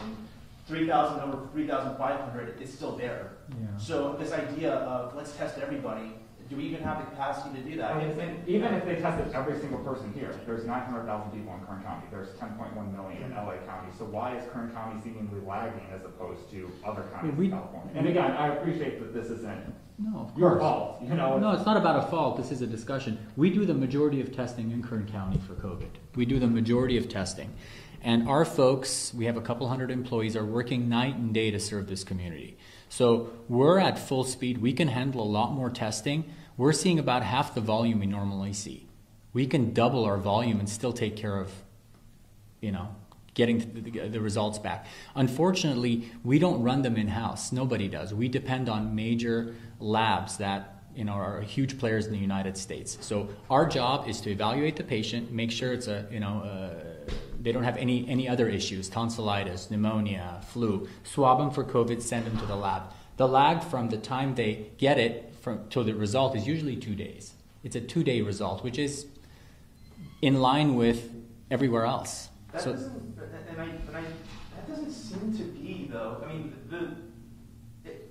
3,000 0.66 1.20
over 1.20 1.47
3,500 1.53 2.61
is 2.61 2.72
still 2.72 2.97
there. 2.97 3.31
Yeah. 3.51 3.79
So 3.79 4.16
this 4.18 4.33
idea 4.33 4.74
of 4.74 5.14
let's 5.14 5.35
test 5.37 5.59
everybody, 5.59 6.12
do 6.51 6.57
we 6.57 6.64
even 6.64 6.83
have 6.83 6.99
the 6.99 7.05
capacity 7.11 7.57
to 7.62 7.70
do 7.70 7.76
that? 7.76 7.93
I 7.93 7.99
mean, 8.05 8.18
if- 8.18 8.49
even 8.49 8.74
if 8.74 8.85
they 8.85 8.97
tested 8.97 9.33
every 9.33 9.59
single 9.59 9.79
person 9.81 10.12
here, 10.12 10.35
there's 10.45 10.66
900,000 10.66 11.31
people 11.31 11.55
in 11.55 11.61
Kern 11.66 11.83
County, 11.83 12.07
there's 12.11 12.31
10.1 12.35 12.93
million 12.93 13.22
in 13.22 13.33
LA 13.33 13.57
County, 13.66 13.89
so 13.97 14.05
why 14.07 14.37
is 14.37 14.45
Kern 14.53 14.70
County 14.72 15.01
seemingly 15.03 15.41
lagging 15.47 15.87
as 15.95 16.05
opposed 16.05 16.51
to 16.51 16.70
other 16.85 17.05
counties 17.14 17.37
we- 17.37 17.47
in 17.47 17.53
California? 17.53 17.93
And 17.95 18.09
again, 18.09 18.33
I 18.33 18.49
appreciate 18.49 18.99
that 19.01 19.14
this 19.14 19.31
isn't 19.31 19.74
No, 19.99 20.20
of 20.20 20.38
your 20.38 20.51
course. 20.51 20.61
fault, 20.61 21.03
you 21.03 21.14
know? 21.14 21.38
No, 21.38 21.53
it's 21.53 21.66
not 21.66 21.76
about 21.76 22.05
a 22.05 22.07
fault. 22.09 22.36
This 22.36 22.53
is 22.53 22.62
a 22.62 22.66
discussion. 22.66 23.18
We 23.36 23.51
do 23.51 23.66
the 23.66 23.74
majority 23.74 24.20
of 24.20 24.34
testing 24.34 24.70
in 24.70 24.82
Kern 24.82 25.09
County 25.11 25.40
for 25.46 25.55
COVID. 25.55 25.88
We 26.14 26.24
do 26.24 26.38
the 26.38 26.46
majority 26.46 26.96
of 26.96 27.09
testing. 27.09 27.53
And 28.01 28.28
our 28.28 28.44
folks, 28.44 29.12
we 29.12 29.24
have 29.24 29.36
a 29.36 29.40
couple 29.40 29.66
hundred 29.68 29.90
employees, 29.90 30.36
are 30.36 30.44
working 30.44 30.88
night 30.88 31.16
and 31.16 31.34
day 31.34 31.51
to 31.51 31.59
serve 31.59 31.88
this 31.88 32.05
community. 32.05 32.57
So 32.88 33.30
we're 33.49 33.78
at 33.80 33.99
full 33.99 34.22
speed. 34.22 34.59
We 34.59 34.72
can 34.72 34.88
handle 34.88 35.20
a 35.20 35.24
lot 35.26 35.53
more 35.53 35.68
testing. 35.68 36.32
We're 36.57 36.72
seeing 36.72 37.01
about 37.01 37.24
half 37.24 37.55
the 37.55 37.61
volume 37.61 37.99
we 37.99 38.07
normally 38.07 38.53
see. 38.53 38.86
We 39.32 39.46
can 39.46 39.74
double 39.74 40.05
our 40.05 40.16
volume 40.16 40.61
and 40.61 40.68
still 40.68 40.92
take 40.92 41.16
care 41.16 41.36
of, 41.36 41.51
you 42.61 42.70
know, 42.70 42.94
getting 43.39 43.59
the, 43.72 44.09
the, 44.09 44.20
results 44.20 44.59
back. 44.59 44.86
Unfortunately, 45.14 46.11
we 46.24 46.39
don't 46.41 46.61
run 46.61 46.82
them 46.82 46.97
in 46.97 47.07
house. 47.07 47.53
Nobody 47.53 47.89
does. 47.89 48.12
We 48.12 48.28
depend 48.28 48.68
on 48.68 48.97
major 48.97 49.55
labs 49.78 50.36
that 50.39 50.82
you 50.95 51.05
know 51.05 51.12
are 51.12 51.41
huge 51.41 51.78
players 51.78 52.07
in 52.07 52.12
the 52.12 52.18
United 52.18 52.57
States. 52.57 52.99
So 53.01 53.28
our 53.49 53.64
job 53.66 54.09
is 54.09 54.20
to 54.22 54.30
evaluate 54.30 54.76
the 54.76 54.84
patient, 54.84 55.30
make 55.30 55.51
sure 55.53 55.72
it's 55.72 55.86
a 55.86 56.07
you 56.11 56.20
know. 56.20 56.34
Uh, 56.43 56.99
they 57.41 57.53
don't 57.53 57.62
have 57.62 57.76
any, 57.76 58.07
any 58.09 58.28
other 58.28 58.49
issues, 58.49 58.89
tonsillitis, 58.89 59.70
pneumonia, 59.70 60.41
flu. 60.49 60.89
Swab 61.05 61.39
them 61.39 61.53
for 61.53 61.62
COVID, 61.62 62.03
send 62.03 62.26
them 62.26 62.36
to 62.39 62.47
the 62.47 62.57
lab. 62.57 62.82
The 63.16 63.28
lag 63.28 63.62
from 63.62 63.91
the 63.91 63.97
time 63.97 64.34
they 64.34 64.70
get 64.76 64.99
it 64.99 65.34
from, 65.41 65.68
to 65.68 65.84
the 65.84 65.95
result 65.95 66.36
is 66.36 66.49
usually 66.49 66.76
two 66.76 66.97
days. 66.97 67.34
It's 67.62 67.76
a 67.76 67.80
two 67.80 68.03
day 68.03 68.22
result, 68.22 68.64
which 68.64 68.76
is 68.76 69.07
in 70.20 70.41
line 70.41 70.74
with 70.74 71.11
everywhere 71.51 71.84
else. 71.84 72.28
That 72.59 72.64
So- 72.64 72.72
doesn't, 72.72 73.18
and 73.50 73.61
I, 73.61 73.64
and 73.66 73.96
I, 73.96 74.00
that 74.56 74.68
doesn't 74.68 74.90
seem 74.90 75.32
to 75.38 75.44
be 75.44 75.88
though, 75.92 76.20
I 76.24 76.32
mean, 76.32 76.52
the, 76.68 76.96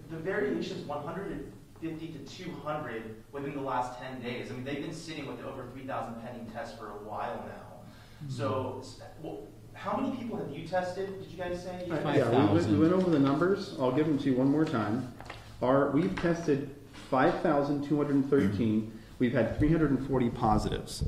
the 0.10 0.18
variation 0.18 0.78
is 0.78 0.86
one 0.86 1.04
hundred 1.04 1.32
and 1.32 1.52
fifty 1.82 2.08
to 2.08 2.20
two 2.20 2.52
hundred 2.64 3.24
within 3.34 3.54
the 3.56 3.62
last 3.62 4.00
ten 4.00 4.22
days. 4.22 4.50
I 4.50 4.54
mean, 4.54 4.64
they've 4.64 4.82
been 4.82 4.94
sitting 4.94 5.28
with 5.28 5.44
over 5.44 5.68
three 5.74 5.86
thousand 5.86 6.22
pending 6.22 6.50
tests 6.52 6.78
for 6.80 6.88
a 6.88 6.98
while 7.04 7.44
now. 7.46 7.82
Mm-hmm. 8.24 8.30
So, 8.30 8.82
well, 9.22 9.48
how 9.74 9.98
many 9.98 10.16
people 10.16 10.38
have 10.38 10.50
you 10.50 10.66
tested, 10.66 11.20
did 11.22 11.30
you 11.30 11.38
guys 11.38 11.62
say? 11.62 11.84
You- 11.86 11.96
Five 11.98 12.16
Yeah, 12.16 12.30
we 12.30 12.54
went, 12.58 12.68
we 12.70 12.80
went 12.80 12.94
over 12.94 13.10
the 13.12 13.20
numbers. 13.20 13.76
I'll 13.80 13.92
give 13.92 14.08
them 14.08 14.18
to 14.20 14.26
you 14.30 14.36
one 14.38 14.48
more 14.50 14.64
time. 14.66 15.14
Our, 15.62 15.92
we've 15.92 16.16
tested 16.22 16.74
5,213. 17.10 18.92
We've 19.20 19.34
had 19.34 19.58
340 19.60 20.30
positives. 20.30 21.04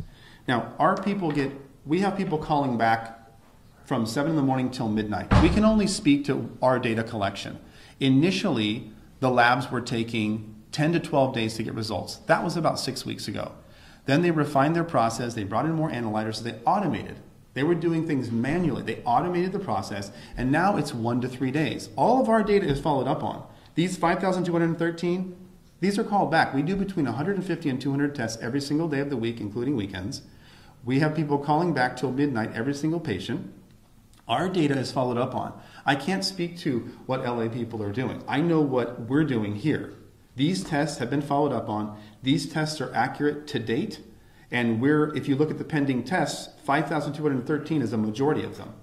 Now, 0.48 0.74
our 0.80 1.02
people 1.02 1.32
get, 1.32 1.52
we 1.86 2.00
have 2.02 2.18
people 2.18 2.38
calling 2.40 2.78
back 2.78 3.19
from 3.90 4.06
7 4.06 4.30
in 4.30 4.36
the 4.36 4.44
morning 4.44 4.70
till 4.70 4.88
midnight. 4.88 5.28
We 5.42 5.50
can 5.50 5.66
only 5.66 5.88
speak 5.88 6.24
to 6.26 6.56
our 6.62 6.78
data 6.78 7.04
collection. 7.04 7.58
Initially, 8.00 8.92
the 9.20 9.32
labs 9.32 9.72
were 9.72 9.82
taking 9.82 10.54
10 10.72 10.94
to 10.94 11.00
12 11.00 11.34
days 11.34 11.56
to 11.56 11.64
get 11.64 11.74
results. 11.74 12.18
That 12.28 12.44
was 12.44 12.56
about 12.56 12.80
six 12.80 13.04
weeks 13.04 13.28
ago. 13.28 13.52
Then 14.06 14.22
they 14.22 14.30
refined 14.30 14.76
their 14.76 14.84
process, 14.84 15.34
they 15.34 15.44
brought 15.44 15.66
in 15.66 15.72
more 15.72 15.90
analyzers, 15.90 16.44
they 16.44 16.60
automated. 16.68 17.16
They 17.56 17.64
were 17.64 17.74
doing 17.74 18.06
things 18.06 18.30
manually. 18.30 18.84
They 18.84 19.02
automated 19.06 19.54
the 19.54 19.60
process, 19.60 20.12
and 20.38 20.52
now 20.52 20.78
it's 20.78 20.94
one 20.94 21.20
to 21.22 21.28
three 21.28 21.50
days. 21.50 21.90
All 21.96 22.22
of 22.22 22.30
our 22.30 22.44
data 22.44 22.68
is 22.68 22.80
followed 22.80 23.08
up 23.08 23.24
on. 23.24 23.44
These 23.74 23.98
5,213, 23.98 25.36
these 25.80 25.98
are 25.98 26.04
called 26.04 26.30
back. 26.30 26.54
We 26.54 26.62
do 26.62 26.76
between 26.76 27.06
150 27.06 27.68
and 27.68 27.82
200 27.82 28.14
tests 28.14 28.40
every 28.40 28.62
single 28.62 28.88
day 28.88 29.00
of 29.00 29.10
the 29.10 29.18
week, 29.18 29.42
including 29.42 29.76
weekends. 29.76 30.22
We 30.86 31.00
have 31.00 31.16
people 31.16 31.40
calling 31.40 31.74
back 31.74 31.98
till 31.98 32.12
midnight, 32.12 32.52
every 32.54 32.76
single 32.76 33.00
patient. 33.00 33.52
Our 34.30 34.48
data 34.48 34.78
is 34.78 34.92
followed 34.92 35.18
up 35.18 35.34
on. 35.34 35.60
I 35.88 35.96
can't 35.96 36.24
speak 36.24 36.58
to 36.60 36.88
what 37.08 37.24
LA 37.26 37.50
people 37.50 37.82
are 37.82 37.92
doing. 37.92 38.24
I 38.28 38.42
know 38.42 38.62
what 38.62 39.02
we're 39.02 39.24
doing 39.24 39.56
here. 39.56 39.96
These 40.36 40.64
tests 40.64 41.00
have 41.00 41.10
been 41.10 41.24
followed 41.24 41.52
up 41.52 41.68
on. 41.68 42.00
These 42.22 42.48
tests 42.54 42.80
are 42.80 42.94
accurate 42.94 43.48
to 43.48 43.60
date. 43.60 44.00
And 44.52 44.80
we're, 44.80 45.14
if 45.16 45.28
you 45.28 45.36
look 45.36 45.50
at 45.50 45.58
the 45.58 45.64
pending 45.64 46.04
tests, 46.04 46.50
5,213 46.64 47.82
is 47.82 47.92
a 47.92 47.98
majority 47.98 48.44
of 48.44 48.58
them. 48.58 48.74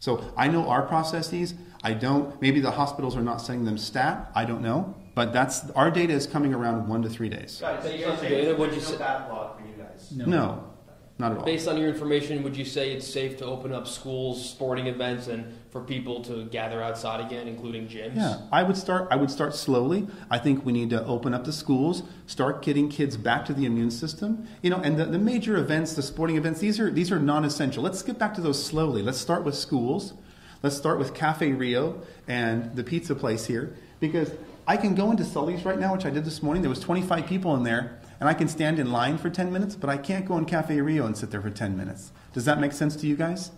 So 0.00 0.32
I 0.36 0.48
know 0.48 0.68
our 0.68 0.82
processes. 0.82 1.54
I 1.84 1.92
don't, 1.92 2.40
maybe 2.40 2.60
the 2.60 2.72
hospitals 2.72 3.14
are 3.16 3.22
not 3.22 3.42
sending 3.42 3.64
them 3.66 3.76
stat. 3.78 4.30
I 4.34 4.44
don't 4.46 4.62
know. 4.62 4.94
But 5.14 5.32
that's, 5.34 5.68
our 5.72 5.90
data 5.90 6.14
is 6.14 6.26
coming 6.26 6.54
around 6.54 6.88
one 6.88 7.02
to 7.02 7.10
three 7.10 7.28
days. 7.28 7.58
Guys, 7.60 7.82
so 7.84 7.88
Based 7.90 8.00
you're 8.00 8.08
on 8.10 8.16
the 8.16 8.22
saying 8.22 8.44
data, 8.46 8.56
what'd 8.56 8.74
there's 8.74 8.84
you 8.84 8.92
no 8.92 8.98
say- 8.98 9.04
backlog 9.04 9.60
for 9.60 9.66
you 9.66 9.74
guys? 9.74 10.12
No, 10.16 10.70
not 11.18 11.32
at 11.32 11.38
all. 11.38 11.44
Based 11.44 11.68
on 11.68 11.78
your 11.78 11.88
information, 11.88 12.42
would 12.42 12.56
you 12.56 12.64
say 12.64 12.92
it's 12.92 13.06
safe 13.06 13.36
to 13.38 13.44
open 13.44 13.72
up 13.72 13.86
schools, 13.86 14.48
sporting 14.48 14.86
events, 14.86 15.28
and 15.28 15.54
for 15.70 15.80
people 15.80 16.22
to 16.24 16.46
gather 16.46 16.82
outside 16.82 17.24
again, 17.24 17.46
including 17.46 17.86
gyms? 17.86 18.16
Yeah, 18.16 18.40
I 18.50 18.62
would 18.62 18.76
start. 18.76 19.08
I 19.10 19.16
would 19.16 19.30
start 19.30 19.54
slowly. 19.54 20.06
I 20.30 20.38
think 20.38 20.64
we 20.64 20.72
need 20.72 20.90
to 20.90 21.04
open 21.04 21.34
up 21.34 21.44
the 21.44 21.52
schools, 21.52 22.02
start 22.26 22.62
getting 22.62 22.88
kids 22.88 23.16
back 23.16 23.44
to 23.46 23.54
the 23.54 23.66
immune 23.66 23.90
system. 23.90 24.46
You 24.62 24.70
know, 24.70 24.78
and 24.78 24.98
the, 24.98 25.04
the 25.04 25.18
major 25.18 25.56
events, 25.56 25.94
the 25.94 26.02
sporting 26.02 26.36
events, 26.36 26.60
these 26.60 26.80
are 26.80 26.90
these 26.90 27.12
are 27.12 27.18
non-essential. 27.18 27.82
Let's 27.82 28.02
get 28.02 28.18
back 28.18 28.34
to 28.34 28.40
those 28.40 28.62
slowly. 28.62 29.02
Let's 29.02 29.18
start 29.18 29.44
with 29.44 29.54
schools. 29.54 30.14
Let's 30.62 30.76
start 30.76 30.98
with 30.98 31.12
Cafe 31.12 31.52
Rio 31.52 32.00
and 32.28 32.74
the 32.76 32.84
pizza 32.84 33.14
place 33.16 33.46
here 33.46 33.74
because 33.98 34.30
I 34.66 34.76
can 34.76 34.94
go 34.94 35.10
into 35.10 35.24
Sully's 35.24 35.64
right 35.64 35.78
now, 35.78 35.92
which 35.94 36.06
I 36.06 36.10
did 36.10 36.24
this 36.24 36.42
morning. 36.42 36.62
There 36.62 36.70
was 36.70 36.80
25 36.80 37.26
people 37.26 37.56
in 37.56 37.64
there, 37.64 37.98
and 38.22 38.28
I 38.28 38.34
can 38.34 38.46
stand 38.46 38.78
in 38.78 38.92
line 38.92 39.18
for 39.18 39.28
10 39.28 39.52
minutes, 39.52 39.74
but 39.74 39.90
I 39.90 39.96
can't 39.96 40.24
go 40.24 40.38
in 40.38 40.44
Cafe 40.44 40.80
Rio 40.80 41.06
and 41.06 41.18
sit 41.18 41.32
there 41.32 41.42
for 41.42 41.50
10 41.50 41.76
minutes. 41.76 42.12
Does 42.32 42.44
that 42.44 42.60
make 42.60 42.70
sense 42.70 42.94
to 42.94 43.08
you 43.08 43.16
guys? 43.16 43.50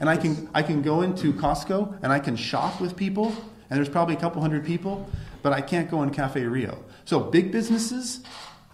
And 0.00 0.10
I 0.10 0.18
can 0.18 0.50
I 0.52 0.62
can 0.62 0.82
go 0.82 1.00
into 1.00 1.32
Costco 1.32 1.98
and 2.02 2.12
I 2.12 2.18
can 2.18 2.36
shop 2.36 2.78
with 2.78 2.94
people, 2.94 3.28
and 3.70 3.78
there's 3.78 3.88
probably 3.88 4.14
a 4.14 4.20
couple 4.20 4.42
hundred 4.42 4.66
people, 4.66 5.08
but 5.40 5.54
I 5.54 5.62
can't 5.62 5.90
go 5.90 6.02
in 6.02 6.10
Cafe 6.10 6.42
Rio. 6.44 6.84
So 7.06 7.20
big 7.20 7.50
businesses 7.50 8.20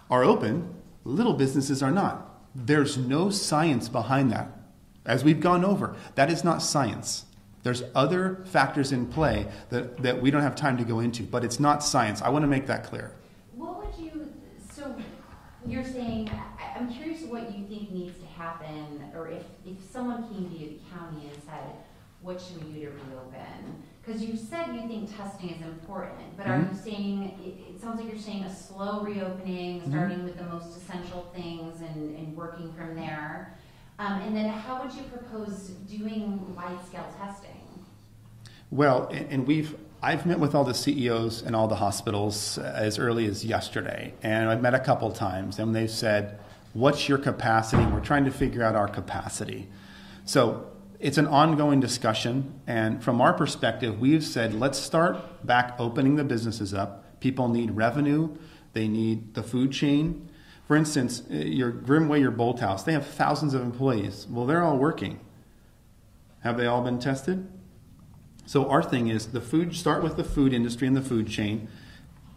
are 0.09 0.25
open, 0.25 0.75
little 1.05 1.35
businesses 1.35 1.81
are 1.81 1.91
not. 1.91 2.43
There's 2.53 2.97
no 2.97 3.29
science 3.29 3.87
behind 3.87 4.33
that. 4.33 4.49
As 5.05 5.23
we've 5.23 5.39
gone 5.39 5.63
over, 5.63 5.95
that 6.15 6.29
is 6.29 6.43
not 6.43 6.61
science. 6.61 7.23
There's 7.63 7.83
other 7.95 8.43
factors 8.43 8.91
in 8.91 9.05
play 9.05 9.47
that, 9.69 10.03
that 10.03 10.21
we 10.21 10.31
don't 10.31 10.41
have 10.41 10.57
time 10.57 10.75
to 10.79 10.83
go 10.83 10.99
into, 10.99 11.23
but 11.23 11.45
it's 11.45 11.61
not 11.61 11.81
science. 11.81 12.21
I 12.21 12.27
want 12.27 12.43
to 12.43 12.47
make 12.47 12.67
that 12.67 12.83
clear. 12.83 13.15
What 13.55 13.77
would 13.77 14.03
you, 14.03 14.33
so 14.69 14.93
you're 15.71 15.83
saying, 15.83 16.29
I, 16.29 16.77
I'm 16.77 16.91
curious 16.91 17.21
what 17.23 17.55
you 17.55 17.65
think 17.65 17.91
needs 17.91 18.17
to 18.19 18.25
happen, 18.25 19.03
or 19.15 19.27
if, 19.29 19.43
if 19.65 19.77
someone 19.91 20.27
came 20.29 20.49
to 20.49 20.57
you, 20.57 20.69
the 20.69 20.97
county, 20.97 21.27
and 21.27 21.43
said, 21.43 21.75
what 22.21 22.41
should 22.41 22.63
we 22.65 22.73
do 22.73 22.85
to 22.87 22.91
reopen? 23.09 23.83
Because 24.03 24.23
you 24.23 24.35
said 24.35 24.73
you 24.73 24.87
think 24.87 25.15
testing 25.15 25.51
is 25.51 25.61
important, 25.61 26.35
but 26.35 26.47
are 26.47 26.59
you 26.59 26.77
saying, 26.83 27.37
it, 27.45 27.73
it 27.75 27.81
sounds 27.81 28.01
like 28.01 28.11
you're 28.11 28.21
saying 28.21 28.43
a 28.43 28.53
slow 28.53 29.01
reopening, 29.01 29.81
starting 29.87 30.23
with 30.23 30.37
the 30.37 30.43
most 30.45 30.75
essential 30.75 31.31
things 31.35 31.81
and, 31.81 32.17
and 32.17 32.35
working 32.35 32.73
from 32.73 32.95
there. 32.95 33.55
Um, 33.99 34.21
and 34.21 34.35
then 34.35 34.49
how 34.49 34.81
would 34.81 34.93
you 34.93 35.03
propose 35.03 35.69
doing 35.89 36.55
wide-scale 36.55 37.13
testing? 37.19 37.85
Well, 38.71 39.07
and, 39.11 39.31
and 39.31 39.47
we've 39.47 39.75
I've 40.01 40.25
met 40.25 40.39
with 40.39 40.55
all 40.55 40.63
the 40.63 40.73
CEOs 40.73 41.41
and 41.41 41.53
all 41.53 41.67
the 41.67 41.75
hospitals 41.75 42.57
as 42.57 42.97
early 42.97 43.25
as 43.25 43.43
yesterday, 43.43 44.13
and 44.23 44.49
I've 44.49 44.61
met 44.61 44.73
a 44.73 44.79
couple 44.79 45.11
times, 45.11 45.59
and 45.59 45.75
they've 45.75 45.91
said, 45.91 46.39
"What's 46.73 47.09
your 47.09 47.17
capacity?" 47.17 47.85
We're 47.85 47.99
trying 47.99 48.23
to 48.23 48.31
figure 48.31 48.63
out 48.63 48.75
our 48.75 48.87
capacity. 48.87 49.67
So 50.23 50.67
it's 51.01 51.17
an 51.17 51.27
ongoing 51.27 51.81
discussion, 51.81 52.53
and 52.65 53.03
from 53.03 53.19
our 53.19 53.33
perspective, 53.33 53.99
we've 53.99 54.23
said, 54.23 54.53
"Let's 54.53 54.79
start 54.79 55.45
back 55.45 55.75
opening 55.77 56.15
the 56.15 56.23
businesses 56.23 56.73
up. 56.73 57.19
People 57.19 57.49
need 57.49 57.71
revenue. 57.71 58.29
They 58.71 58.87
need 58.87 59.33
the 59.33 59.43
food 59.43 59.71
chain." 59.73 60.29
For 60.65 60.77
instance, 60.77 61.23
your 61.29 61.73
Grimmway, 61.73 62.21
your 62.21 62.31
Bolthouse, 62.31 62.85
they 62.85 62.93
have 62.93 63.05
thousands 63.05 63.53
of 63.53 63.61
employees. 63.61 64.27
Well, 64.29 64.45
they're 64.45 64.63
all 64.63 64.77
working. 64.77 65.19
Have 66.41 66.55
they 66.55 66.67
all 66.67 66.83
been 66.83 66.99
tested? 66.99 67.47
So 68.49 68.67
our 68.67 68.81
thing 68.81 69.09
is 69.09 69.27
the 69.27 69.41
food. 69.41 69.75
Start 69.75 70.01
with 70.01 70.17
the 70.17 70.23
food 70.23 70.53
industry 70.53 70.87
and 70.87 70.97
the 70.97 71.03
food 71.03 71.27
chain, 71.27 71.67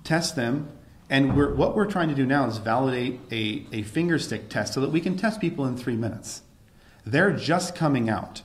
test 0.05 0.37
them, 0.37 0.69
and 1.09 1.35
we're, 1.35 1.55
what 1.55 1.75
we're 1.75 1.87
trying 1.87 2.11
to 2.11 2.15
do 2.15 2.27
now 2.27 2.47
is 2.47 2.59
validate 2.59 3.19
a, 3.31 3.65
a 3.73 3.83
finger 3.83 4.19
stick 4.19 4.51
test 4.51 4.75
so 4.75 4.83
that 4.83 4.91
we 4.91 5.01
can 5.01 5.17
test 5.17 5.41
people 5.41 5.65
in 5.65 5.75
three 5.75 5.97
minutes. 5.97 6.43
They're 7.07 7.33
just 7.33 7.75
coming 7.75 8.11
out. 8.11 8.43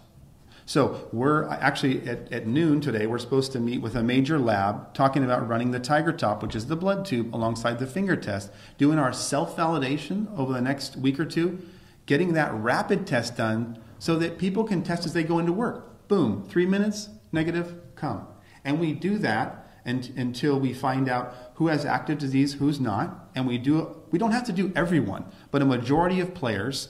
So 0.65 1.09
we're 1.11 1.43
actually 1.49 2.07
at, 2.07 2.31
at 2.31 2.47
noon 2.47 2.79
today. 2.79 3.05
We're 3.05 3.17
supposed 3.17 3.51
to 3.51 3.59
meet 3.59 3.81
with 3.81 3.97
a 3.97 4.03
major 4.03 4.39
lab 4.39 4.93
talking 4.93 5.25
about 5.25 5.45
running 5.45 5.71
the 5.71 5.79
Tiger 5.81 6.13
Top, 6.13 6.41
which 6.41 6.55
is 6.55 6.67
the 6.67 6.77
blood 6.77 7.03
tube, 7.03 7.35
alongside 7.35 7.79
the 7.79 7.85
finger 7.85 8.15
test, 8.15 8.49
doing 8.77 8.97
our 8.97 9.11
self 9.11 9.57
validation 9.57 10.33
over 10.39 10.53
the 10.53 10.61
next 10.61 10.95
week 10.95 11.19
or 11.19 11.25
two, 11.25 11.59
getting 12.05 12.31
that 12.31 12.53
rapid 12.53 13.05
test 13.05 13.35
done 13.35 13.77
so 13.99 14.15
that 14.19 14.37
people 14.37 14.63
can 14.63 14.83
test 14.83 15.05
as 15.05 15.11
they 15.11 15.23
go 15.23 15.37
into 15.37 15.51
work. 15.51 16.07
Boom, 16.07 16.45
three 16.47 16.65
minutes, 16.65 17.09
negative, 17.31 17.75
come. 17.95 18.27
And 18.63 18.79
we 18.79 18.93
do 18.93 19.17
that 19.19 19.67
and, 19.85 20.11
until 20.17 20.59
we 20.59 20.73
find 20.73 21.07
out 21.07 21.33
who 21.55 21.67
has 21.67 21.85
active 21.85 22.17
disease, 22.17 22.55
who's 22.55 22.79
not, 22.79 23.29
and 23.35 23.47
we 23.47 23.57
do. 23.57 24.03
We 24.11 24.19
don't 24.19 24.31
have 24.31 24.45
to 24.45 24.53
do 24.53 24.71
everyone, 24.75 25.25
but 25.49 25.61
a 25.61 25.65
majority 25.65 26.19
of 26.19 26.33
players, 26.33 26.89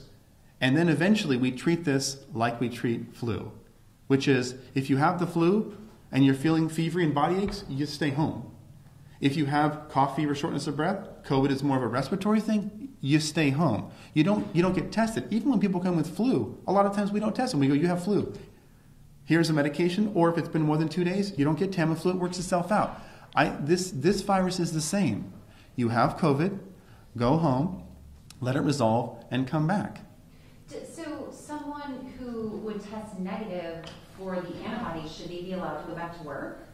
and 0.60 0.76
then 0.76 0.88
eventually 0.88 1.36
we 1.36 1.52
treat 1.52 1.84
this 1.84 2.24
like 2.32 2.60
we 2.60 2.68
treat 2.68 3.14
flu, 3.14 3.52
which 4.08 4.26
is 4.26 4.56
if 4.74 4.90
you 4.90 4.96
have 4.96 5.20
the 5.20 5.26
flu 5.26 5.76
and 6.10 6.24
you're 6.24 6.34
feeling 6.34 6.68
fever 6.68 7.00
and 7.00 7.14
body 7.14 7.36
aches, 7.36 7.64
you 7.68 7.78
just 7.78 7.94
stay 7.94 8.10
home. 8.10 8.50
If 9.20 9.36
you 9.36 9.46
have 9.46 9.88
cough, 9.88 10.16
fever, 10.16 10.34
shortness 10.34 10.66
of 10.66 10.76
breath, 10.76 11.08
COVID 11.24 11.50
is 11.50 11.62
more 11.62 11.76
of 11.76 11.82
a 11.82 11.88
respiratory 11.88 12.40
thing, 12.40 12.88
you 13.00 13.20
stay 13.20 13.50
home. 13.50 13.90
You 14.14 14.24
don't, 14.24 14.54
you 14.54 14.62
don't 14.62 14.74
get 14.74 14.90
tested. 14.90 15.26
Even 15.30 15.50
when 15.50 15.60
people 15.60 15.80
come 15.80 15.96
with 15.96 16.14
flu, 16.16 16.58
a 16.66 16.72
lot 16.72 16.86
of 16.86 16.94
times 16.94 17.12
we 17.12 17.20
don't 17.20 17.34
test 17.34 17.52
them. 17.52 17.60
We 17.60 17.68
go, 17.68 17.74
you 17.74 17.86
have 17.86 18.02
flu. 18.02 18.32
Here's 19.28 19.50
a 19.50 19.52
medication, 19.52 20.10
or 20.14 20.30
if 20.30 20.38
it's 20.38 20.48
been 20.48 20.62
more 20.62 20.78
than 20.78 20.88
two 20.88 21.04
days, 21.04 21.34
you 21.36 21.44
don't 21.44 21.58
get 21.58 21.70
Tamiflu, 21.70 22.12
it 22.12 22.16
works 22.16 22.38
itself 22.38 22.72
out. 22.72 22.98
I, 23.36 23.50
this, 23.60 23.90
this 23.90 24.22
virus 24.22 24.58
is 24.58 24.72
the 24.72 24.80
same. 24.80 25.30
You 25.76 25.90
have 25.90 26.16
COVID, 26.16 26.58
go 27.14 27.36
home, 27.36 27.84
let 28.40 28.56
it 28.56 28.60
resolve, 28.60 29.22
and 29.30 29.46
come 29.46 29.66
back. 29.66 30.00
So 30.66 31.28
someone 31.30 32.10
who 32.18 32.56
would 32.64 32.82
test 32.82 33.18
negative 33.18 33.84
for 34.16 34.40
the 34.40 34.54
antibodies, 34.64 35.14
should 35.14 35.28
they 35.28 35.42
be 35.42 35.52
allowed 35.52 35.82
to 35.82 35.88
go 35.88 35.94
back 35.94 36.16
to 36.16 36.24
work? 36.24 36.66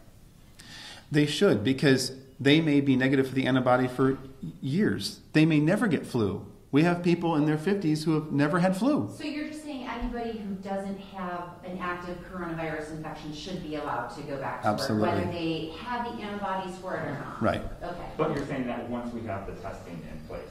They 1.10 1.26
should, 1.26 1.64
because 1.64 2.12
they 2.38 2.60
may 2.60 2.80
be 2.80 2.94
negative 2.94 3.26
for 3.26 3.34
the 3.34 3.46
antibody 3.48 3.88
for 3.88 4.16
years. 4.60 5.18
They 5.32 5.44
may 5.44 5.58
never 5.58 5.88
get 5.88 6.06
flu. 6.06 6.46
We 6.70 6.84
have 6.84 7.02
people 7.02 7.34
in 7.34 7.46
their 7.46 7.58
50s 7.58 8.04
who 8.04 8.14
have 8.14 8.30
never 8.30 8.60
had 8.60 8.76
flu. 8.76 9.12
So 9.18 9.24
you're 9.24 9.48
just 9.48 9.63
anybody 10.04 10.38
who 10.38 10.54
doesn't 10.56 10.98
have 10.98 11.50
an 11.64 11.78
active 11.78 12.18
coronavirus 12.30 12.92
infection 12.92 13.34
should 13.34 13.62
be 13.62 13.76
allowed 13.76 14.08
to 14.08 14.22
go 14.22 14.36
back 14.38 14.62
to 14.62 14.68
Absolutely. 14.68 15.08
work, 15.08 15.18
whether 15.18 15.32
they 15.32 15.72
have 15.78 16.04
the 16.04 16.22
antibodies 16.22 16.76
for 16.78 16.96
it 16.96 17.06
or 17.06 17.12
not? 17.12 17.42
Right. 17.42 17.62
Okay. 17.82 18.06
But 18.16 18.34
you're 18.34 18.46
saying 18.46 18.66
that 18.66 18.88
once 18.88 19.12
we 19.12 19.22
have 19.22 19.46
the 19.46 19.52
testing 19.60 20.02
in 20.10 20.26
place, 20.26 20.42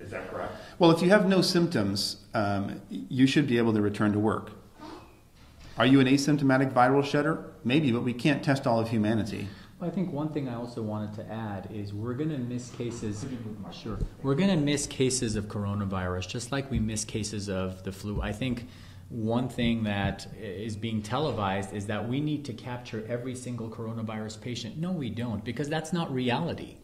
is 0.00 0.10
that 0.10 0.30
correct? 0.30 0.54
Well, 0.78 0.90
if 0.90 1.02
you 1.02 1.10
have 1.10 1.28
no 1.28 1.40
symptoms, 1.42 2.18
um, 2.34 2.80
you 2.90 3.26
should 3.26 3.46
be 3.46 3.58
able 3.58 3.72
to 3.74 3.82
return 3.82 4.12
to 4.12 4.18
work. 4.18 4.52
Are 5.76 5.86
you 5.86 6.00
an 6.00 6.06
asymptomatic 6.06 6.72
viral 6.72 7.04
shedder? 7.04 7.52
Maybe, 7.64 7.90
but 7.90 8.02
we 8.02 8.12
can't 8.12 8.44
test 8.44 8.66
all 8.66 8.78
of 8.78 8.90
humanity. 8.90 9.48
Well, 9.80 9.90
I 9.90 9.92
think 9.92 10.12
one 10.12 10.28
thing 10.28 10.48
I 10.48 10.54
also 10.54 10.82
wanted 10.82 11.14
to 11.14 11.32
add 11.32 11.68
is 11.72 11.92
we're 11.92 12.14
going 12.14 12.30
to 12.30 12.38
miss 12.38 12.70
cases. 12.70 13.26
Sure, 13.72 13.98
we're 14.22 14.36
going 14.36 14.50
to 14.50 14.56
miss 14.56 14.86
cases 14.86 15.34
of 15.34 15.46
coronavirus 15.46 16.28
just 16.28 16.52
like 16.52 16.70
we 16.70 16.78
miss 16.78 17.04
cases 17.04 17.48
of 17.48 17.82
the 17.82 17.90
flu. 17.90 18.22
I 18.22 18.30
think 18.30 18.68
one 19.08 19.48
thing 19.48 19.84
that 19.84 20.26
is 20.40 20.76
being 20.76 21.02
televised 21.02 21.72
is 21.72 21.86
that 21.86 22.08
we 22.08 22.20
need 22.20 22.44
to 22.46 22.52
capture 22.52 23.04
every 23.08 23.34
single 23.34 23.68
coronavirus 23.68 24.40
patient. 24.40 24.78
No, 24.78 24.92
we 24.92 25.10
don't, 25.10 25.44
because 25.44 25.68
that's 25.68 25.92
not 25.92 26.12
reality. 26.12 26.76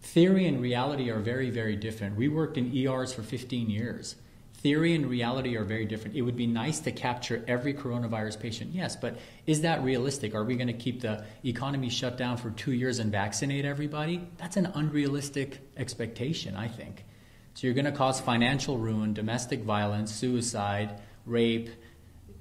Theory 0.00 0.46
and 0.46 0.60
reality 0.60 1.10
are 1.10 1.18
very, 1.18 1.50
very 1.50 1.76
different. 1.76 2.16
We 2.16 2.28
worked 2.28 2.56
in 2.56 2.74
ERs 2.74 3.12
for 3.12 3.22
15 3.22 3.68
years. 3.68 4.16
Theory 4.54 4.94
and 4.96 5.06
reality 5.06 5.56
are 5.56 5.62
very 5.62 5.84
different. 5.84 6.16
It 6.16 6.22
would 6.22 6.36
be 6.36 6.46
nice 6.46 6.80
to 6.80 6.90
capture 6.90 7.44
every 7.46 7.72
coronavirus 7.72 8.40
patient, 8.40 8.74
yes, 8.74 8.96
but 8.96 9.18
is 9.46 9.60
that 9.60 9.84
realistic? 9.84 10.34
Are 10.34 10.42
we 10.42 10.56
going 10.56 10.66
to 10.66 10.72
keep 10.72 11.00
the 11.00 11.24
economy 11.44 11.90
shut 11.90 12.16
down 12.16 12.38
for 12.38 12.50
two 12.50 12.72
years 12.72 12.98
and 12.98 13.12
vaccinate 13.12 13.64
everybody? 13.64 14.28
That's 14.36 14.56
an 14.56 14.66
unrealistic 14.74 15.60
expectation, 15.76 16.56
I 16.56 16.66
think. 16.66 17.04
So 17.54 17.66
you're 17.68 17.74
going 17.74 17.84
to 17.84 17.92
cause 17.92 18.20
financial 18.20 18.78
ruin, 18.78 19.14
domestic 19.14 19.62
violence, 19.62 20.12
suicide, 20.12 21.00
rape, 21.28 21.70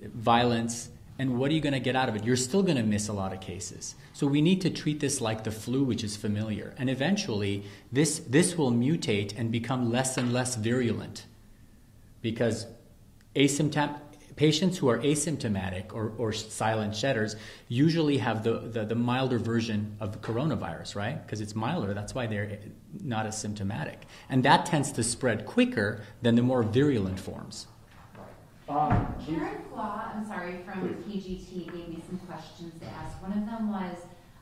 violence, 0.02 0.90
and 1.20 1.40
what 1.40 1.50
are 1.50 1.54
you 1.54 1.62
going 1.62 1.74
to 1.74 1.80
get 1.80 1.96
out 1.96 2.10
of 2.10 2.16
it? 2.16 2.24
You're 2.24 2.36
still 2.36 2.62
going 2.62 2.78
to 2.78 2.84
miss 2.84 3.08
a 3.08 3.14
lot 3.14 3.34
of 3.34 3.42
cases. 3.42 3.96
So 4.14 4.28
we 4.28 4.42
need 4.42 4.62
to 4.62 4.70
treat 4.70 5.00
this 5.00 5.20
like 5.20 5.44
the 5.44 5.52
flu, 5.52 5.84
which 5.84 6.04
is 6.04 6.16
familiar. 6.16 6.76
And 6.78 6.90
eventually, 6.90 7.64
this, 7.92 8.20
this 8.20 8.58
will 8.58 8.72
mutate 8.72 9.38
and 9.38 9.52
become 9.52 9.92
less 9.92 10.18
and 10.18 10.32
less 10.32 10.56
virulent 10.56 11.26
because 12.22 12.68
asymptom- 13.36 14.00
patients 14.36 14.78
who 14.78 14.88
are 14.90 15.00
asymptomatic 15.00 15.92
or, 15.94 16.14
or 16.20 16.32
silent 16.32 16.96
shedders 16.96 17.36
usually 17.68 18.20
have 18.20 18.44
the, 18.44 18.60
the, 18.60 18.86
the 18.86 18.96
milder 18.96 19.40
version 19.40 19.98
of 20.00 20.12
the 20.12 20.20
coronavirus, 20.20 20.96
right? 20.96 21.26
Because 21.26 21.42
it's 21.42 21.56
milder, 21.56 21.96
that's 21.96 22.14
why 22.14 22.28
they're 22.28 22.60
not 23.04 23.26
as 23.26 23.40
symptomatic. 23.40 24.04
And 24.30 24.44
that 24.44 24.68
tends 24.68 24.92
to 24.94 25.04
spread 25.04 25.48
quicker 25.48 26.02
than 26.22 26.36
the 26.36 26.44
more 26.44 26.62
virulent 26.62 27.20
forms. 27.20 27.66
Um, 28.70 29.15
Karen 29.26 29.63
Flaw, 29.72 30.11
I'm 30.13 30.26
sorry, 30.26 30.59
from 30.65 30.89
KGET 31.05 31.72
gave 31.72 31.88
me 31.88 32.03
some 32.05 32.20
questions 32.28 32.74
to 32.82 32.86
ask. 32.86 33.22
One 33.22 33.32
of 33.32 33.45
them 33.45 33.72
was, 33.72 33.97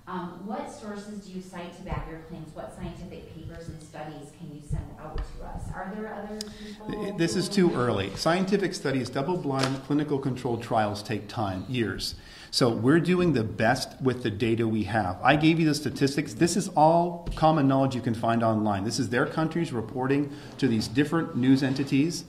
um, 0.08 0.42
what 0.46 0.72
sources 0.72 1.26
do 1.26 1.32
you 1.32 1.42
cite 1.42 1.76
to 1.78 1.84
back 1.84 2.08
your 2.10 2.22
claims? 2.22 2.50
What 2.56 2.76
scientific 2.76 3.36
papers 3.36 3.68
and 3.68 3.82
studies 3.82 4.32
can 4.40 4.56
you 4.56 4.62
send 4.68 4.86
out 5.00 5.18
to 5.18 5.46
us? 5.46 5.62
Are 5.76 5.92
there 5.96 6.12
other 6.12 6.40
people? 6.64 7.18
This 7.18 7.36
is 7.36 7.48
too 7.48 7.72
early. 7.76 8.16
Scientific 8.16 8.74
studies, 8.74 9.10
double 9.10 9.38
blind 9.38 9.84
clinical 9.84 10.18
controlled 10.18 10.64
trials 10.64 11.04
take 11.04 11.28
time, 11.28 11.66
years. 11.70 12.16
So 12.50 12.70
we're 12.70 13.02
doing 13.02 13.34
the 13.34 13.44
best 13.44 14.02
with 14.02 14.24
the 14.24 14.32
data 14.32 14.68
we 14.68 14.84
have. 14.86 15.20
I 15.22 15.36
gave 15.36 15.60
you 15.60 15.68
the 15.68 15.76
statistics. 15.76 16.34
This 16.34 16.56
is 16.56 16.70
all 16.70 17.30
common 17.36 17.68
knowledge 17.68 17.94
you 17.94 18.02
can 18.02 18.16
find 18.16 18.42
online. 18.42 18.86
This 18.86 18.98
is 18.98 19.10
their 19.10 19.28
countries 19.28 19.72
reporting 19.72 20.32
to 20.58 20.68
these 20.68 20.88
different 20.88 21.36
news 21.36 21.62
entities. 21.62 22.26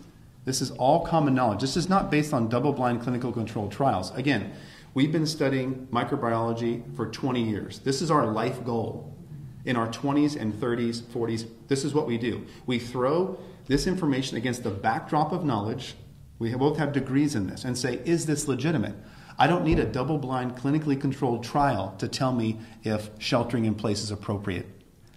This 0.47 0.63
is 0.63 0.71
all 0.71 1.05
common 1.05 1.35
knowledge. 1.35 1.61
This 1.61 1.77
is 1.77 1.89
not 1.89 2.09
based 2.09 2.33
on 2.33 2.49
double 2.49 2.73
blind 2.73 3.03
clinical 3.03 3.33
controlled 3.33 3.73
trials. 3.73 4.13
Again, 4.13 4.53
we've 4.95 5.11
been 5.11 5.27
studying 5.27 5.89
microbiology 5.93 6.95
for 6.95 7.09
20 7.09 7.43
years. 7.43 7.81
This 7.81 8.01
is 8.01 8.13
our 8.13 8.29
life 8.29 8.65
goal. 8.65 9.13
In 9.65 9.75
our 9.75 9.89
20s 9.89 10.41
and 10.41 10.55
30s, 10.55 11.03
40s, 11.03 11.49
this 11.67 11.85
is 11.85 11.93
what 11.93 12.07
we 12.07 12.17
do. 12.17 12.47
We 12.65 12.79
throw 12.79 13.37
this 13.67 13.89
information 13.89 14.37
against 14.37 14.63
the 14.63 14.71
backdrop 14.71 15.33
of 15.33 15.45
knowledge. 15.45 15.97
We 16.39 16.55
both 16.55 16.79
have 16.79 16.93
degrees 16.93 17.35
in 17.35 17.49
this 17.49 17.65
and 17.65 17.77
say, 17.77 18.01
is 18.05 18.27
this 18.27 18.47
legitimate? 18.47 18.95
I 19.37 19.49
don't 19.49 19.65
need 19.65 19.81
a 19.81 19.85
double 19.85 20.17
blind, 20.17 20.55
clinically 20.55 20.99
controlled 20.99 21.43
trial 21.43 21.97
to 21.99 22.07
tell 22.07 22.33
me 22.33 22.61
if 22.85 23.11
sheltering 23.19 23.65
in 23.65 23.75
place 23.75 24.01
is 24.01 24.13
appropriate. 24.13 24.76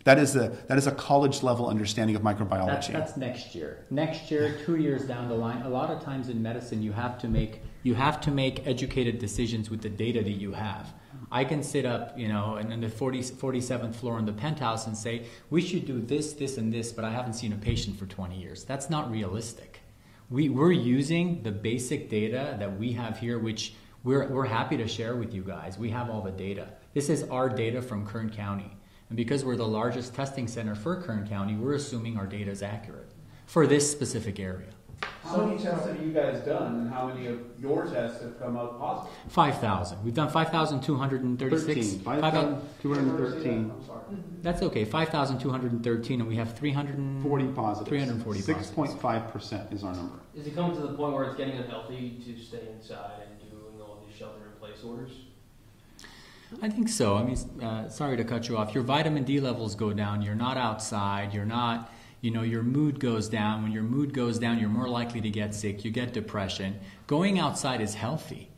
That 0.09 0.17
is, 0.17 0.35
a, 0.35 0.49
that 0.65 0.79
is 0.79 0.87
a 0.87 0.91
college 0.91 1.43
level 1.43 1.67
understanding 1.67 2.15
of 2.15 2.23
microbiology. 2.23 2.87
That's, 2.87 2.87
that's 2.87 3.17
next 3.17 3.53
year. 3.53 3.85
Next 3.91 4.31
year, 4.31 4.57
two 4.65 4.77
years 4.77 5.03
down 5.05 5.29
the 5.29 5.35
line. 5.35 5.61
A 5.61 5.69
lot 5.69 5.91
of 5.91 6.03
times 6.03 6.29
in 6.29 6.41
medicine, 6.41 6.81
you 6.81 6.91
have 6.93 7.19
to 7.19 7.27
make 7.27 7.61
you 7.83 7.93
have 7.93 8.19
to 8.21 8.31
make 8.31 8.65
educated 8.65 9.19
decisions 9.19 9.69
with 9.69 9.83
the 9.83 9.89
data 9.89 10.23
that 10.23 10.31
you 10.31 10.51
have. 10.53 10.91
I 11.31 11.43
can 11.43 11.61
sit 11.61 11.85
up, 11.85 12.17
you 12.17 12.27
know, 12.27 12.55
in, 12.55 12.71
in 12.71 12.81
the 12.81 12.89
40, 12.89 13.19
47th 13.19 13.93
floor 13.93 14.17
in 14.17 14.25
the 14.25 14.33
penthouse 14.33 14.87
and 14.87 14.97
say 14.97 15.27
we 15.51 15.61
should 15.61 15.85
do 15.85 16.01
this, 16.01 16.33
this, 16.33 16.57
and 16.57 16.73
this, 16.73 16.91
but 16.91 17.05
I 17.05 17.11
haven't 17.11 17.33
seen 17.33 17.53
a 17.53 17.57
patient 17.57 17.99
for 17.99 18.07
20 18.07 18.35
years. 18.35 18.63
That's 18.63 18.89
not 18.89 19.11
realistic. 19.11 19.81
We, 20.31 20.49
we're 20.49 20.71
using 20.71 21.43
the 21.43 21.51
basic 21.51 22.09
data 22.09 22.57
that 22.57 22.79
we 22.79 22.93
have 22.93 23.19
here, 23.19 23.37
which 23.37 23.75
we're, 24.03 24.27
we're 24.27 24.47
happy 24.47 24.75
to 24.77 24.87
share 24.87 25.15
with 25.15 25.35
you 25.35 25.43
guys. 25.43 25.77
We 25.77 25.91
have 25.91 26.09
all 26.09 26.21
the 26.21 26.31
data. 26.31 26.69
This 26.95 27.09
is 27.09 27.25
our 27.25 27.47
data 27.47 27.79
from 27.79 28.07
Kern 28.07 28.31
County. 28.31 28.75
And 29.09 29.17
because 29.17 29.43
we're 29.43 29.55
the 29.55 29.67
largest 29.67 30.13
testing 30.13 30.47
center 30.47 30.75
for 30.75 31.01
Kern 31.01 31.27
County, 31.27 31.55
we're 31.55 31.73
assuming 31.73 32.17
our 32.17 32.27
data 32.27 32.51
is 32.51 32.61
accurate 32.61 33.11
for 33.47 33.65
this 33.65 33.91
specific 33.91 34.39
area. 34.39 34.67
How 35.23 35.45
many 35.45 35.61
tests 35.61 35.87
have 35.87 36.01
you 36.01 36.11
guys 36.11 36.39
done, 36.45 36.75
and 36.75 36.93
how 36.93 37.07
many 37.07 37.27
of 37.27 37.39
your 37.59 37.85
tests 37.85 38.21
have 38.21 38.39
come 38.39 38.57
up 38.57 38.79
positive? 38.79 39.11
5,000. 39.29 40.03
We've 40.03 40.13
done 40.13 40.29
5,236. 40.29 41.65
13. 41.65 41.99
5,000 41.99 42.61
5,213. 42.61 43.71
I'm 43.71 43.85
sorry. 43.85 44.01
That's 44.41 44.61
okay. 44.61 44.85
5,213, 44.85 46.19
and 46.19 46.29
we 46.29 46.35
have 46.35 46.57
340 46.57 47.21
40 47.21 47.47
positive. 47.53 47.87
340 47.87 48.39
positives. 48.39 48.71
6.5% 48.71 49.73
is 49.73 49.83
our 49.83 49.93
number. 49.93 50.19
Is 50.35 50.47
it 50.47 50.55
coming 50.55 50.75
to 50.75 50.81
the 50.81 50.93
point 50.93 51.13
where 51.13 51.25
it's 51.25 51.35
getting 51.35 51.57
unhealthy 51.57 52.21
to 52.25 52.43
stay 52.43 52.67
inside 52.75 53.23
and 53.27 53.51
doing 53.51 53.81
all 53.81 54.03
these 54.05 54.15
shelter-in-place 54.17 54.83
orders? 54.83 55.11
I 56.61 56.69
think 56.69 56.89
so. 56.89 57.15
I 57.15 57.23
mean, 57.23 57.37
uh, 57.61 57.89
sorry 57.89 58.17
to 58.17 58.23
cut 58.23 58.47
you 58.47 58.57
off. 58.57 58.73
Your 58.73 58.83
vitamin 58.83 59.23
D 59.23 59.39
levels 59.39 59.75
go 59.75 59.93
down. 59.93 60.21
You're 60.21 60.35
not 60.35 60.57
outside. 60.57 61.33
You're 61.33 61.45
not, 61.45 61.91
you 62.21 62.31
know, 62.31 62.41
your 62.41 62.63
mood 62.63 62.99
goes 62.99 63.29
down. 63.29 63.61
When 63.61 63.71
your 63.71 63.83
mood 63.83 64.13
goes 64.13 64.39
down, 64.39 64.59
you're 64.59 64.69
more 64.69 64.89
likely 64.89 65.21
to 65.21 65.29
get 65.29 65.53
sick. 65.53 65.85
You 65.85 65.91
get 65.91 66.11
depression. 66.11 66.79
Going 67.05 67.39
outside 67.39 67.81
is 67.81 67.93
healthy. 67.93 68.49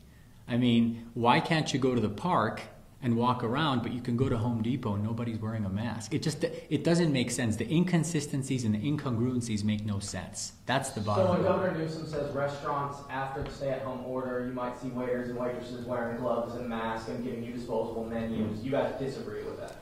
I 0.48 0.56
mean, 0.56 1.10
why 1.14 1.40
can't 1.40 1.72
you 1.72 1.78
go 1.78 1.94
to 1.94 2.00
the 2.00 2.08
park 2.08 2.62
and 3.02 3.16
walk 3.16 3.42
around, 3.42 3.82
but 3.82 3.92
you 3.92 4.00
can 4.00 4.16
go 4.16 4.28
to 4.28 4.36
Home 4.36 4.62
Depot 4.62 4.94
and 4.94 5.02
nobody's 5.02 5.38
wearing 5.38 5.64
a 5.64 5.68
mask? 5.68 6.14
It 6.14 6.22
just 6.22 6.44
it 6.44 6.84
doesn't 6.84 7.12
make 7.12 7.30
sense. 7.30 7.56
The 7.56 7.70
inconsistencies 7.72 8.64
and 8.64 8.74
the 8.74 8.78
incongruencies 8.78 9.64
make 9.64 9.84
no 9.84 9.98
sense. 9.98 10.52
That's 10.66 10.90
the 10.90 11.00
bottom. 11.00 11.26
So 11.26 11.32
when. 11.32 11.42
Governor 11.42 11.76
Newsom 11.78 12.06
says 12.06 12.32
restaurants 12.34 12.98
after 13.10 13.42
the 13.42 13.50
stay-at-home 13.50 14.04
order, 14.06 14.46
you 14.46 14.52
might 14.52 14.78
see 14.80 14.88
waiters 14.88 15.28
and 15.28 15.38
waitresses 15.38 15.84
wearing 15.84 16.18
gloves 16.18 16.54
and 16.54 16.68
masks 16.68 17.08
and 17.08 17.24
giving 17.24 17.42
you 17.44 17.52
disposable 17.52 18.04
menus, 18.04 18.62
you 18.62 18.70
guys 18.70 18.94
disagree 18.98 19.42
with 19.42 19.58
that? 19.58 19.76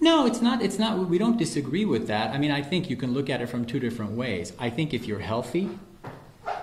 No, 0.00 0.26
it's 0.26 0.42
not. 0.42 0.60
It's 0.60 0.78
not. 0.78 1.08
We 1.08 1.18
don't 1.18 1.38
disagree 1.38 1.84
with 1.84 2.08
that. 2.08 2.34
I 2.34 2.38
mean, 2.38 2.50
I 2.50 2.62
think 2.62 2.90
you 2.90 2.96
can 2.96 3.14
look 3.14 3.30
at 3.30 3.40
it 3.40 3.46
from 3.46 3.64
two 3.64 3.78
different 3.78 4.12
ways. 4.12 4.52
I 4.58 4.68
think 4.68 4.92
if 4.92 5.06
you're 5.06 5.20
healthy 5.20 5.70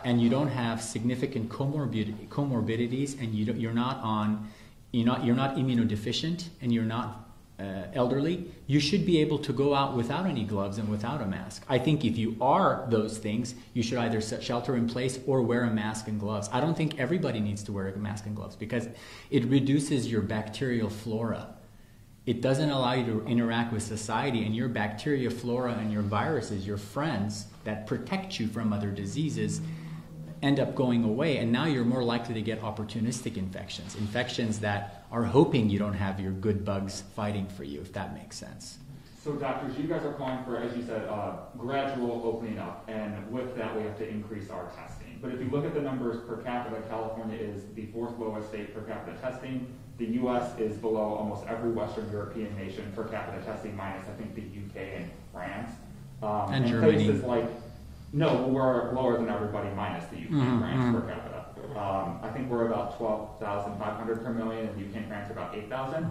and 0.03 0.21
you 0.21 0.29
don't 0.29 0.49
have 0.49 0.81
significant 0.81 1.49
comorbid, 1.49 2.27
comorbidities, 2.27 3.19
and 3.19 3.33
you 3.33 3.45
don't, 3.45 3.59
you're 3.59 3.73
not 3.73 3.97
on, 4.03 4.49
you're 4.91 5.05
not 5.05 5.25
you're 5.25 5.35
not 5.35 5.55
immunodeficient, 5.55 6.49
and 6.61 6.73
you're 6.73 6.83
not 6.83 7.29
uh, 7.59 7.85
elderly, 7.93 8.51
you 8.65 8.79
should 8.79 9.05
be 9.05 9.19
able 9.19 9.37
to 9.37 9.53
go 9.53 9.75
out 9.75 9.95
without 9.95 10.25
any 10.25 10.43
gloves 10.43 10.79
and 10.79 10.89
without 10.89 11.21
a 11.21 11.25
mask. 11.27 11.63
I 11.69 11.77
think 11.77 12.03
if 12.03 12.17
you 12.17 12.35
are 12.41 12.87
those 12.89 13.19
things, 13.19 13.53
you 13.73 13.83
should 13.83 13.99
either 13.99 14.19
shelter 14.19 14.75
in 14.75 14.87
place 14.87 15.19
or 15.27 15.43
wear 15.43 15.63
a 15.65 15.69
mask 15.69 16.07
and 16.07 16.19
gloves. 16.19 16.49
I 16.51 16.59
don't 16.59 16.75
think 16.75 16.99
everybody 16.99 17.39
needs 17.39 17.61
to 17.63 17.71
wear 17.71 17.87
a 17.87 17.97
mask 17.97 18.25
and 18.25 18.35
gloves 18.35 18.55
because 18.55 18.87
it 19.29 19.45
reduces 19.45 20.11
your 20.11 20.21
bacterial 20.21 20.89
flora 20.89 21.55
it 22.25 22.41
doesn't 22.41 22.69
allow 22.69 22.93
you 22.93 23.05
to 23.05 23.25
interact 23.25 23.73
with 23.73 23.81
society 23.81 24.45
and 24.45 24.55
your 24.55 24.69
bacteria 24.69 25.29
flora 25.29 25.73
and 25.73 25.91
your 25.91 26.03
viruses 26.03 26.67
your 26.67 26.77
friends 26.77 27.47
that 27.63 27.87
protect 27.87 28.39
you 28.39 28.47
from 28.47 28.71
other 28.71 28.91
diseases 28.91 29.61
end 30.41 30.59
up 30.59 30.73
going 30.75 31.03
away 31.03 31.37
and 31.37 31.51
now 31.51 31.65
you're 31.65 31.85
more 31.85 32.03
likely 32.03 32.33
to 32.33 32.41
get 32.41 32.61
opportunistic 32.61 33.37
infections 33.37 33.95
infections 33.95 34.59
that 34.59 35.05
are 35.11 35.23
hoping 35.23 35.69
you 35.69 35.77
don't 35.79 35.93
have 35.93 36.19
your 36.19 36.31
good 36.31 36.65
bugs 36.65 37.03
fighting 37.15 37.47
for 37.47 37.63
you 37.63 37.79
if 37.81 37.91
that 37.93 38.13
makes 38.13 38.37
sense 38.37 38.77
So, 39.23 39.33
doctors, 39.33 39.77
you 39.77 39.83
guys 39.87 40.03
are 40.03 40.13
calling 40.13 40.43
for, 40.45 40.57
as 40.57 40.75
you 40.75 40.81
said, 40.83 41.03
uh, 41.07 41.33
gradual 41.55 42.23
opening 42.25 42.57
up, 42.57 42.77
and 42.87 43.13
with 43.31 43.55
that, 43.55 43.69
we 43.77 43.83
have 43.83 43.95
to 43.99 44.07
increase 44.09 44.49
our 44.49 44.65
testing. 44.75 45.19
But 45.21 45.29
if 45.33 45.39
you 45.39 45.47
look 45.53 45.63
at 45.63 45.75
the 45.75 45.81
numbers 45.89 46.17
per 46.27 46.37
capita, 46.37 46.81
California 46.89 47.37
is 47.37 47.61
the 47.75 47.85
fourth 47.93 48.17
lowest 48.17 48.49
state 48.49 48.73
per 48.73 48.81
capita 48.81 49.15
testing. 49.21 49.67
The 49.99 50.07
U.S. 50.21 50.57
is 50.57 50.75
below 50.75 51.13
almost 51.13 51.45
every 51.47 51.69
Western 51.69 52.09
European 52.11 52.55
nation 52.57 52.91
per 52.95 53.03
capita 53.03 53.45
testing, 53.45 53.75
minus 53.75 54.07
I 54.07 54.13
think 54.19 54.33
the 54.33 54.41
U.K. 54.41 54.75
and 54.97 55.11
France. 55.31 55.69
Um, 56.23 56.51
And 56.55 56.65
Germany. 56.65 57.05
Places 57.05 57.23
like 57.23 57.49
no, 58.13 58.47
we're 58.47 58.91
lower 58.93 59.17
than 59.17 59.29
everybody 59.29 59.69
minus 59.75 60.05
the 60.05 60.17
UK 60.17 60.29
Mhm, 60.31 60.59
France 60.59 60.83
mhm. 60.83 60.93
per 60.93 61.01
capita. 61.13 61.45
Um, 61.77 62.19
I 62.21 62.29
think 62.29 62.49
we're 62.49 62.67
about 62.67 62.97
12,500 62.97 64.23
per 64.25 64.33
million, 64.33 64.67
and 64.67 64.77
UK 64.77 64.97
and 64.97 65.07
France 65.07 65.29
are 65.29 65.33
about 65.33 65.55
8,000. 65.55 66.05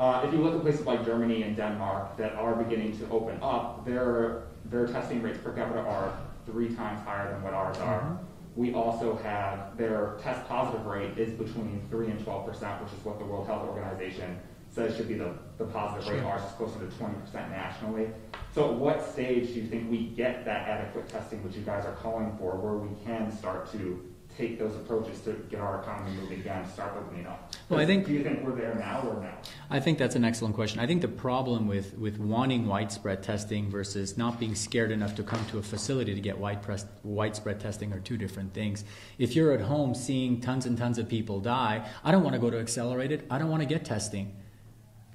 Uh, 0.00 0.22
if 0.24 0.32
you 0.32 0.38
look 0.40 0.54
at 0.54 0.62
places 0.62 0.86
like 0.86 1.04
Germany 1.04 1.42
and 1.42 1.56
Denmark 1.56 2.16
that 2.16 2.34
are 2.36 2.54
beginning 2.54 2.96
to 2.98 3.08
open 3.10 3.38
up, 3.42 3.84
their 3.84 4.42
their 4.70 4.86
testing 4.86 5.20
rates 5.22 5.38
per 5.38 5.52
capita 5.52 5.80
are 5.80 6.12
three 6.46 6.74
times 6.74 7.00
higher 7.04 7.30
than 7.32 7.42
what 7.42 7.52
ours 7.52 7.78
are. 7.78 8.16
we 8.54 8.74
also 8.74 9.16
have 9.22 9.76
their 9.78 10.16
test 10.22 10.46
positive 10.46 10.84
rate 10.86 11.16
is 11.16 11.30
between 11.38 11.80
3 11.90 12.10
and 12.10 12.22
12 12.22 12.46
percent, 12.46 12.82
which 12.82 12.92
is 12.92 13.02
what 13.04 13.18
the 13.18 13.24
World 13.24 13.46
Health 13.46 13.66
Organization 13.68 14.38
says 14.72 14.96
should 14.96 15.08
be 15.08 15.14
the, 15.14 15.32
the 15.58 15.64
positive 15.64 16.12
rate. 16.12 16.22
Ours 16.24 16.42
is 16.42 16.52
closer 16.52 16.78
to 16.80 16.96
20 16.96 17.14
percent 17.20 17.50
nationally. 17.50 18.08
So 18.54 18.70
at 18.70 18.74
what 18.74 19.06
stage 19.12 19.48
do 19.48 19.54
you 19.54 19.66
think 19.66 19.90
we 19.90 20.06
get 20.08 20.44
that 20.44 20.68
adequate 20.68 21.08
testing, 21.08 21.42
which 21.44 21.54
you 21.54 21.62
guys 21.62 21.84
are 21.84 21.94
calling 21.96 22.36
for, 22.38 22.56
where 22.56 22.74
we 22.74 22.94
can 23.04 23.30
start 23.30 23.70
to 23.72 24.12
take 24.36 24.58
those 24.58 24.74
approaches 24.74 25.20
to 25.20 25.32
get 25.50 25.60
our 25.60 25.82
economy 25.82 26.16
moving 26.16 26.40
again, 26.40 26.66
start 26.70 26.94
opening 26.98 27.26
up? 27.26 27.54
Well, 27.68 27.80
I 27.80 27.86
think- 27.86 28.06
Do 28.06 28.12
you 28.14 28.22
think 28.22 28.42
we're 28.42 28.54
there 28.54 28.74
now 28.74 29.06
or 29.06 29.22
now? 29.22 29.34
I 29.68 29.78
think 29.78 29.98
that's 29.98 30.16
an 30.16 30.24
excellent 30.24 30.54
question. 30.54 30.80
I 30.80 30.86
think 30.86 31.02
the 31.02 31.08
problem 31.08 31.66
with, 31.68 31.96
with 31.98 32.18
wanting 32.18 32.66
widespread 32.66 33.22
testing 33.22 33.70
versus 33.70 34.16
not 34.16 34.40
being 34.40 34.54
scared 34.54 34.90
enough 34.90 35.14
to 35.16 35.22
come 35.22 35.44
to 35.46 35.58
a 35.58 35.62
facility 35.62 36.14
to 36.14 36.20
get 36.20 36.38
wide 36.38 36.62
press, 36.62 36.86
widespread 37.02 37.60
testing 37.60 37.92
are 37.92 38.00
two 38.00 38.16
different 38.16 38.54
things. 38.54 38.84
If 39.18 39.36
you're 39.36 39.52
at 39.52 39.60
home 39.60 39.94
seeing 39.94 40.40
tons 40.40 40.64
and 40.64 40.78
tons 40.78 40.96
of 40.98 41.08
people 41.08 41.40
die, 41.40 41.86
I 42.02 42.10
don't 42.10 42.22
want 42.22 42.34
to 42.34 42.40
go 42.40 42.48
to 42.50 42.58
accelerated, 42.58 43.24
I 43.30 43.38
don't 43.38 43.50
want 43.50 43.62
to 43.62 43.68
get 43.68 43.84
testing. 43.84 44.34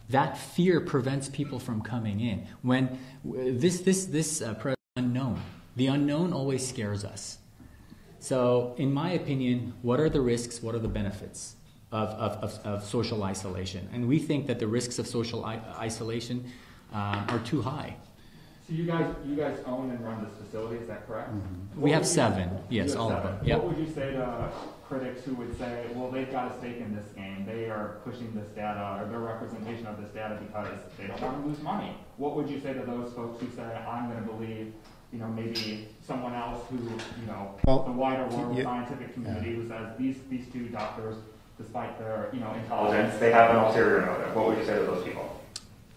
That 0.10 0.38
fear 0.38 0.80
prevents 0.80 1.28
people 1.28 1.60
from 1.60 1.82
coming 1.82 2.22
in. 2.22 2.48
When 2.62 2.98
this, 3.24 3.82
this, 3.82 4.06
this 4.06 4.42
uh, 4.42 4.74
unknown, 4.96 5.42
the 5.76 5.88
unknown 5.88 6.34
always 6.34 6.68
scares 6.68 7.04
us. 7.04 7.38
So, 8.20 8.74
in 8.78 8.94
my 8.94 9.12
opinion, 9.12 9.74
what 9.82 10.00
are 10.00 10.10
the 10.10 10.22
risks? 10.22 10.62
What 10.62 10.76
are 10.76 10.80
the 10.80 10.88
benefits 10.88 11.56
of, 11.92 12.10
of, 12.10 12.60
of, 12.66 12.84
social 12.84 13.24
isolation? 13.24 13.88
And 13.94 14.08
we 14.08 14.20
think 14.20 14.48
that 14.48 14.60
the 14.60 14.68
risks 14.68 14.98
of 14.98 15.08
social 15.08 15.46
I- 15.46 15.62
isolation 15.78 16.52
uh, 16.94 17.26
are 17.30 17.40
too 17.40 17.62
high. 17.62 17.96
So 18.68 18.74
you 18.74 18.86
guys, 18.86 19.14
you 19.26 19.36
guys 19.36 19.58
own 19.66 19.92
and 19.92 20.04
run 20.04 20.26
this 20.26 20.34
facility, 20.44 20.78
is 20.78 20.88
that 20.88 21.08
correct? 21.08 21.30
We 21.76 21.92
have 21.92 22.06
seven, 22.06 22.50
yes, 22.70 22.96
all 22.96 23.12
of 23.12 23.24
them. 23.24 23.40
Yep. 23.46 23.64
What 23.64 23.78
would 23.78 23.88
you 23.88 23.94
say 23.94 24.12
to 24.12 24.52
critics 24.88 25.24
who 25.24 25.34
would 25.36 25.58
say, 25.58 25.86
well, 25.94 26.10
they've 26.10 26.32
got 26.32 26.52
a 26.52 26.58
stake 26.58 26.78
in 26.78 26.96
this 26.96 27.08
game, 27.14 27.46
they 27.46 27.66
are 27.70 28.00
pushing 28.04 28.34
this 28.34 28.48
data, 28.50 29.00
or 29.02 29.10
their 29.10 29.20
representation 29.20 29.86
of 29.86 30.02
this 30.02 30.12
data 30.12 30.40
because 30.48 30.80
they 30.98 31.08
don't 31.08 31.22
want 31.22 31.42
to 31.42 31.48
lose 31.50 31.62
money? 31.62 31.96
What 32.18 32.36
would 32.36 32.50
you 32.50 32.60
say 32.60 32.74
to 32.74 32.82
those 32.82 33.14
folks 33.14 33.42
who 33.42 33.50
say, 33.56 33.64
I'm 33.64 34.08
gonna 34.10 34.26
believe, 34.26 34.74
you 35.12 35.20
know, 35.20 35.28
maybe 35.28 35.90
someone 36.06 36.34
else 36.34 36.64
who, 36.70 36.78
you 36.78 37.28
know, 37.28 37.56
Well, 37.66 37.84
the 37.84 37.92
wider 37.92 38.26
world 38.28 38.58
yeah. 38.58 38.64
scientific 38.64 39.14
community 39.14 39.56
who 39.56 39.68
says, 39.68 39.98
these, 39.98 40.18
these 40.30 40.48
two 40.52 40.70
doctors, 40.70 41.16
despite 41.58 41.98
their, 42.00 42.30
you 42.34 42.40
know, 42.40 42.54
intelligence, 42.54 43.18
they 43.20 43.32
have 43.32 43.52
an 43.52 43.58
ulterior 43.58 44.06
motive, 44.06 44.36
what 44.36 44.48
would 44.48 44.58
you 44.58 44.66
say 44.66 44.78
to 44.78 44.86
those 44.86 45.04
people? 45.04 45.27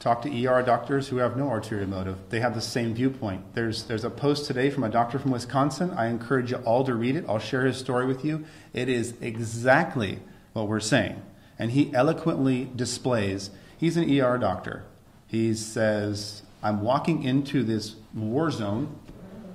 Talk 0.01 0.23
to 0.23 0.47
ER 0.47 0.63
doctors 0.63 1.09
who 1.09 1.19
have 1.19 1.37
no 1.37 1.51
arterial 1.51 1.87
motive. 1.87 2.17
They 2.31 2.41
have 2.41 2.55
the 2.55 2.63
same 2.63 2.95
viewpoint. 2.95 3.55
There's, 3.55 3.83
there's 3.83 4.03
a 4.03 4.09
post 4.09 4.47
today 4.47 4.71
from 4.71 4.83
a 4.83 4.89
doctor 4.89 5.19
from 5.19 5.31
Wisconsin. 5.31 5.91
I 5.91 6.07
encourage 6.07 6.53
you 6.53 6.57
all 6.59 6.85
to 6.85 6.95
read 6.95 7.17
it. 7.17 7.27
I'll 7.29 7.39
share 7.39 7.67
his 7.67 7.77
story 7.77 8.07
with 8.07 8.25
you. 8.25 8.47
It 8.73 8.89
is 8.89 9.13
exactly 9.21 10.21
what 10.55 10.69
we're 10.69 10.81
saying. 10.81 11.21
And 11.59 11.73
he 11.73 11.95
eloquently 11.95 12.71
displays, 12.75 13.51
he's 13.77 13.99
an 13.99 14.11
ER 14.19 14.39
doctor. 14.39 14.85
He 15.27 15.53
says, 15.53 16.45
I'm 16.63 16.81
walking 16.81 17.23
into 17.23 17.63
this 17.63 17.97
war 18.15 18.51
zone. 18.51 18.99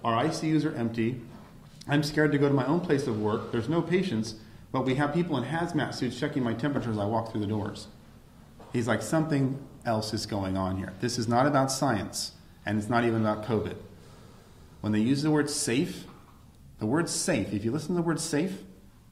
Our 0.04 0.26
ICUs 0.26 0.64
are 0.64 0.76
empty. 0.76 1.22
I'm 1.88 2.04
scared 2.04 2.32
to 2.34 2.38
go 2.38 2.48
to 2.48 2.54
my 2.54 2.68
own 2.68 2.82
place 2.82 3.08
of 3.08 3.20
work. 3.20 3.52
There's 3.52 3.68
no 3.68 3.82
patients, 3.82 4.36
but 4.72 4.86
we 4.86 4.94
have 4.94 5.12
people 5.12 5.38
in 5.38 5.46
hazmat 5.46 5.96
suits 5.96 6.20
checking 6.20 6.44
my 6.44 6.54
temperature 6.54 6.92
as 6.92 7.00
I 7.00 7.06
walk 7.06 7.32
through 7.32 7.42
the 7.42 7.48
doors. 7.48 7.88
He's 8.74 8.88
like, 8.88 9.02
something 9.02 9.58
else 9.86 10.14
is 10.14 10.26
going 10.26 10.58
on 10.58 10.78
here. 10.78 10.94
This 11.00 11.18
is 11.18 11.28
not 11.28 11.48
about 11.48 11.72
science, 11.72 12.32
and 12.66 12.78
it's 12.78 12.90
not 12.90 13.06
even 13.06 13.22
about 13.22 13.46
COVID. 13.46 13.76
When 14.82 14.92
they 14.92 15.00
use 15.00 15.24
the 15.24 15.32
word 15.32 15.50
safe, 15.50 16.06
the 16.80 16.86
word 16.86 17.10
safe, 17.10 17.54
if 17.54 17.64
you 17.64 17.72
listen 17.72 17.90
to 17.90 17.96
the 17.96 18.02
word 18.02 18.20
safe, 18.20 18.64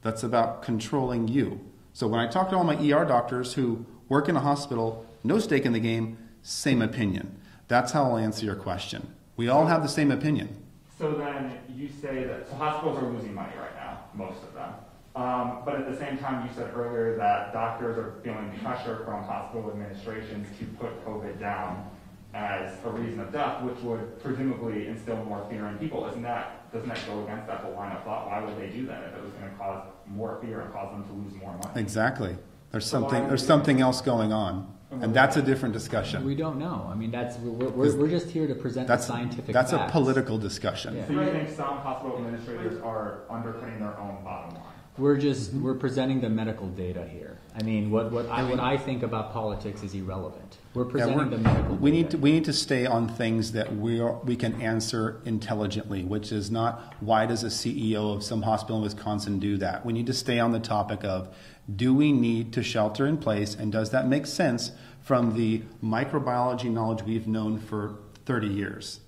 that's 0.02 0.24
about 0.24 0.62
controlling 0.62 1.28
you. 1.28 1.60
So 1.94 2.08
when 2.08 2.20
I 2.20 2.28
talk 2.28 2.50
to 2.50 2.58
all 2.58 2.64
my 2.64 2.76
ER 2.76 3.06
doctors 3.06 3.54
who 3.54 3.86
work 4.10 4.28
in 4.28 4.36
a 4.36 4.42
hospital, 4.42 5.06
no 5.24 5.40
stake 5.40 5.66
in 5.66 5.74
the 5.74 5.80
game, 5.80 6.18
same 6.42 6.82
opinion. 6.82 7.40
That's 7.68 7.92
how 7.92 8.04
I'll 8.04 8.18
answer 8.18 8.46
your 8.46 8.56
question. 8.56 9.14
We 9.38 9.48
all 9.48 9.66
have 9.66 9.82
the 9.82 9.90
same 9.90 10.12
opinion. 10.12 10.64
So 11.00 11.14
then 11.14 11.58
you 11.76 11.90
say 12.02 12.26
that 12.26 12.48
so 12.50 12.56
hospitals 12.56 13.02
are 13.02 13.08
losing 13.08 13.34
money 13.34 13.54
right 13.58 13.76
now, 13.76 14.00
most 14.14 14.44
of 14.44 14.54
them. 14.54 14.74
Um, 15.16 15.60
but 15.64 15.76
at 15.76 15.90
the 15.90 15.96
same 15.98 16.18
time, 16.18 16.48
you 16.48 16.54
said 16.56 16.72
earlier 16.76 17.16
that 17.18 17.54
doctors 17.54 17.98
are 17.98 18.16
feeling 18.24 18.52
pressure 18.64 19.04
from 19.06 19.24
hospital 19.24 19.70
administrations 19.70 20.48
to 20.58 20.66
put 20.66 21.06
COVID 21.06 21.40
down 21.40 21.88
as 22.34 22.74
a 22.84 22.90
reason 22.90 23.20
of 23.20 23.32
death, 23.32 23.62
which 23.62 23.78
would 23.82 24.20
presumably 24.24 24.88
instill 24.88 25.18
more 25.26 25.46
fear 25.52 25.68
in 25.68 25.78
people. 25.78 26.08
Isn't 26.08 26.24
that 26.24 26.72
doesn't 26.74 26.90
that 26.90 27.06
go 27.06 27.24
against 27.24 27.46
that 27.46 27.60
whole 27.60 27.74
line 27.74 27.96
of 27.96 28.04
thought? 28.04 28.28
Why 28.28 28.44
would 28.44 28.58
they 28.60 28.76
do 28.76 28.88
that 28.88 29.04
if 29.04 29.16
it 29.16 29.24
was 29.24 29.32
going 29.34 29.52
to 29.52 29.58
cause 29.58 29.86
more 30.08 30.40
fear 30.42 30.62
and 30.62 30.74
cause 30.74 30.92
them 30.92 31.06
to 31.06 31.14
lose 31.14 31.40
more 31.40 31.56
money? 31.56 31.80
Exactly. 31.80 32.36
There's 32.72 32.86
So 32.86 33.02
something, 33.02 33.28
there's 33.28 33.46
something 33.46 33.82
else 33.82 34.02
going 34.02 34.34
on. 34.34 34.74
And 35.02 35.14
that's 35.14 35.38
a 35.38 35.42
different 35.42 35.74
discussion. 35.74 36.24
We 36.24 36.36
don't 36.36 36.60
know. 36.60 36.88
I 36.90 36.94
mean, 36.96 37.10
that's 37.10 37.38
we're, 37.38 37.70
we're, 37.70 37.96
we're 37.98 38.08
just 38.08 38.30
here 38.30 38.48
to 38.48 38.54
present 38.54 38.88
That's, 38.88 39.08
the 39.08 39.14
scientific 39.14 39.54
that's 39.54 39.74
a 39.74 39.88
political 39.92 40.38
discussion. 40.38 40.96
Yeah. 40.96 41.08
So 41.08 41.14
you 41.14 41.32
think 41.32 41.50
some 41.50 41.78
hospital 41.80 42.18
administrators 42.18 42.80
are 42.84 43.22
undercutting 43.30 43.80
their 43.80 43.98
own 44.00 44.24
bottom 44.24 44.56
line? 44.56 44.73
We're 44.98 45.18
just 45.18 45.54
we're 45.54 45.74
presenting 45.74 46.22
the 46.22 46.30
medical 46.30 46.68
data 46.68 47.08
here. 47.08 47.40
I 47.56 47.64
mean, 47.64 47.90
what, 47.90 48.12
what 48.12 48.28
I 48.30 48.44
what 48.44 48.60
I 48.60 48.78
think 48.78 49.02
about 49.02 49.34
politics 49.34 49.82
is 49.82 49.96
irrelevant. 49.96 50.58
We're 50.76 50.86
Yeah, 50.86 50.92
presenting 50.92 51.18
we're- 51.18 51.30
the 51.32 51.38
medical. 51.40 51.76
we 51.78 51.90
data 51.92 52.02
need 52.04 52.12
to 52.12 52.18
we 52.20 52.32
need 52.32 52.46
to 52.46 52.54
stay 52.54 52.86
on 52.86 53.08
things 53.10 53.54
that 53.54 53.76
we 53.76 54.00
are, 54.00 54.14
we 54.24 54.36
can 54.36 54.62
answer 54.62 55.20
intelligently, 55.26 56.04
which 56.04 56.32
is 56.32 56.52
not 56.52 56.94
why 57.00 57.26
does 57.26 57.44
a 57.44 57.48
CEO 57.50 58.16
of 58.16 58.24
some 58.24 58.44
hospital 58.44 58.78
in 58.78 58.84
Wisconsin 58.84 59.40
do 59.40 59.58
that. 59.58 59.84
We 59.84 59.94
need 59.94 60.06
to 60.08 60.14
stay 60.14 60.40
on 60.40 60.52
the 60.52 60.60
topic 60.60 61.04
of 61.04 61.36
do 61.76 61.94
we 61.94 62.12
need 62.12 62.54
to 62.54 62.62
shelter 62.62 63.08
in 63.08 63.18
place, 63.18 63.56
and 63.56 63.72
does 63.72 63.90
that 63.92 64.08
make 64.08 64.28
sense 64.28 64.72
from 65.02 65.34
the 65.36 65.64
microbiology 65.84 66.72
knowledge 66.72 67.02
we've 67.02 67.28
known 67.28 67.58
for 67.58 67.96
30 68.26 68.48
years? 68.48 69.00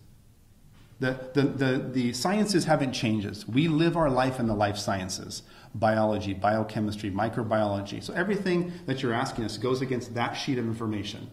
The, 1.00 1.20
the, 1.34 1.42
the, 1.42 1.78
the 1.92 2.14
sciences 2.14 2.64
haven't 2.66 2.94
changed. 2.94 3.46
We 3.54 3.68
live 3.68 3.98
our 3.98 4.10
life 4.10 4.40
in 4.40 4.48
the 4.48 4.54
life 4.56 4.78
sciences 4.78 5.44
biology, 5.76 6.34
biochemistry, 6.34 7.12
microbiology. 7.12 8.02
So 8.02 8.14
everything 8.14 8.74
that 8.86 9.04
you're 9.04 9.14
asking 9.14 9.46
us 9.46 9.58
goes 9.58 9.82
against 9.82 10.14
that 10.16 10.34
sheet 10.34 10.58
of 10.58 10.66
information. 10.66 11.30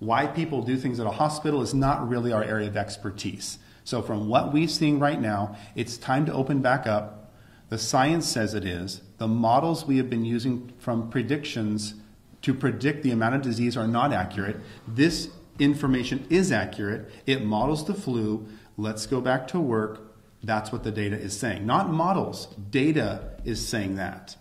Why 0.00 0.26
people 0.26 0.62
do 0.62 0.76
things 0.76 1.00
at 1.00 1.06
a 1.06 1.10
hospital 1.10 1.62
is 1.62 1.72
not 1.72 2.08
really 2.08 2.32
our 2.32 2.42
area 2.42 2.68
of 2.68 2.76
expertise. 2.76 3.58
So, 3.84 4.02
from 4.02 4.28
what 4.28 4.52
we're 4.52 4.68
seeing 4.68 4.98
right 4.98 5.20
now, 5.20 5.56
it's 5.74 5.96
time 5.96 6.26
to 6.26 6.32
open 6.32 6.60
back 6.60 6.86
up. 6.86 7.32
The 7.68 7.78
science 7.78 8.26
says 8.26 8.54
it 8.54 8.64
is. 8.64 9.02
The 9.18 9.28
models 9.28 9.86
we 9.86 9.98
have 9.98 10.10
been 10.10 10.24
using 10.24 10.72
from 10.78 11.10
predictions 11.10 11.94
to 12.42 12.52
predict 12.52 13.02
the 13.02 13.10
amount 13.12 13.36
of 13.36 13.42
disease 13.42 13.76
are 13.76 13.86
not 13.86 14.12
accurate. 14.12 14.56
This 14.88 15.28
information 15.58 16.26
is 16.28 16.50
accurate. 16.50 17.10
It 17.26 17.44
models 17.44 17.86
the 17.86 17.94
flu. 17.94 18.46
Let's 18.76 19.06
go 19.06 19.20
back 19.20 19.46
to 19.48 19.60
work. 19.60 20.03
That's 20.44 20.70
what 20.70 20.84
the 20.84 20.90
data 20.90 21.16
is 21.16 21.38
saying. 21.38 21.64
Not 21.66 21.90
models, 21.90 22.48
data 22.70 23.32
is 23.44 23.66
saying 23.66 23.96
that. 23.96 24.36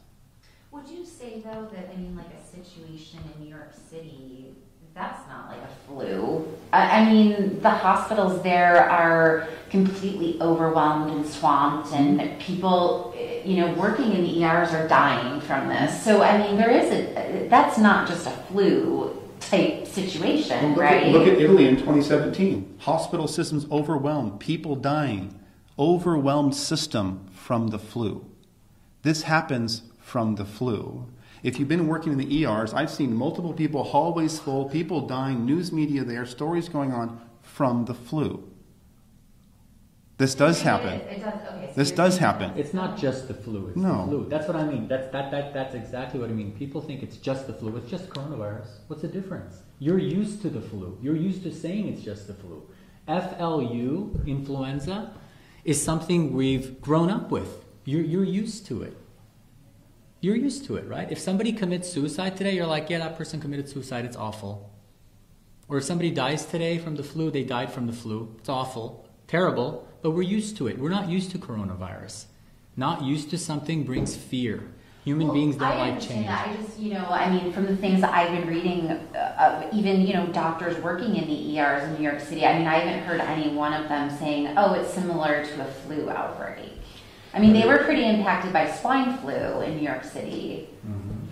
Would 0.71 0.87
you 0.89 1.05
say 1.05 1.41
though 1.41 1.69
that, 1.73 1.91
I 1.93 1.97
mean, 1.97 2.15
like 2.15 2.27
a 2.27 2.55
situation 2.55 3.19
in 3.35 3.43
New 3.43 3.49
York 3.49 3.71
City, 3.89 4.55
that's 4.93 5.27
not 5.27 5.49
like 5.49 5.59
a 5.59 5.87
flu? 5.87 6.47
I, 6.71 7.05
mean, 7.05 7.61
the 7.61 7.69
hospitals 7.69 8.41
there 8.43 8.89
are 8.89 9.47
completely 9.69 10.39
overwhelmed 10.41 11.11
and 11.11 11.25
swamped 11.25 11.93
and 11.93 12.39
people, 12.39 13.15
you 13.45 13.57
know, 13.57 13.73
working 13.73 14.11
in 14.11 14.23
the 14.23 14.43
ERs 14.43 14.71
are 14.71 14.87
dying 14.87 15.39
from 15.41 15.67
this. 15.67 16.03
So, 16.03 16.21
I 16.21 16.37
mean, 16.37 16.57
there 16.57 16.71
is 16.71 16.91
a, 16.91 17.47
that's 17.47 17.77
not 17.77 18.07
just 18.07 18.27
a 18.27 18.31
flu 18.31 19.19
type 19.39 19.87
situation, 19.87 20.69
Look 20.69 20.79
right? 20.79 21.03
at, 21.03 21.11
look 21.11 21.27
at 21.27 21.39
Italy 21.39 21.67
in 21.67 21.77
2017. 21.77 22.77
Hospital 22.79 23.27
systems 23.27 23.67
overwhelmed, 23.71 24.39
people 24.39 24.75
dying, 24.75 25.39
overwhelmed 25.77 26.55
system 26.55 27.27
from 27.33 27.67
the 27.67 27.79
flu. 27.79 28.25
This 29.01 29.23
happens 29.23 29.83
from 29.99 30.35
the 30.35 30.45
flu. 30.45 31.07
If 31.41 31.59
you've 31.59 31.67
been 31.67 31.87
working 31.87 32.13
in 32.13 32.17
the 32.17 32.43
ERs, 32.45 32.73
I've 32.73 32.89
seen 32.91 33.13
multiple 33.13 33.53
people, 33.53 33.83
hallways 33.83 34.39
full, 34.39 34.69
people 34.69 35.01
dying, 35.07 35.45
news 35.45 35.71
media 35.71 36.03
there, 36.03 36.25
stories 36.25 36.69
going 36.69 36.93
on 36.93 37.19
from 37.41 37.85
the 37.85 37.93
flu. 37.93 38.43
This 40.17 40.35
does 40.35 40.61
It- 40.61 40.63
happen. 40.63 40.93
It 41.01 41.19
does, 41.21 41.33
okay. 41.33 41.67
so 41.69 41.73
This 41.75 41.91
does 41.91 42.17
happen. 42.17 42.51
It's 42.55 42.73
not 42.73 42.97
just 42.97 43.27
the 43.27 43.33
flu. 43.33 43.67
It's 43.67 43.75
No. 43.77 44.03
the 44.05 44.07
flu. 44.07 44.29
That's 44.29 44.47
what 44.47 44.55
I 44.55 44.63
mean. 44.63 44.87
That's 44.87 45.11
that, 45.11 45.31
that 45.31 45.53
that's 45.53 45.73
exactly 45.75 46.19
what 46.19 46.29
I 46.29 46.33
mean. 46.33 46.51
People 46.53 46.79
think 46.81 47.01
it's 47.03 47.17
just 47.17 47.47
the 47.47 47.53
flu. 47.53 47.75
It's 47.77 47.89
just 47.89 48.09
coronavirus. 48.09 48.67
What's 48.87 49.01
the 49.01 49.07
difference? 49.09 49.63
You're 49.79 49.99
used 49.99 50.41
to 50.43 50.49
the 50.49 50.61
flu. 50.61 50.97
You're 51.01 51.15
used 51.17 51.43
to 51.43 51.51
saying 51.51 51.87
it's 51.87 52.03
just 52.03 52.27
the 52.27 52.35
flu. 52.35 52.61
FLU, 53.07 54.25
influenza, 54.25 55.11
is 55.63 55.81
something 55.81 56.33
we've 56.33 56.81
grown 56.81 57.09
up 57.09 57.31
with. 57.31 57.65
You're 57.85 58.03
you're 58.03 58.23
used 58.23 58.65
to 58.67 58.83
it. 58.83 58.97
You're 60.21 60.35
used 60.35 60.65
to 60.65 60.77
it, 60.77 60.87
right? 60.87 61.11
If 61.11 61.19
somebody 61.19 61.51
commits 61.51 61.91
suicide 61.91 62.37
today, 62.37 62.55
you're 62.55 62.65
like, 62.65 62.89
yeah, 62.89 62.99
that 62.99 63.17
person 63.17 63.41
committed 63.41 63.67
suicide. 63.67 64.05
It's 64.05 64.15
awful. 64.15 64.69
Or 65.67 65.77
if 65.77 65.83
somebody 65.83 66.11
dies 66.11 66.45
today 66.45 66.77
from 66.77 66.95
the 66.95 67.03
flu, 67.03 67.29
they 67.29 67.43
died 67.43 67.71
from 67.71 67.87
the 67.87 67.93
flu. 67.93 68.33
It's 68.39 68.49
awful, 68.49 69.07
terrible, 69.27 69.87
but 70.01 70.11
we're 70.11 70.21
used 70.21 70.55
to 70.57 70.67
it. 70.67 70.77
We're 70.77 70.89
not 70.89 71.09
used 71.09 71.31
to 71.31 71.37
coronavirus. 71.37 72.25
Not 72.75 73.03
used 73.03 73.29
to 73.31 73.37
something 73.37 73.83
brings 73.83 74.15
fear. 74.15 74.72
Human 75.05 75.27
Well, 75.27 75.35
beings 75.35 75.57
don't 75.57 75.67
I 75.67 75.91
like 75.91 75.99
change. 76.01 76.29
I 76.29 76.55
just, 76.55 76.79
you 76.79 76.93
know, 76.93 77.05
I 77.09 77.29
mean, 77.29 77.51
from 77.51 77.65
the 77.65 77.75
things 77.75 77.99
that 78.01 78.13
I've 78.13 78.31
been 78.31 78.47
reading, 78.47 78.89
uh, 78.89 79.69
even 79.73 80.01
you 80.07 80.13
know, 80.13 80.27
doctors 80.27 80.81
working 80.81 81.17
in 81.17 81.27
the 81.27 81.59
ERs 81.59 81.83
in 81.83 81.95
New 81.95 82.03
York 82.03 82.21
City. 82.21 82.45
I 82.45 82.57
mean, 82.57 82.67
I 82.67 82.75
haven't 82.79 83.03
heard 83.03 83.19
any 83.19 83.53
one 83.53 83.73
of 83.73 83.89
them 83.89 84.09
saying, 84.09 84.53
"Oh, 84.57 84.73
it's 84.73 84.93
similar 84.93 85.43
to 85.45 85.61
a 85.61 85.65
flu 85.65 86.09
outbreak." 86.09 86.71
I 87.33 87.39
mean, 87.39 87.51
they 87.51 87.67
were 87.67 87.79
pretty 87.79 88.05
impacted 88.07 88.53
by 88.53 88.71
swine 88.71 89.17
flu 89.17 89.61
in 89.61 89.75
New 89.75 89.83
York 89.83 90.05
City, 90.05 90.69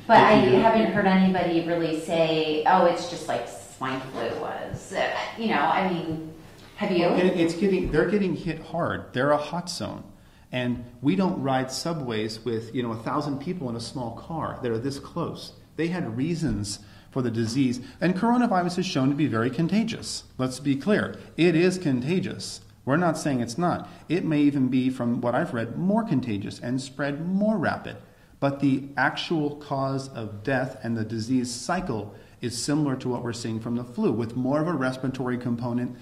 but 0.06 0.18
I 0.18 0.32
haven't 0.34 0.92
heard 0.92 1.06
anybody 1.06 1.66
really 1.66 2.02
say, 2.02 2.64
"Oh, 2.68 2.86
it's 2.86 3.10
just 3.10 3.30
like 3.30 3.48
swine 3.48 4.02
flu 4.12 4.28
was." 4.42 4.94
Uh, 4.94 5.08
You 5.38 5.48
know, 5.48 5.62
I 5.62 5.88
mean, 5.90 6.34
have 6.76 6.92
you? 6.92 7.06
It's 7.08 7.54
getting 7.54 7.90
they're 7.92 8.10
getting 8.10 8.36
hit 8.36 8.60
hard. 8.60 9.14
They're 9.14 9.32
a 9.32 9.38
hot 9.38 9.70
zone. 9.70 10.04
And 10.52 10.84
we 11.02 11.16
don't 11.16 11.42
ride 11.42 11.72
subways 11.72 12.44
with, 12.44 12.76
you 12.76 12.84
know, 12.84 12.92
a 12.92 12.98
thousand 12.98 13.40
people 13.40 13.70
in 13.70 13.76
a 13.76 13.82
small 13.82 14.12
car 14.18 14.60
that 14.62 14.72
are 14.72 14.78
this 14.78 15.00
close. 15.00 15.54
They 15.78 15.88
had 15.88 16.18
reasons 16.18 16.80
for 17.10 17.22
the 17.22 17.32
disease. 17.32 17.80
And 18.00 18.16
coronavirus 18.16 18.80
is 18.80 18.86
shown 18.86 19.10
to 19.10 19.16
be 19.16 19.28
very 19.28 19.50
contagious. 19.50 20.24
Let's 20.38 20.60
be 20.60 20.76
clear. 20.76 21.18
It 21.38 21.56
is 21.56 21.78
contagious. 21.78 22.62
We're 22.84 22.98
not 22.98 23.18
saying 23.18 23.40
it's 23.40 23.58
not. 23.58 23.90
It 24.10 24.26
may 24.26 24.42
even 24.42 24.68
be, 24.68 24.90
from 24.90 25.22
what 25.22 25.36
I've 25.36 25.54
read, 25.54 25.78
more 25.78 26.04
contagious 26.04 26.60
and 26.60 26.82
spread 26.82 27.26
more 27.26 27.58
rapid. 27.58 27.98
But 28.40 28.60
the 28.60 28.90
actual 28.98 29.56
cause 29.58 30.10
of 30.10 30.44
death 30.44 30.78
and 30.84 30.98
the 30.98 31.06
disease 31.06 31.54
cycle 31.54 32.16
is 32.42 32.62
similar 32.62 32.96
to 32.98 33.08
what 33.08 33.24
we're 33.24 33.34
seeing 33.34 33.60
from 33.60 33.76
the 33.76 33.84
flu, 33.84 34.12
with 34.12 34.36
more 34.36 34.60
of 34.60 34.68
a 34.68 34.74
respiratory 34.74 35.38
component 35.38 35.96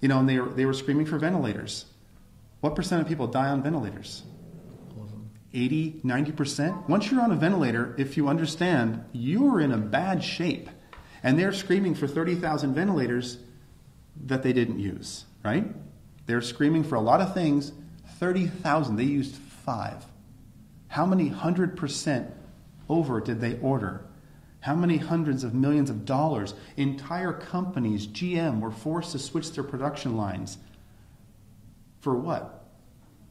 you 0.00 0.08
know, 0.08 0.18
and 0.18 0.28
they 0.28 0.38
were, 0.38 0.48
they 0.48 0.66
were 0.66 0.74
screaming 0.74 1.06
for 1.06 1.18
ventilators. 1.18 1.86
What 2.66 2.74
percent 2.74 3.00
of 3.00 3.06
people 3.06 3.28
die 3.28 3.46
on 3.46 3.62
ventilators? 3.62 4.24
80, 5.54 6.00
90%? 6.04 6.88
Once 6.88 7.08
you're 7.12 7.20
on 7.20 7.30
a 7.30 7.36
ventilator, 7.36 7.94
if 7.96 8.16
you 8.16 8.26
understand, 8.26 9.04
you're 9.12 9.60
in 9.60 9.70
a 9.70 9.78
bad 9.78 10.24
shape. 10.24 10.68
And 11.22 11.38
they're 11.38 11.52
screaming 11.52 11.94
for 11.94 12.08
30,000 12.08 12.74
ventilators 12.74 13.38
that 14.24 14.42
they 14.42 14.52
didn't 14.52 14.80
use, 14.80 15.26
right? 15.44 15.64
They're 16.26 16.40
screaming 16.40 16.82
for 16.82 16.96
a 16.96 17.00
lot 17.00 17.20
of 17.20 17.34
things, 17.34 17.70
30,000. 18.18 18.96
They 18.96 19.04
used 19.04 19.36
five. 19.36 20.04
How 20.88 21.06
many 21.06 21.28
hundred 21.28 21.76
percent 21.76 22.32
over 22.88 23.20
did 23.20 23.40
they 23.40 23.60
order? 23.60 24.04
How 24.58 24.74
many 24.74 24.96
hundreds 24.96 25.44
of 25.44 25.54
millions 25.54 25.88
of 25.88 26.04
dollars? 26.04 26.54
Entire 26.76 27.32
companies, 27.32 28.08
GM, 28.08 28.58
were 28.58 28.72
forced 28.72 29.12
to 29.12 29.20
switch 29.20 29.52
their 29.52 29.62
production 29.62 30.16
lines. 30.16 30.58
For 32.06 32.14
what? 32.14 32.55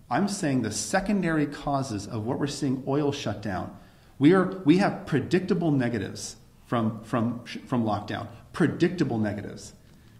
I'm 0.09 0.27
saying 0.27 0.61
the 0.61 0.71
secondary 0.71 1.47
causes 1.47 2.07
of 2.07 2.25
what 2.25 2.39
we're 2.39 2.47
seeing 2.47 2.83
oil 2.87 3.11
shut 3.11 3.41
down. 3.41 3.75
We, 4.19 4.33
are, 4.33 4.61
we 4.63 4.77
have 4.77 5.05
predictable 5.05 5.71
negatives 5.71 6.35
from, 6.65 7.03
from, 7.03 7.43
from 7.43 7.83
lockdown, 7.83 8.27
predictable 8.53 9.17
negatives. 9.17 9.73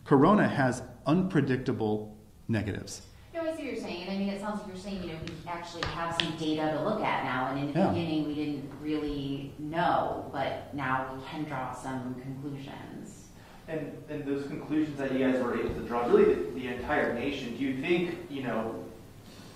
Corona 0.04 0.48
has 0.48 0.82
unpredictable 1.06 2.16
negatives. 2.48 3.04
No, 3.34 3.42
I 3.42 3.56
see 3.56 3.64
what 3.64 3.64
you're 3.64 3.76
saying, 3.76 4.10
I 4.10 4.18
mean, 4.18 4.30
it 4.30 4.42
sounds 4.42 4.60
like 4.60 4.68
you're 4.70 4.78
saying, 4.78 5.04
you 5.04 5.10
know, 5.10 5.20
we 5.28 5.50
actually 5.50 5.84
have 5.90 6.20
some 6.20 6.36
data 6.38 6.78
to 6.78 6.84
look 6.84 7.02
at 7.02 7.24
now, 7.26 7.48
and 7.52 7.60
in 7.60 7.74
the 7.74 7.80
Yeah. 7.80 7.90
beginning, 7.90 8.28
we 8.28 8.34
didn't 8.36 8.72
really 8.82 9.54
know, 9.60 10.30
but 10.32 10.74
now 10.74 11.14
we 11.14 11.22
can 11.30 11.44
draw 11.44 11.74
some 11.74 12.16
conclusions. 12.22 13.26
And, 13.68 13.92
and 14.10 14.26
those 14.26 14.46
conclusions 14.48 14.98
that 14.98 15.12
you 15.12 15.20
guys 15.20 15.44
were 15.44 15.60
able 15.60 15.74
to 15.74 15.82
draw, 15.82 16.06
really 16.06 16.34
the, 16.36 16.52
the 16.52 16.68
entire 16.68 17.14
nation, 17.14 17.58
do 17.58 17.64
you 17.64 17.82
think, 17.82 18.16
you 18.30 18.44
know, 18.44 18.85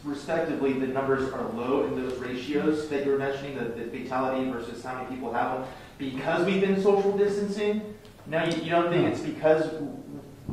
respectively, 0.04 0.74
the 0.74 0.88
numbers 0.88 1.32
are 1.34 1.44
low 1.50 1.86
in 1.86 1.96
those 1.96 2.18
ratios 2.20 2.88
that 2.90 3.06
you 3.06 3.12
were 3.12 3.18
mentioning, 3.18 3.56
the, 3.58 3.64
the 3.66 4.04
fatality 4.04 4.50
versus 4.50 4.84
how 4.84 4.96
many 4.96 5.08
people 5.16 5.34
have 5.34 5.60
them, 5.60 5.68
because 5.98 6.46
we've 6.46 6.62
been 6.62 6.82
social 6.82 7.18
distancing? 7.18 7.94
Now, 8.28 8.46
you, 8.46 8.62
you 8.64 8.70
don't 8.70 8.90
think 8.92 9.08
it's 9.08 9.22
because, 9.22 9.70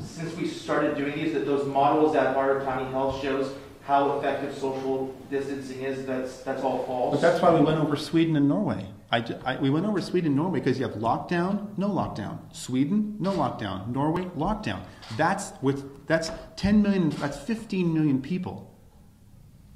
since 0.01 0.35
we 0.37 0.47
started 0.49 0.97
doing 0.97 1.15
these, 1.15 1.33
that 1.35 1.47
those 1.47 1.67
models 1.67 2.13
that 2.15 2.35
Barber 2.35 2.65
County 2.65 2.91
Health 2.91 3.21
shows 3.23 3.55
how 3.87 4.19
effective 4.19 4.57
social 4.57 5.15
distancing 5.31 5.83
is, 5.83 6.05
that's, 6.07 6.39
that's 6.39 6.63
all 6.63 6.85
false? 6.85 7.15
But 7.15 7.21
that's 7.21 7.41
why 7.43 7.55
we 7.55 7.61
went 7.65 7.79
over 7.79 7.97
Sweden 7.97 8.35
and 8.37 8.49
Norway. 8.49 8.87
I, 9.13 9.25
I- 9.45 9.57
we 9.59 9.71
went 9.71 9.87
over 9.87 10.01
Sweden 10.01 10.29
and 10.29 10.37
Norway 10.37 10.59
because 10.59 10.79
you 10.81 10.87
have 10.89 10.97
lockdown, 10.97 11.77
no 11.79 11.89
lockdown. 11.89 12.39
Sweden, 12.55 13.17
no 13.21 13.31
lockdown. 13.33 13.89
Norway, 13.95 14.25
lockdown. 14.37 14.81
That's 15.17 15.53
with 15.63 16.07
that's 16.09 16.31
10 16.57 16.83
million. 16.83 17.11
That's 17.11 17.37
15 17.39 17.93
million 17.95 18.21
people. 18.21 18.73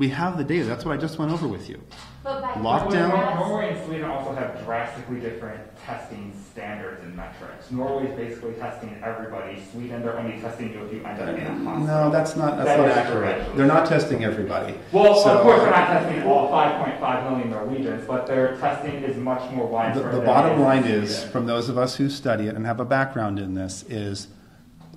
We 0.01 0.09
have 0.09 0.39
the 0.39 0.45
data. 0.45 0.65
That's 0.65 0.87
what 0.87 0.95
I 0.95 0.97
just 0.97 1.19
went 1.19 1.31
over 1.31 1.47
with 1.47 1.69
you. 1.69 1.79
But 2.25 2.41
by 2.41 2.53
Lockdown? 2.55 3.11
that's- 3.11 3.35
Norway 3.39 3.75
and 3.77 3.87
Sweden 3.87 4.11
also 4.11 4.33
have 4.33 4.65
drastically 4.65 5.21
different 5.21 5.61
testing 5.85 6.33
standards 6.51 7.05
and 7.05 7.15
metrics. 7.15 7.71
Norway 7.71 8.07
is 8.07 8.17
basically 8.17 8.55
testing 8.55 8.97
everybody. 9.05 9.63
Sweden, 9.71 10.01
they're 10.03 10.19
only 10.19 10.41
testing 10.41 10.73
you 10.73 10.87
if 10.87 10.93
you 10.95 11.05
end 11.05 11.21
up 11.21 11.29
in 11.29 11.47
a 11.47 11.49
hospital. 11.51 11.81
No, 11.81 12.11
that's 12.11 12.35
not 12.35 12.57
that's 12.57 12.69
That 12.71 12.79
not 12.79 12.89
accurate. 12.97 13.37
correct. 13.37 13.57
They're 13.59 13.67
not 13.67 13.85
testing 13.87 14.25
everybody. 14.25 14.75
Well, 14.91 15.17
So- 15.17 15.37
of 15.37 15.43
course, 15.43 15.61
they're 15.61 15.71
not 15.71 15.89
testing 15.89 16.23
all 16.23 16.49
5.5 16.51 17.31
million 17.31 17.51
Norwegians, 17.51 18.05
but 18.09 18.27
their 18.27 18.57
testing 18.57 19.03
is 19.05 19.19
much 19.19 19.51
more 19.51 19.67
widespread. 19.67 20.13
the 20.15 20.17
than 20.17 20.25
bottom 20.27 20.61
line 20.63 20.85
is, 20.85 21.25
from 21.25 21.45
those 21.45 21.69
of 21.69 21.77
us 21.77 21.97
who 21.97 22.09
study 22.09 22.47
it 22.49 22.57
and 22.57 22.65
have 22.65 22.81
a 22.81 22.87
background 22.87 23.39
in 23.39 23.53
this, 23.55 23.85
is 23.91 24.29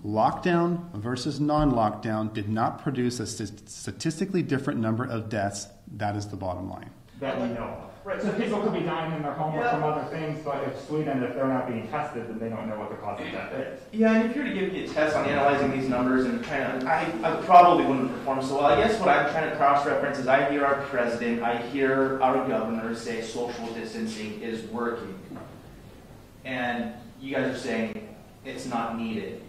lockdown 0.04 0.92
versus 0.94 1.40
non-lockdown 1.40 2.34
did 2.34 2.50
not 2.50 2.82
produce 2.84 3.20
a 3.20 3.26
st- 3.28 3.70
statistically 3.70 4.42
different 4.44 4.80
number 4.80 5.06
of 5.06 5.30
deaths. 5.30 5.68
That 5.96 6.16
is 6.16 6.28
the 6.28 6.36
bottom 6.38 6.70
line. 6.70 6.90
that 7.20 7.40
we 7.40 7.48
know. 7.48 7.78
Right, 8.04 8.22
So 8.22 8.32
so 8.32 8.38
people 8.38 8.60
could 8.62 8.74
be 8.74 8.82
dying 8.82 9.14
in 9.14 9.22
their 9.24 9.32
home 9.32 9.56
or 9.56 9.62
Yeah. 9.62 9.72
from 9.76 9.84
other 9.84 10.04
things, 10.10 10.44
but 10.44 10.62
if 10.68 10.78
Sweden, 10.88 11.24
if 11.24 11.36
they're 11.36 11.48
not 11.48 11.68
being 11.70 11.88
tested, 11.88 12.28
then 12.28 12.38
they 12.38 12.50
don't 12.50 12.68
know 12.68 12.78
what 12.78 12.90
the 12.90 12.98
cause 12.98 13.22
of 13.22 13.32
death 13.32 13.54
is. 13.54 13.80
Yeah, 13.94 14.12
and 14.12 14.30
if 14.30 14.36
you 14.36 14.42
were 14.42 14.50
to 14.50 14.54
give 14.54 14.74
me 14.74 14.84
a 14.84 14.88
test 14.90 15.16
on 15.16 15.26
analyzing 15.26 15.72
these 15.72 15.88
numbers 15.88 16.26
and 16.26 16.44
trying 16.44 16.82
to, 16.82 16.86
I, 16.92 17.04
I 17.24 17.42
probably 17.46 17.86
wouldn't 17.86 18.12
perform 18.12 18.42
so 18.42 18.56
well. 18.58 18.66
I 18.66 18.76
guess 18.76 19.00
what 19.00 19.08
I'm 19.08 19.32
trying 19.32 19.50
to 19.52 19.56
cross-reference 19.56 20.18
is 20.20 20.28
I 20.28 20.52
hear 20.52 20.66
our 20.66 20.82
president, 20.82 21.44
I 21.44 21.56
hear 21.68 22.22
our 22.22 22.46
governor 22.46 22.94
say 22.94 23.22
social 23.22 23.68
distancing 23.68 24.42
is 24.42 24.66
working. 24.70 25.18
And 26.44 26.92
you 27.22 27.34
guys 27.34 27.56
are 27.56 27.58
saying 27.58 28.16
it's 28.44 28.66
not 28.66 28.98
needed. 28.98 29.42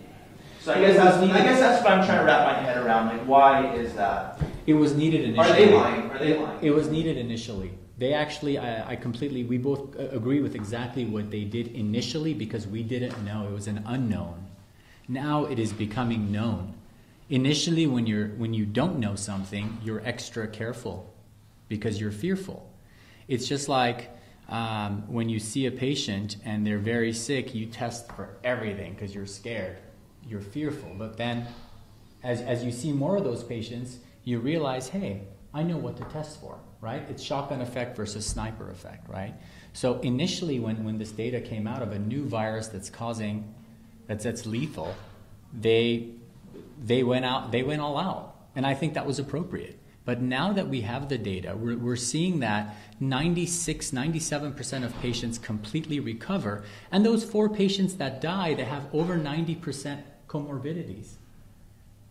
So 0.65 0.73
I 0.73 0.81
guess 0.81 0.97
that's, 0.97 1.17
I 1.19 1.27
guess 1.43 1.61
that's 1.61 1.85
what 1.85 1.93
I'm 1.93 2.07
trying 2.07 2.21
to 2.21 2.25
wrap 2.25 2.47
my 2.47 2.63
head 2.63 2.79
around, 2.79 3.09
like, 3.09 3.27
why 3.27 3.75
is 3.75 3.93
that? 3.97 4.41
It 4.67 4.73
was 4.73 4.95
needed 4.97 5.21
initially. 5.21 5.47
Are 5.47 5.57
initially. 5.57 5.67
they 5.67 5.75
lying? 5.77 6.11
Are 6.11 6.19
they 6.19 6.29
It- 6.33 6.41
lying? 6.41 6.59
It 6.63 6.71
was 6.71 6.89
needed 6.89 7.19
initially. 7.19 7.71
They 7.99 8.15
actually, 8.15 8.57
I, 8.57 8.93
I 8.93 8.97
completely, 8.97 9.45
we 9.45 9.59
both 9.59 9.95
uh, 9.95 10.05
agree 10.09 10.41
with 10.41 10.55
exactly 10.55 11.05
what 11.05 11.31
they 11.31 11.45
did 11.45 11.69
initially 11.69 12.33
because 12.33 12.67
we 12.67 12.83
didn't 12.83 13.23
know. 13.27 13.47
It 13.47 13.53
was 13.53 13.67
an 13.69 13.83
unknown. 13.85 14.47
Now 15.07 15.45
it 15.45 15.59
is 15.59 15.71
becoming 15.75 16.33
known. 16.33 16.73
Initially, 17.29 17.87
when 17.87 18.07
you're 18.07 18.29
when 18.29 18.53
you 18.55 18.65
don't 18.65 18.99
know 18.99 19.15
something, 19.17 19.79
you're 19.83 20.01
extra 20.05 20.47
careful 20.49 21.13
because 21.69 22.01
you're 22.01 22.11
fearful. 22.11 22.71
It's 23.29 23.47
just 23.47 23.69
like 23.69 24.11
um, 24.49 25.05
when 25.09 25.29
you 25.29 25.39
see 25.39 25.67
a 25.67 25.71
patient 25.71 26.37
and 26.45 26.67
they're 26.67 26.79
very 26.79 27.13
sick, 27.13 27.55
you 27.55 27.67
test 27.67 28.11
for 28.13 28.37
everything 28.45 28.93
because 28.93 29.15
you're 29.15 29.27
scared, 29.27 29.79
you're 30.29 30.41
fearful. 30.41 30.91
But 30.97 31.17
then, 31.17 31.47
as 32.23 32.41
as 32.41 32.65
you 32.65 32.73
see 32.73 32.93
more 32.93 33.17
of 33.17 33.25
those 33.25 33.43
patients, 33.43 33.99
you 34.25 34.39
realize, 34.41 34.89
hey, 34.89 35.23
I 35.53 35.63
know 35.63 35.77
what 35.77 35.97
to 35.99 36.05
test 36.05 36.41
for, 36.41 36.59
right? 36.81 37.03
It's 37.09 37.23
shotgun 37.23 37.61
effect 37.61 37.97
versus 37.97 38.27
sniper 38.27 38.71
effect, 38.71 39.09
right? 39.09 39.35
So 39.73 40.01
initially, 40.01 40.59
when, 40.59 40.85
when 40.85 40.99
this 40.99 41.13
data 41.13 41.41
came 41.41 41.67
out 41.67 41.83
of 41.83 41.93
a 41.93 41.99
new 41.99 42.25
virus 42.25 42.69
that's 42.69 42.91
causing, 42.91 43.55
that's, 44.07 44.25
that's 44.25 44.47
lethal, 44.47 44.95
they, 45.53 46.11
they, 46.83 47.05
went 47.05 47.25
out, 47.25 47.53
they 47.53 47.63
went 47.63 47.81
all 47.81 47.99
out. 47.99 48.35
And 48.57 48.67
I 48.67 48.75
think 48.75 48.95
that 48.95 49.07
was 49.07 49.19
appropriate. 49.19 49.79
But 50.05 50.21
now 50.21 50.53
that 50.53 50.69
we 50.69 50.83
have 50.83 51.09
the 51.09 51.19
data, 51.19 51.57
we're, 51.57 51.79
we're 51.79 51.97
seeing 51.97 52.41
that 52.41 52.77
96, 53.01 53.91
97% 53.91 54.85
of 54.85 55.01
patients 55.01 55.39
completely 55.39 55.99
recover. 55.99 56.65
And 56.93 57.07
those 57.07 57.25
four 57.25 57.49
patients 57.49 57.95
that 57.97 58.21
die, 58.21 58.55
they 58.55 58.65
have 58.65 58.87
over 58.93 59.17
90% 59.17 60.03
comorbidities. 60.35 61.15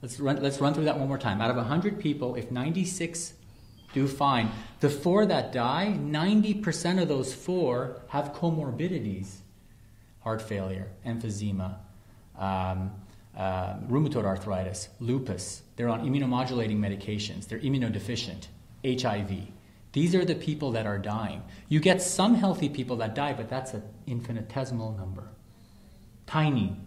Let's 0.01 0.19
run, 0.19 0.41
let's 0.41 0.59
run 0.59 0.73
through 0.73 0.85
that 0.85 0.97
one 0.97 1.07
more 1.07 1.17
time. 1.17 1.41
Out 1.41 1.49
of 1.49 1.57
100 1.57 1.99
people, 1.99 2.35
if 2.35 2.51
96 2.51 3.33
do 3.93 4.07
fine, 4.07 4.49
the 4.79 4.89
four 4.89 5.25
that 5.25 5.51
die, 5.51 5.95
90% 5.99 7.01
of 7.01 7.07
those 7.07 7.33
four 7.33 8.01
have 8.09 8.33
comorbidities 8.33 9.37
heart 10.23 10.41
failure, 10.41 10.87
emphysema, 11.05 11.75
um, 12.37 12.91
uh, 13.37 13.75
rheumatoid 13.89 14.25
arthritis, 14.25 14.87
lupus. 14.99 15.63
They're 15.75 15.89
on 15.89 16.07
immunomodulating 16.07 16.77
medications, 16.77 17.47
they're 17.47 17.59
immunodeficient, 17.59 18.47
HIV. 18.85 19.49
These 19.91 20.15
are 20.15 20.25
the 20.25 20.35
people 20.35 20.71
that 20.71 20.87
are 20.87 20.97
dying. 20.97 21.43
You 21.67 21.79
get 21.79 22.01
some 22.01 22.35
healthy 22.35 22.69
people 22.69 22.95
that 22.97 23.13
die, 23.13 23.33
but 23.33 23.49
that's 23.49 23.73
an 23.73 23.83
infinitesimal 24.07 24.93
number. 24.97 25.27
Tiny. 26.25 26.77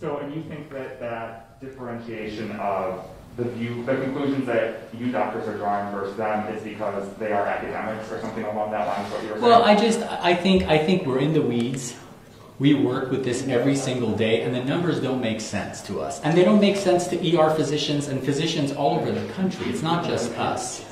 So, 0.00 0.18
and 0.18 0.32
you 0.34 0.42
think 0.44 0.70
that 0.70 1.00
that 1.00 1.60
differentiation 1.60 2.52
of 2.52 3.04
the 3.36 3.44
view, 3.44 3.84
the 3.84 3.96
conclusions 3.96 4.46
that 4.46 4.88
you 4.96 5.10
doctors 5.10 5.48
are 5.48 5.56
drawing 5.56 5.92
versus 5.92 6.16
them 6.16 6.46
is 6.54 6.62
because 6.62 7.12
they 7.14 7.32
are 7.32 7.46
academics 7.46 8.10
or 8.10 8.20
something 8.20 8.44
along 8.44 8.70
that 8.70 8.86
line, 8.86 9.10
what 9.10 9.22
you 9.22 9.28
were 9.28 9.34
saying? 9.34 9.42
Well, 9.42 9.62
I 9.64 9.74
just 9.74 10.00
I 10.00 10.34
think 10.34 10.64
I 10.64 10.78
think 10.78 11.04
we're 11.04 11.18
in 11.18 11.32
the 11.32 11.42
weeds. 11.42 11.96
We 12.60 12.74
work 12.74 13.10
with 13.10 13.24
this 13.24 13.46
every 13.46 13.76
single 13.76 14.16
day, 14.16 14.42
and 14.42 14.52
the 14.52 14.64
numbers 14.64 15.00
don't 15.00 15.20
make 15.20 15.40
sense 15.40 15.80
to 15.82 16.00
us, 16.00 16.20
and 16.22 16.36
they 16.36 16.42
don't 16.42 16.60
make 16.60 16.76
sense 16.76 17.06
to 17.08 17.38
ER 17.38 17.50
physicians 17.50 18.08
and 18.08 18.22
physicians 18.22 18.72
all 18.72 18.98
over 18.98 19.12
the 19.12 19.32
country. 19.32 19.66
It's 19.68 19.82
not 19.82 20.04
just 20.04 20.32
us. 20.36 20.84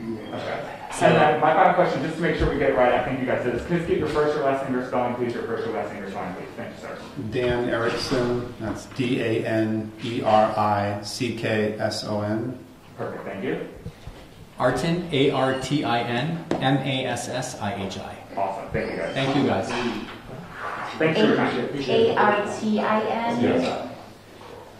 Okay. 0.00 0.73
And 1.00 1.14
then 1.16 1.34
uh, 1.34 1.40
my 1.40 1.52
final 1.54 1.74
question, 1.74 2.02
just 2.02 2.16
to 2.16 2.22
make 2.22 2.36
sure 2.36 2.48
we 2.50 2.58
get 2.58 2.70
it 2.70 2.76
right, 2.76 2.92
I 2.92 3.04
think 3.04 3.18
you 3.18 3.26
guys 3.26 3.44
did 3.44 3.54
this. 3.54 3.66
Please 3.66 3.84
get 3.86 3.98
your 3.98 4.08
first 4.08 4.36
or 4.38 4.44
last 4.44 4.68
name 4.68 4.78
or 4.78 4.86
spelling, 4.86 5.14
please. 5.16 5.34
Your 5.34 5.42
first 5.42 5.66
or 5.66 5.72
last 5.72 5.92
name 5.92 6.04
or 6.04 6.10
spelling, 6.10 6.34
please. 6.34 6.46
Thank 6.56 6.76
you, 6.76 6.80
sir. 6.82 6.98
Dan 7.30 7.68
Erickson, 7.68 8.54
that's 8.60 8.86
D 8.86 9.20
A 9.20 9.44
N 9.44 9.90
E 10.04 10.22
R 10.22 10.54
I 10.56 11.02
C 11.02 11.36
K 11.36 11.76
S 11.78 12.04
O 12.04 12.20
N. 12.20 12.58
Perfect, 12.96 13.24
thank 13.24 13.44
you. 13.44 13.68
Artin, 14.58 15.12
A 15.12 15.30
R 15.32 15.60
T 15.60 15.82
I 15.82 16.00
N 16.02 16.44
M 16.52 16.76
A 16.76 17.06
S 17.06 17.28
S 17.28 17.60
I 17.60 17.74
H 17.84 17.98
I. 17.98 18.16
Awesome, 18.36 18.68
thank 18.70 18.90
you 18.92 18.96
guys. 18.96 19.14
Thank 19.14 19.36
you 19.36 19.46
guys. 19.46 19.68
Thanks 20.98 21.18
for 21.18 21.26
your 21.26 21.36
time. 21.36 21.80
A 21.88 22.16
R 22.16 22.60
T 22.60 22.78
I 22.78 23.00
N? 23.00 23.42
Yes. 23.42 23.93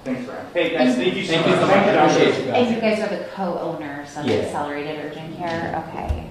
Thanks, 0.05 0.27
Brian. 0.27 0.47
Hey 0.53 0.71
guys, 0.77 0.97
thank 0.97 1.15
you 1.17 1.25
so 1.25 1.33
Thank 1.33 1.47
you 1.47 1.53
much. 1.53 1.61
so 1.61 1.67
much. 1.67 2.13
Appreciate 2.13 2.45
you 2.47 2.53
And 2.53 2.75
you 2.75 2.81
guys. 2.81 2.99
guys 2.99 3.11
are 3.13 3.17
the 3.17 3.25
co-owners 3.31 4.17
of 4.19 4.27
Yeah. 4.27 4.37
Accelerated 4.37 5.05
Urgent 5.05 5.37
Care? 5.39 5.85
Okay. 5.89 6.29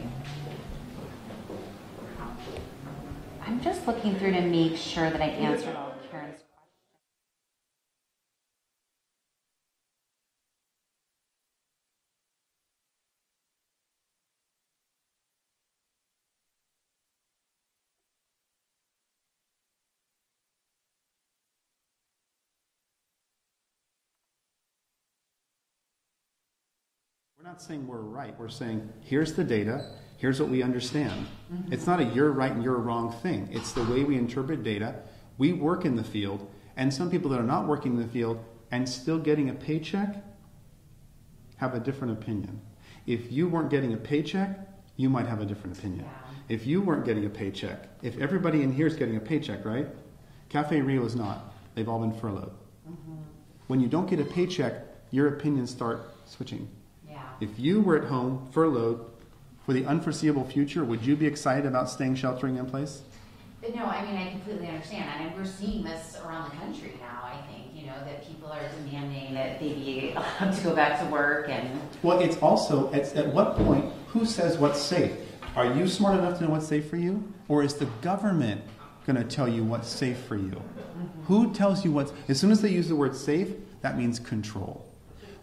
I'm 3.46 3.60
just 3.62 3.88
looking 3.88 4.16
through 4.20 4.32
to 4.34 4.42
make 4.42 4.78
sure 4.78 5.10
that 5.10 5.22
I 5.22 5.26
answered 5.26 5.76
all 5.76 5.88
of 5.92 6.12
Karen's 6.12 6.42
questions. 6.54 7.00
We're 27.44 27.50
not 27.50 27.62
saying 27.62 27.86
we're 27.86 27.98
right. 27.98 28.34
We're 28.40 28.48
saying 28.48 28.90
here's 29.02 29.34
the 29.34 29.44
data, 29.44 29.90
here's 30.16 30.40
what 30.40 30.48
we 30.48 30.64
understand. 30.64 31.28
Mm-hmm. 31.52 31.74
It's 31.74 31.86
not 31.86 32.00
a 32.00 32.06
you're 32.06 32.32
right 32.32 32.54
and 32.54 32.64
you're 32.64 32.78
wrong 32.78 33.12
thing. 33.12 33.50
It's 33.52 33.74
the 33.74 33.84
way 33.84 34.06
we 34.06 34.16
interpret 34.16 34.64
data. 34.64 34.96
We 35.38 35.52
work 35.52 35.84
in 35.84 35.98
the 35.98 36.06
field, 36.06 36.50
and 36.78 36.94
some 36.94 37.12
people 37.12 37.30
that 37.32 37.42
are 37.42 37.44
not 37.44 37.68
working 37.68 37.96
in 37.96 38.00
the 38.00 38.08
field 38.08 38.42
and 38.72 38.88
still 38.88 39.18
getting 39.20 39.50
a 39.50 39.54
paycheck 39.54 40.24
have 41.58 41.74
a 41.74 41.82
different 41.82 42.14
opinion. 42.14 42.62
If 43.08 43.30
you 43.30 43.50
weren't 43.50 43.70
getting 43.70 43.92
a 43.92 43.98
paycheck, 43.98 44.58
you 44.96 45.10
might 45.10 45.26
have 45.26 45.42
a 45.42 45.46
different 45.46 45.78
opinion. 45.78 46.06
If 46.48 46.66
you 46.66 46.82
weren't 46.82 47.04
getting 47.04 47.26
a 47.26 47.30
paycheck, 47.30 47.90
if 48.02 48.18
everybody 48.20 48.62
in 48.62 48.72
here 48.72 48.88
is 48.88 48.96
getting 48.96 49.18
a 49.18 49.20
paycheck, 49.20 49.66
right? 49.66 49.90
Cafe 50.48 50.80
Rio 50.80 51.04
is 51.04 51.18
not. 51.18 51.54
They've 51.76 51.90
all 51.90 52.00
been 52.00 52.18
furloughed. 52.18 52.54
Mm-hmm. 52.90 53.16
When 53.68 53.82
you 53.82 53.90
don't 53.90 54.10
get 54.10 54.22
a 54.22 54.26
paycheck, 54.26 54.86
your 55.12 55.28
opinions 55.28 55.72
start 55.72 56.10
switching. 56.24 56.70
If 57.44 57.60
you 57.60 57.82
were 57.82 57.98
at 57.98 58.06
home, 58.06 58.48
furloughed, 58.54 59.06
for 59.66 59.74
the 59.74 59.86
unforeseeable 59.86 60.46
future, 60.46 60.86
would 60.86 61.06
you 61.06 61.18
be 61.18 61.26
excited 61.26 61.66
about 61.66 61.90
staying 61.90 62.16
sheltering 62.16 62.56
in 62.56 62.66
place? 62.66 63.02
But 63.60 63.76
no, 63.76 63.84
I 63.84 64.06
mean, 64.06 64.16
I 64.16 64.32
completely 64.32 64.70
understand, 64.70 65.10
I 65.10 65.24
and 65.24 65.36
we're 65.36 65.46
seeing 65.46 65.84
this 65.84 66.18
around 66.26 66.50
the 66.50 66.56
country 66.56 66.94
now, 67.02 67.24
I 67.24 67.36
think, 67.52 67.76
you 67.76 67.86
know, 67.88 67.96
that 68.06 68.26
people 68.26 68.50
are 68.50 68.62
demanding 68.86 69.34
that 69.34 69.60
they 69.60 69.74
be 69.74 70.14
allowed 70.16 70.54
to 70.54 70.64
go 70.64 70.74
back 70.74 71.02
to 71.02 71.06
work 71.08 71.50
and, 71.50 71.82
Well, 72.02 72.22
it's 72.22 72.38
also, 72.38 72.90
it's, 72.94 73.14
at 73.14 73.28
what 73.28 73.58
point, 73.58 73.92
who 74.08 74.26
says 74.26 74.58
what's 74.58 74.82
safe? 74.82 75.12
Are 75.58 75.74
you 75.74 75.86
smart 75.90 76.18
enough 76.18 76.38
to 76.38 76.46
know 76.46 76.52
what's 76.52 76.68
safe 76.68 76.90
for 76.90 76.96
you? 76.96 77.30
Or 77.50 77.62
is 77.62 77.74
the 77.74 77.88
government 78.02 78.62
going 79.06 79.18
to 79.18 79.26
tell 79.26 79.50
you 79.50 79.66
what's 79.66 79.90
safe 79.90 80.18
for 80.20 80.38
you? 80.38 80.62
Mm-hmm. 80.62 81.24
Who 81.26 81.54
tells 81.54 81.84
you 81.84 81.92
what's, 81.92 82.14
as 82.30 82.40
soon 82.40 82.52
as 82.52 82.62
they 82.62 82.70
use 82.70 82.88
the 82.88 82.96
word 82.96 83.18
safe, 83.18 83.50
that 83.82 83.98
means 83.98 84.18
control. 84.18 84.93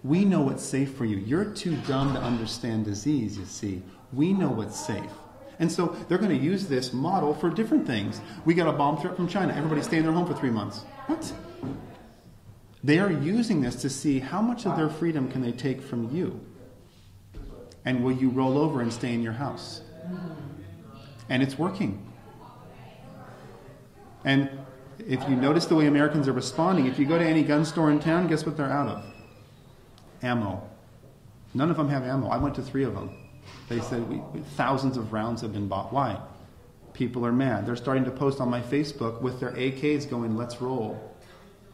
We 0.03 0.25
know 0.25 0.41
what's 0.41 0.63
safe 0.63 0.95
for 0.95 1.05
you. 1.05 1.19
You're 1.19 1.45
too 1.45 1.77
dumb 1.87 2.15
to 2.15 2.21
understand 2.21 2.85
disease, 2.85 3.37
you 3.37 3.45
see. 3.45 3.83
We 4.13 4.33
know 4.33 4.49
what's 4.49 4.79
safe. 4.79 5.11
And 5.59 5.71
so 5.71 5.95
they're 6.09 6.19
going 6.19 6.37
to 6.37 6.45
use 6.45 6.67
this 6.67 6.93
model 6.93 7.35
for 7.35 7.51
different 7.51 7.87
things. 7.87 8.21
We 8.47 8.55
got 8.55 8.67
a 8.67 8.73
bomb 8.73 8.97
threat 8.97 9.15
from 9.15 9.29
China. 9.29 9.53
Everybody 9.55 9.83
stay 9.83 9.99
in 9.99 10.05
their 10.05 10.13
home 10.13 10.27
for 10.27 10.35
three 10.35 10.51
months. 10.51 10.85
What? 11.07 11.33
They 12.83 12.99
are 12.99 13.13
using 13.13 13.61
this 13.61 13.77
to 13.83 13.91
see 13.91 14.21
how 14.21 14.41
much 14.41 14.65
of 14.65 14.77
their 14.79 14.89
freedom 14.89 15.31
can 15.31 15.43
they 15.43 15.53
take 15.53 15.83
from 15.83 16.11
you. 16.15 16.41
And 17.85 18.03
will 18.03 18.13
you 18.13 18.31
roll 18.31 18.57
over 18.57 18.81
and 18.81 18.91
stay 18.91 19.13
in 19.13 19.23
your 19.23 19.35
house? 19.35 19.83
And 21.29 21.43
it's 21.43 21.59
working. 21.59 22.11
And 24.25 24.51
if 24.99 25.27
you 25.29 25.37
notice 25.37 25.67
the 25.67 25.75
way 25.75 25.87
Americans 25.87 26.27
are 26.27 26.33
responding, 26.33 26.87
if 26.87 26.99
you 26.99 27.05
go 27.05 27.19
to 27.19 27.25
any 27.25 27.43
gun 27.43 27.67
store 27.67 27.91
in 27.91 28.01
town, 28.01 28.29
guess 28.29 28.47
what 28.47 28.57
they're 28.57 28.73
out 28.73 28.89
of? 28.89 29.05
Ammo. 30.23 30.69
None 31.55 31.71
of 31.71 31.77
them 31.77 31.89
have 31.89 32.05
ammo. 32.05 32.29
I 32.29 32.37
went 32.37 32.55
to 32.57 32.63
three 32.63 32.85
of 32.85 32.95
them. 32.95 33.11
They 33.69 33.81
said 33.81 34.09
we, 34.09 34.21
thousands 34.57 34.97
of 34.97 35.13
rounds 35.13 35.43
have 35.43 35.53
been 35.53 35.69
bought. 35.69 35.93
Why? 35.93 36.21
People 36.93 37.25
are 37.27 37.33
mad. 37.33 37.67
They're 37.67 37.77
starting 37.77 38.05
to 38.05 38.11
post 38.11 38.41
on 38.41 38.49
my 38.49 38.61
Facebook 38.61 39.21
with 39.21 39.41
their 39.41 39.53
AKs 39.53 40.09
going, 40.09 40.37
let's 40.37 40.61
roll. 40.61 41.15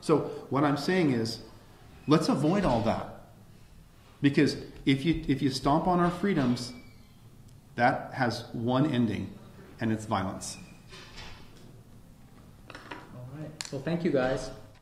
So 0.01 0.31
what 0.51 0.65
I'm 0.65 0.77
saying 0.77 1.13
is, 1.13 1.41
let's 2.07 2.29
avoid 2.29 2.65
all 2.65 2.81
that. 2.83 3.09
Because 4.23 4.57
if 4.85 5.05
you, 5.05 5.25
if 5.27 5.43
you 5.43 5.51
stomp 5.51 5.87
on 5.87 6.01
our 6.01 6.11
freedoms, 6.11 6.73
that 7.75 8.13
has 8.15 8.45
one 8.53 8.91
ending, 8.93 9.31
and 9.81 9.93
it's 9.93 10.07
violence. 10.07 10.57
All 12.71 13.29
right. 13.39 13.51
Well, 13.73 13.83
thank 13.83 14.05
you 14.05 14.11
guys. 14.11 14.51